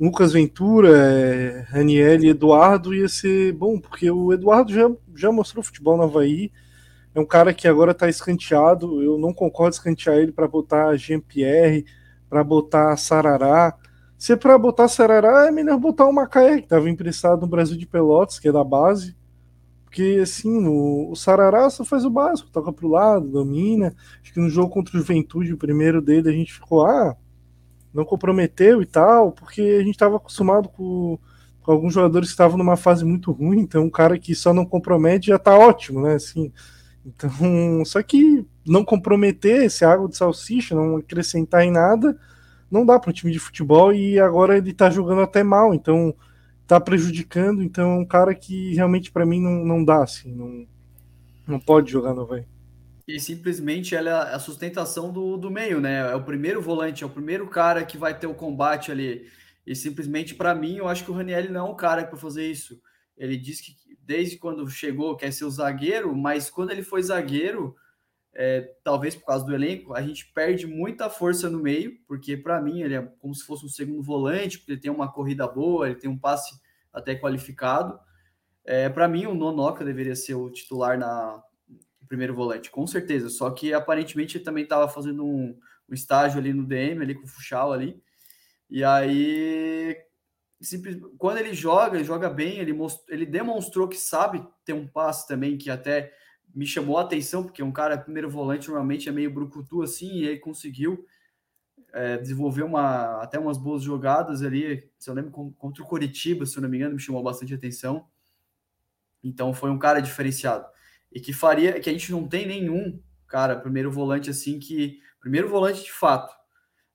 [0.00, 5.62] Lucas Ventura, é, Raniel e Eduardo ia ser bom, porque o Eduardo já, já mostrou
[5.62, 6.50] futebol no Havaí
[7.14, 9.02] é um cara que agora está escanteado.
[9.02, 11.84] Eu não concordo escantear ele para botar Jean-Pierre,
[12.28, 13.76] para botar Sarará.
[14.16, 17.76] Se é para botar Sarará, é melhor botar o Macaé, que estava emprestado no Brasil
[17.76, 19.16] de Pelotas, que é da base.
[19.84, 23.94] Porque, assim, o, o Sarará só faz o básico, toca para o lado, domina.
[24.22, 27.14] Acho que no jogo contra o Juventude, o primeiro dele, a gente ficou, ah,
[27.92, 31.18] não comprometeu e tal, porque a gente estava acostumado com,
[31.62, 34.64] com, alguns jogadores que estavam numa fase muito ruim, então um cara que só não
[34.64, 36.14] compromete já está ótimo, né?
[36.14, 36.52] Assim,
[37.04, 37.30] então,
[37.84, 42.18] só que não comprometer esse água de salsicha, não acrescentar em nada,
[42.70, 46.14] não dá para um time de futebol e agora ele está jogando até mal, então
[46.62, 47.62] está prejudicando.
[47.62, 50.66] Então, é um cara que realmente para mim não, não dá, assim, não,
[51.46, 52.44] não pode jogar no Havaí.
[53.06, 56.10] E simplesmente ela é a sustentação do, do meio, né?
[56.10, 59.28] É o primeiro volante, é o primeiro cara que vai ter o combate ali.
[59.66, 62.50] E simplesmente para mim, eu acho que o Raniel não é o cara para fazer
[62.50, 62.80] isso.
[63.16, 67.74] Ele diz que desde quando chegou quer ser o zagueiro, mas quando ele foi zagueiro,
[68.34, 72.60] é, talvez por causa do elenco, a gente perde muita força no meio, porque para
[72.60, 75.86] mim ele é como se fosse um segundo volante, porque ele tem uma corrida boa,
[75.86, 76.54] ele tem um passe
[76.92, 77.98] até qualificado.
[78.64, 81.42] É, para mim, o Nonoca deveria ser o titular na
[82.12, 83.30] primeiro volante, com certeza.
[83.30, 85.58] Só que aparentemente também estava fazendo um,
[85.88, 87.98] um, estágio ali no DM, ali com o Fuchal ali.
[88.68, 89.96] E aí
[90.60, 94.86] simples, quando ele joga, ele joga bem, ele, most, ele demonstrou que sabe ter um
[94.86, 96.12] passe também, que até
[96.54, 100.26] me chamou a atenção, porque um cara primeiro volante normalmente é meio brucutu assim, e
[100.26, 101.06] ele conseguiu
[101.94, 106.58] é, desenvolver uma, até umas boas jogadas ali, se eu lembro, contra o Coritiba, se
[106.58, 108.06] eu não me engano, me chamou bastante atenção.
[109.24, 110.66] Então foi um cara diferenciado.
[111.14, 115.00] E que faria, que a gente não tem nenhum cara, primeiro volante assim, que.
[115.20, 116.34] Primeiro volante de fato,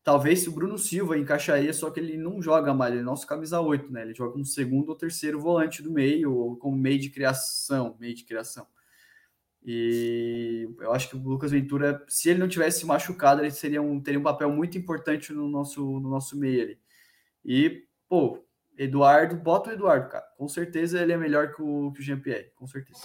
[0.07, 3.60] Talvez o Bruno Silva encaixaria, só que ele não joga mais, ele é nosso camisa
[3.60, 4.03] 8, né?
[4.03, 8.15] Ele joga como segundo ou terceiro volante do meio, ou como meio de criação, meio
[8.15, 8.65] de criação.
[9.61, 13.99] E eu acho que o Lucas Ventura, se ele não tivesse machucado, ele seria um,
[13.99, 16.80] teria um papel muito importante no nosso, no nosso meio ali.
[17.44, 20.26] E, pô, Eduardo, bota o Eduardo, cara.
[20.38, 23.02] Com certeza ele é melhor que o, que o Jean-Pierre, com certeza.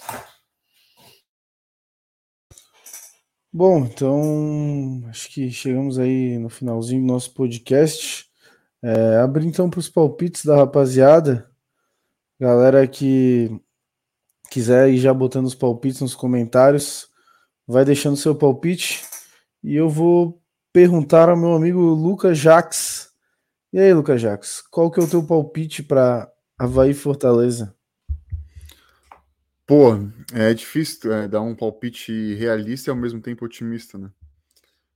[3.54, 8.26] Bom, então acho que chegamos aí no finalzinho do nosso podcast.
[8.82, 11.50] É, abrir então para os palpites da rapaziada.
[12.40, 13.50] Galera que
[14.50, 17.08] quiser ir já botando os palpites nos comentários,
[17.66, 19.02] vai deixando seu palpite
[19.62, 20.42] e eu vou
[20.72, 23.10] perguntar ao meu amigo Lucas Jax.
[23.72, 27.76] E aí, Lucas Jax, qual que é o teu palpite para Havaí Fortaleza?
[29.66, 29.92] Pô,
[30.32, 34.10] é difícil é, dar um palpite realista e ao mesmo tempo otimista, né?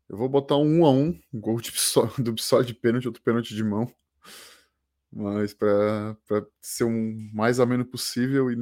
[0.08, 1.72] Eu vou botar um 1 a 1 um gol de
[2.18, 3.90] do Bissol de pênalti, outro pênalti de mão.
[5.12, 6.16] Mas para
[6.60, 8.56] ser o um mais ameno possível e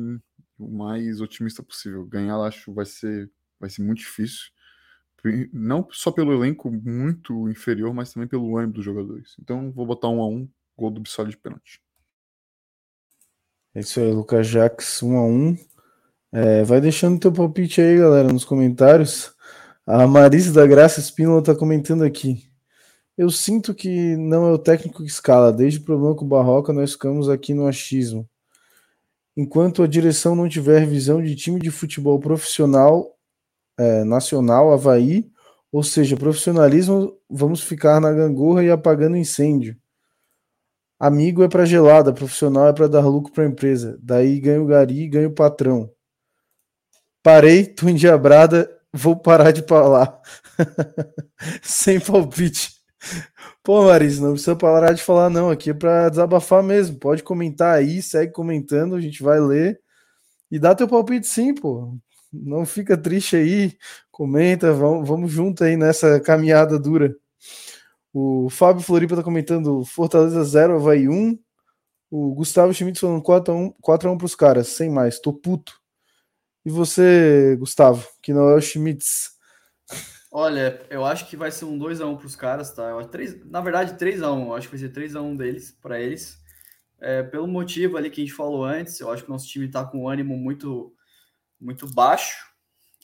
[0.59, 2.05] o mais otimista possível.
[2.07, 4.53] Ganhar, acho, vai ser, vai ser muito difícil.
[5.53, 9.35] Não só pelo elenco muito inferior, mas também pelo ânimo dos jogadores.
[9.41, 11.83] Então vou botar um a um, gol do Bissoli de pênalti.
[13.75, 15.57] É isso aí, Lucas Jax, um a um.
[16.37, 19.33] É, vai deixando teu palpite aí, galera, nos comentários.
[19.87, 22.43] A Marisa da Graça Espínola está comentando aqui.
[23.17, 25.53] Eu sinto que não é o técnico que escala.
[25.53, 28.29] Desde o problema com o Barroca, nós ficamos aqui no achismo.
[29.37, 33.17] Enquanto a direção não tiver visão de time de futebol profissional,
[33.79, 35.31] é, nacional, Havaí,
[35.71, 39.77] ou seja, profissionalismo, vamos ficar na gangorra e apagando incêndio.
[40.99, 43.97] Amigo é para gelada, profissional é para dar lucro para empresa.
[44.03, 45.94] Daí ganha o gari, ganha o patrão.
[47.25, 50.21] Parei, tô endiabrada, vou parar de falar.
[51.63, 52.75] Sem palpite.
[53.63, 55.49] Pô, Marisa, não precisa parar de falar, não.
[55.49, 56.99] Aqui é para desabafar mesmo.
[56.99, 59.81] Pode comentar aí, segue comentando, a gente vai ler.
[60.51, 61.97] E dá teu palpite sim, pô.
[62.31, 63.75] Não fica triste aí.
[64.11, 67.17] Comenta, vamos, vamos junto aí nessa caminhada dura.
[68.13, 71.39] O Fábio Floripa tá comentando Fortaleza 0, Havaí 1.
[72.11, 75.19] O Gustavo Schmidt falando 4x1, 4x1 pros caras, sem mais.
[75.19, 75.83] Tô puto.
[76.65, 79.35] E você, Gustavo, que não é o Schmitz?
[80.37, 82.89] Olha, eu acho que vai ser um 2x1 para os caras, tá?
[82.89, 84.47] Eu 3, na verdade, 3x1.
[84.47, 86.43] Eu acho que vai ser 3x1 deles, para eles.
[86.99, 89.67] É, pelo motivo ali que a gente falou antes, eu acho que o nosso time
[89.67, 90.93] está com um ânimo muito,
[91.61, 92.35] muito baixo.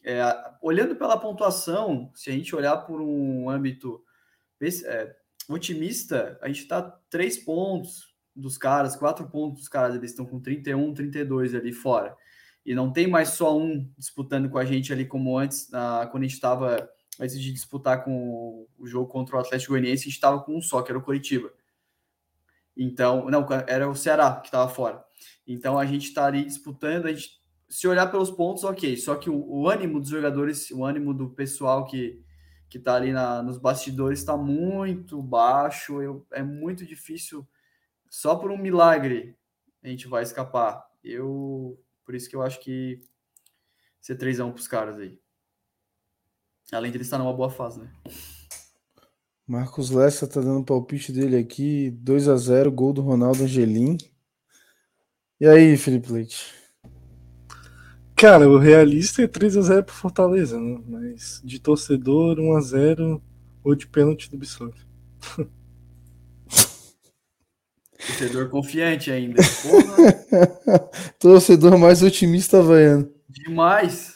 [0.03, 0.23] É,
[0.63, 4.03] olhando pela pontuação, se a gente olhar por um âmbito
[4.87, 5.15] é,
[5.49, 10.41] otimista, a gente está 3 pontos dos caras, 4 pontos dos caras, eles estão com
[10.41, 12.17] 31, 32 ali fora.
[12.65, 16.25] E não tem mais só um disputando com a gente ali como antes, na, quando
[16.25, 16.89] a gente estava
[17.19, 20.63] antes de disputar com o jogo contra o Atlético Goianiense, a gente estava com um
[20.63, 21.53] só, que era o Coritiba.
[22.77, 25.05] Então, não, era o Ceará que estava fora.
[25.47, 28.97] Então a gente está ali disputando, a gente, se olhar pelos pontos, ok.
[28.97, 32.23] Só que o, o ânimo dos jogadores, o ânimo do pessoal que
[32.71, 36.01] que está ali na, nos bastidores está muito baixo.
[36.01, 37.47] Eu, é muito difícil.
[38.09, 39.37] Só por um milagre
[39.83, 40.87] a gente vai escapar.
[41.03, 41.79] Eu
[42.11, 43.01] por isso que eu acho que
[44.01, 45.21] ser 3x1 para os caras aí.
[46.73, 47.89] Além de ele estar numa boa fase, né?
[49.47, 53.97] Marcos Lessa tá dando palpite dele aqui, 2 a 0 gol do Ronaldo Angelim.
[55.41, 56.53] E aí, Felipe Leite?
[58.17, 60.83] Cara, o realista é 3 a 0 pro Fortaleza, né?
[60.89, 63.23] Mas de torcedor, 1 a 0
[63.63, 64.75] ou de pênalti do Bissoli.
[68.11, 69.43] Torcedor confiante ainda.
[71.19, 73.11] Torcedor mais otimista havaiano.
[73.29, 74.15] Demais.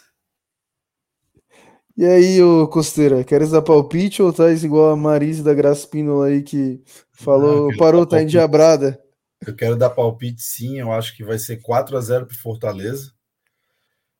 [1.97, 6.43] E aí, ô Costeira, queres dar palpite ou tá igual a Marise da Graspínola aí
[6.43, 9.01] que falou, Não, parou, tá endiabrada?
[9.47, 13.13] Eu quero dar palpite sim, eu acho que vai ser 4 a 0 pro Fortaleza.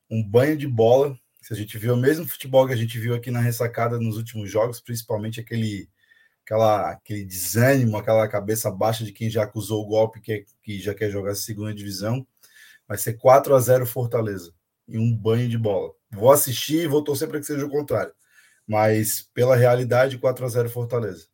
[0.09, 1.17] Um banho de bola.
[1.41, 4.15] Se a gente viu o mesmo futebol que a gente viu aqui na ressacada nos
[4.17, 5.89] últimos jogos, principalmente aquele
[6.45, 10.93] aquela, aquele desânimo, aquela cabeça baixa de quem já acusou o golpe que, que já
[10.93, 12.25] quer jogar a segunda divisão.
[12.87, 14.53] Vai ser 4 a 0 Fortaleza
[14.87, 15.91] e um banho de bola.
[16.11, 18.13] Vou assistir e vou torcer para que seja o contrário.
[18.67, 21.27] Mas pela realidade, 4 a 0 Fortaleza.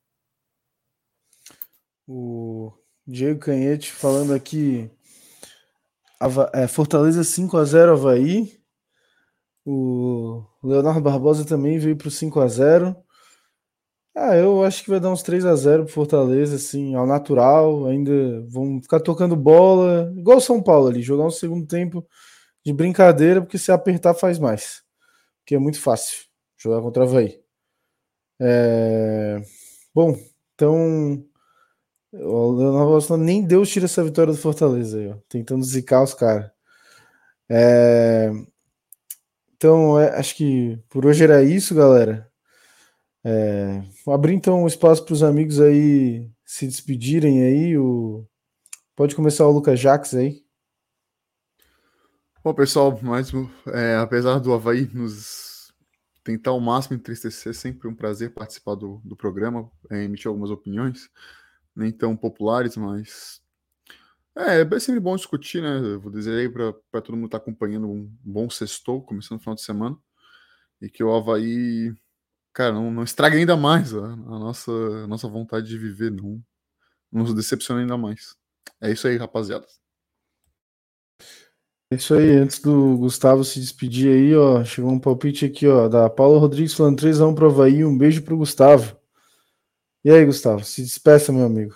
[2.08, 2.72] O
[3.06, 4.90] Diego Canhete falando aqui.
[6.54, 8.62] É, Fortaleza 5 a 0 Havaí.
[9.66, 12.96] O Leonardo Barbosa também veio para o 5 a 0
[14.16, 17.86] ah, eu acho que vai dar uns 3 a 0 pro Fortaleza, assim, ao natural.
[17.88, 22.06] Ainda vão ficar tocando bola, igual o São Paulo ali, jogar um segundo tempo
[22.66, 24.84] de brincadeira, porque se apertar faz mais.
[25.40, 26.26] Porque é muito fácil
[26.58, 27.40] jogar contra o Havaí.
[28.40, 29.42] É...
[29.94, 30.18] Bom,
[30.56, 31.26] então.
[32.14, 36.52] O Leonardo nem Deus tira essa vitória do Fortaleza aí, ó, tentando zicar os caras.
[37.50, 38.32] É...
[39.56, 42.31] Então, é, acho que por hoje era isso, galera.
[43.24, 47.78] É, vou abrir então o espaço para os amigos aí se despedirem aí.
[47.78, 48.26] O...
[48.96, 50.44] Pode começar o Lucas Jaques aí.
[52.44, 53.32] Bom, pessoal, mas
[53.68, 55.72] é, apesar do Havaí nos
[56.24, 61.10] tentar ao máximo entristecer, sempre um prazer participar do, do programa, é, emitir algumas opiniões,
[61.76, 63.42] nem tão populares, mas
[64.36, 65.98] é, é sempre bom discutir, né?
[65.98, 69.56] Vou dizer aí para todo mundo estar tá acompanhando um bom sextou, começando no final
[69.56, 69.98] de semana,
[70.82, 71.94] e que o Havaí,
[72.54, 76.42] cara, não, não estrague ainda mais a, a nossa, a nossa vontade de viver, não,
[77.12, 78.36] não nos decepcione ainda mais.
[78.80, 79.66] É isso aí, rapaziada.
[81.92, 85.90] É isso aí, antes do Gustavo se despedir aí, ó, chegou um palpite aqui, ó,
[85.90, 88.98] da Paula Rodrigues falando 3x1 pro Havaí, um beijo pro Gustavo.
[90.02, 91.76] E aí, Gustavo, se despeça, meu amigo.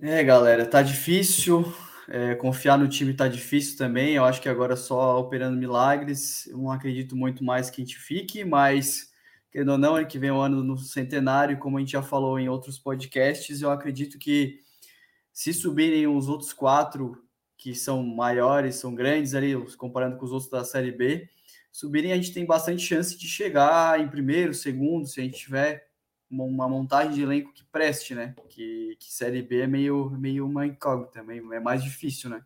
[0.00, 1.64] É, galera, tá difícil,
[2.08, 6.58] é, confiar no time tá difícil também, eu acho que agora só operando milagres, eu
[6.58, 9.10] não acredito muito mais que a gente fique, mas,
[9.50, 12.02] querendo ou não, ano que vem é o ano no centenário, como a gente já
[12.02, 14.60] falou em outros podcasts, eu acredito que
[15.32, 17.22] se subirem os outros quatro
[17.56, 21.28] que são maiores, são grandes ali, comparando com os outros da Série B,
[21.72, 25.86] subirem, a gente tem bastante chance de chegar em primeiro, segundo, se a gente tiver
[26.28, 28.34] uma montagem de elenco que preste, né?
[28.48, 32.42] Que, que Série B é meio, meio uma incógnita, meio, é mais difícil, né?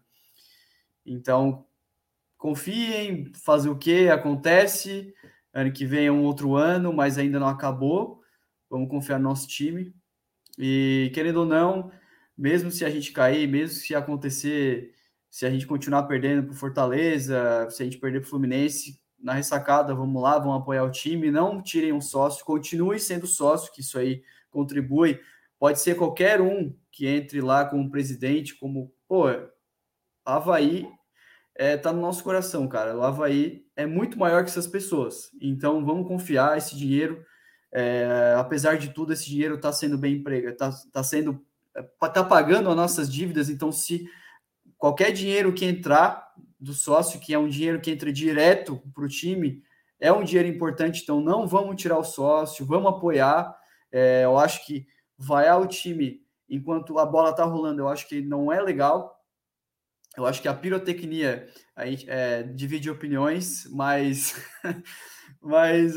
[1.05, 1.67] Então,
[2.37, 5.15] confiem, fazer o que acontece.
[5.53, 8.23] Ano que vem é um outro ano, mas ainda não acabou.
[8.69, 9.95] Vamos confiar no nosso time.
[10.59, 11.91] E querendo ou não,
[12.37, 14.95] mesmo se a gente cair, mesmo se acontecer
[15.31, 19.35] se a gente continuar perdendo para Fortaleza, se a gente perder para o Fluminense, na
[19.35, 23.81] ressacada, vamos lá, vamos apoiar o time, não tirem um sócio, continue sendo sócio, que
[23.81, 25.21] isso aí contribui.
[25.59, 29.27] Pode ser qualquer um que entre lá como presidente, como, pô,
[30.25, 30.91] Havaí
[31.61, 32.97] é, tá no nosso coração, cara.
[32.97, 35.31] O Havaí é muito maior que essas pessoas.
[35.39, 37.23] Então vamos confiar esse dinheiro.
[37.71, 41.45] É, apesar de tudo, esse dinheiro está sendo bem empregado, está tá sendo.
[42.01, 43.51] tá pagando as nossas dívidas.
[43.51, 44.09] Então, se
[44.79, 49.09] qualquer dinheiro que entrar do sócio, que é um dinheiro que entra direto para o
[49.09, 49.63] time,
[50.01, 53.55] é um dinheiro importante, então não vamos tirar o sócio, vamos apoiar.
[53.93, 54.87] É, eu acho que
[55.19, 59.20] vaiar o time enquanto a bola está rolando, eu acho que não é legal.
[60.17, 64.35] Eu acho que a pirotecnia a gente, é, divide opiniões, mas
[65.41, 65.95] mas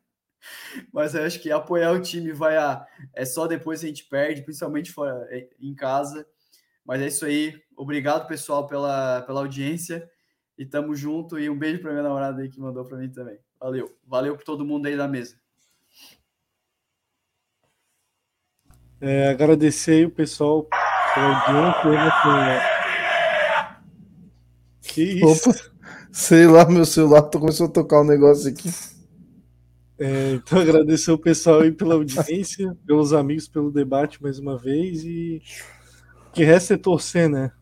[0.92, 4.92] mas eu acho que apoiar o time vaiar é só depois a gente perde, principalmente
[4.92, 5.26] fora,
[5.58, 6.26] em casa.
[6.84, 7.60] Mas é isso aí.
[7.76, 10.08] Obrigado, pessoal, pela, pela audiência.
[10.56, 11.38] E tamo junto.
[11.38, 13.38] E um beijo para minha namorada aí que mandou para mim também.
[13.58, 13.94] Valeu.
[14.06, 15.36] Valeu para todo mundo aí da mesa.
[19.00, 20.66] É, agradecer aí o pessoal
[21.12, 22.75] pela audiência.
[24.96, 25.50] Que isso?
[25.50, 25.58] Opa,
[26.10, 28.70] sei lá, meu celular começou a tocar um negócio aqui.
[29.98, 35.04] É, então agradecer o pessoal aí pela audiência, pelos amigos, pelo debate mais uma vez
[35.04, 35.42] e
[36.32, 37.52] que resta é torcer, né?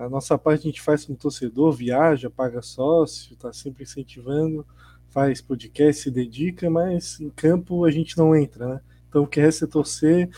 [0.00, 4.66] A nossa parte a gente faz como torcedor, viaja, paga sócio, tá sempre incentivando,
[5.10, 8.80] faz podcast, se dedica, mas em campo a gente não entra, né?
[9.10, 10.30] Então o que resta é torcer,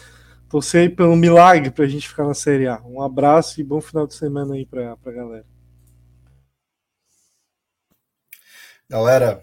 [0.48, 2.82] torcer aí pelo milagre pra gente ficar na Série A.
[2.84, 5.49] Um abraço e bom final de semana aí pra, pra galera.
[8.90, 9.40] Galera,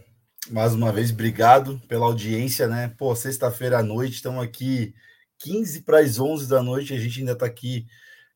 [0.49, 2.94] mais uma vez, obrigado pela audiência, né?
[2.98, 4.94] Pô, sexta-feira à noite, estamos aqui
[5.40, 7.88] 15 para as 11 da noite, a gente ainda está aqui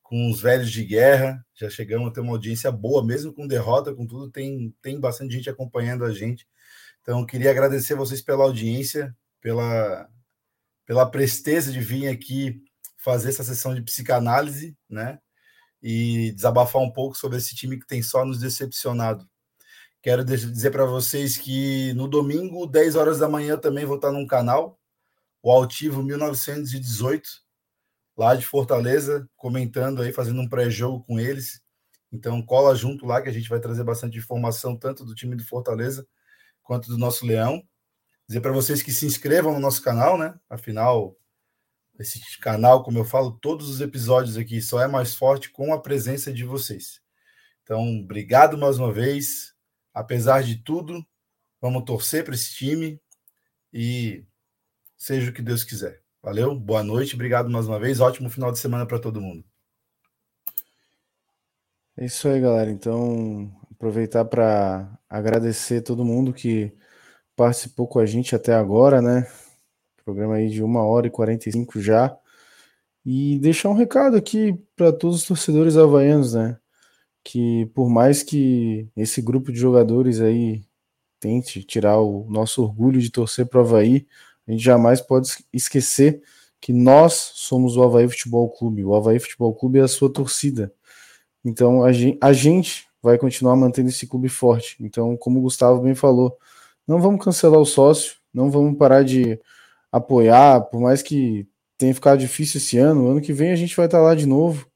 [0.01, 1.45] com os velhos de guerra.
[1.53, 5.33] Já chegamos a ter uma audiência boa, mesmo com derrota, com tudo, tem, tem bastante
[5.33, 6.47] gente acompanhando a gente.
[7.01, 10.07] Então, queria agradecer vocês pela audiência, pela,
[10.85, 12.63] pela presteza de vir aqui
[12.95, 15.19] fazer essa sessão de psicanálise, né?
[15.83, 19.29] E desabafar um pouco sobre esse time que tem só nos decepcionado.
[20.01, 24.25] Quero dizer para vocês que no domingo, 10 horas da manhã, também vou estar num
[24.25, 24.79] canal,
[25.43, 27.29] o Altivo 1918
[28.17, 31.61] lá de Fortaleza, comentando aí, fazendo um pré-jogo com eles.
[32.11, 35.45] Então, cola junto lá que a gente vai trazer bastante informação, tanto do time do
[35.45, 36.05] Fortaleza
[36.61, 37.63] quanto do nosso Leão.
[38.27, 40.33] Dizer para vocês que se inscrevam no nosso canal, né?
[40.49, 41.15] Afinal,
[41.99, 45.81] esse canal, como eu falo, todos os episódios aqui só é mais forte com a
[45.81, 47.01] presença de vocês.
[47.63, 49.50] Então, obrigado mais uma vez.
[49.93, 51.05] Apesar de tudo,
[51.59, 52.99] vamos torcer para esse time
[53.73, 54.25] e
[54.97, 56.01] seja o que Deus quiser.
[56.21, 57.99] Valeu, boa noite, obrigado mais uma vez.
[57.99, 59.43] Ótimo final de semana para todo mundo.
[61.97, 62.69] É isso aí, galera.
[62.69, 66.71] Então, aproveitar para agradecer todo mundo que
[67.35, 69.27] participou com a gente até agora, né?
[70.05, 72.15] Programa aí de uma hora e 45 já.
[73.03, 76.60] E deixar um recado aqui para todos os torcedores havaianos, né?
[77.23, 80.63] Que por mais que esse grupo de jogadores aí
[81.19, 84.07] tente tirar o nosso orgulho de torcer para o Havaí,
[84.47, 86.21] a gente jamais pode esquecer
[86.59, 88.83] que nós somos o Havaí Futebol Clube.
[88.83, 90.73] O Havaí Futebol Clube é a sua torcida.
[91.43, 94.77] Então a gente, a gente vai continuar mantendo esse clube forte.
[94.79, 96.37] Então, como o Gustavo bem falou,
[96.87, 99.39] não vamos cancelar o sócio, não vamos parar de
[99.91, 103.85] apoiar, por mais que tenha ficado difícil esse ano, ano que vem a gente vai
[103.85, 104.67] estar lá de novo.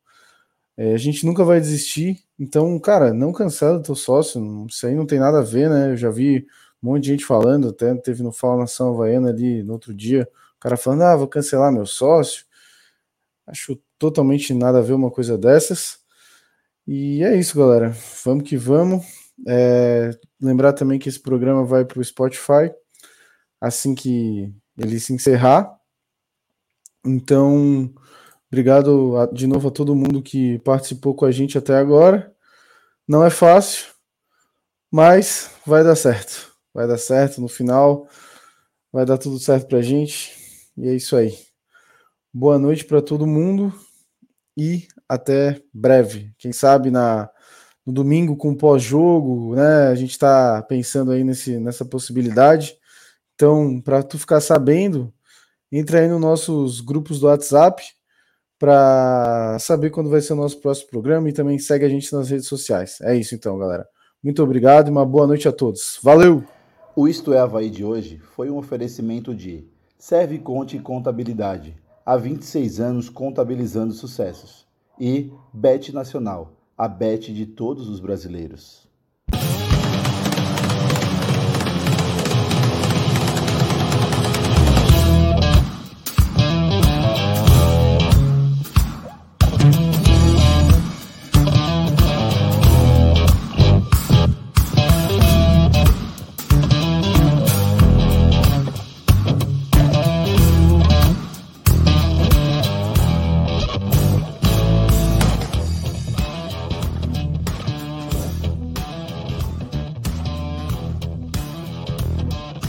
[0.77, 2.23] É, a gente nunca vai desistir.
[2.37, 5.91] Então, cara, não cancela teu sócio, isso aí não tem nada a ver, né?
[5.91, 6.45] Eu já vi
[6.83, 10.29] um monte de gente falando, até teve no Fala Nação Havaiana ali no outro dia,
[10.57, 12.45] o cara falando, ah, vou cancelar meu sócio.
[13.47, 15.99] Acho totalmente nada a ver uma coisa dessas.
[16.87, 17.95] E é isso, galera.
[18.23, 19.05] Vamos que vamos.
[19.47, 20.11] É,
[20.41, 22.71] lembrar também que esse programa vai para o Spotify
[23.59, 25.79] assim que ele se encerrar.
[27.03, 27.93] Então,
[28.55, 32.33] obrigado a, de novo a todo mundo que participou com a gente até agora.
[33.05, 33.87] Não é fácil,
[34.89, 36.55] mas vai dar certo.
[36.73, 38.07] Vai dar certo no final.
[38.93, 40.31] Vai dar tudo certo para a gente.
[40.77, 41.37] E é isso aí.
[42.33, 43.73] Boa noite para todo mundo
[44.55, 46.33] e até breve.
[46.37, 47.29] Quem sabe na,
[47.85, 49.87] no domingo com pós-jogo, né?
[49.87, 52.77] A gente está pensando aí nesse, nessa possibilidade.
[53.33, 55.13] Então, para tu ficar sabendo,
[55.69, 57.83] entra aí nos nossos grupos do WhatsApp
[58.57, 62.29] para saber quando vai ser o nosso próximo programa e também segue a gente nas
[62.29, 62.99] redes sociais.
[63.01, 63.85] É isso então, galera.
[64.23, 65.99] Muito obrigado e uma boa noite a todos.
[66.01, 66.43] Valeu!
[66.95, 69.67] O Isto é Havaí de hoje foi um oferecimento de
[69.97, 71.75] Serve Conte Contabilidade
[72.05, 74.65] há 26 anos contabilizando sucessos.
[74.99, 78.84] E Bet Nacional, a bet de todos os brasileiros.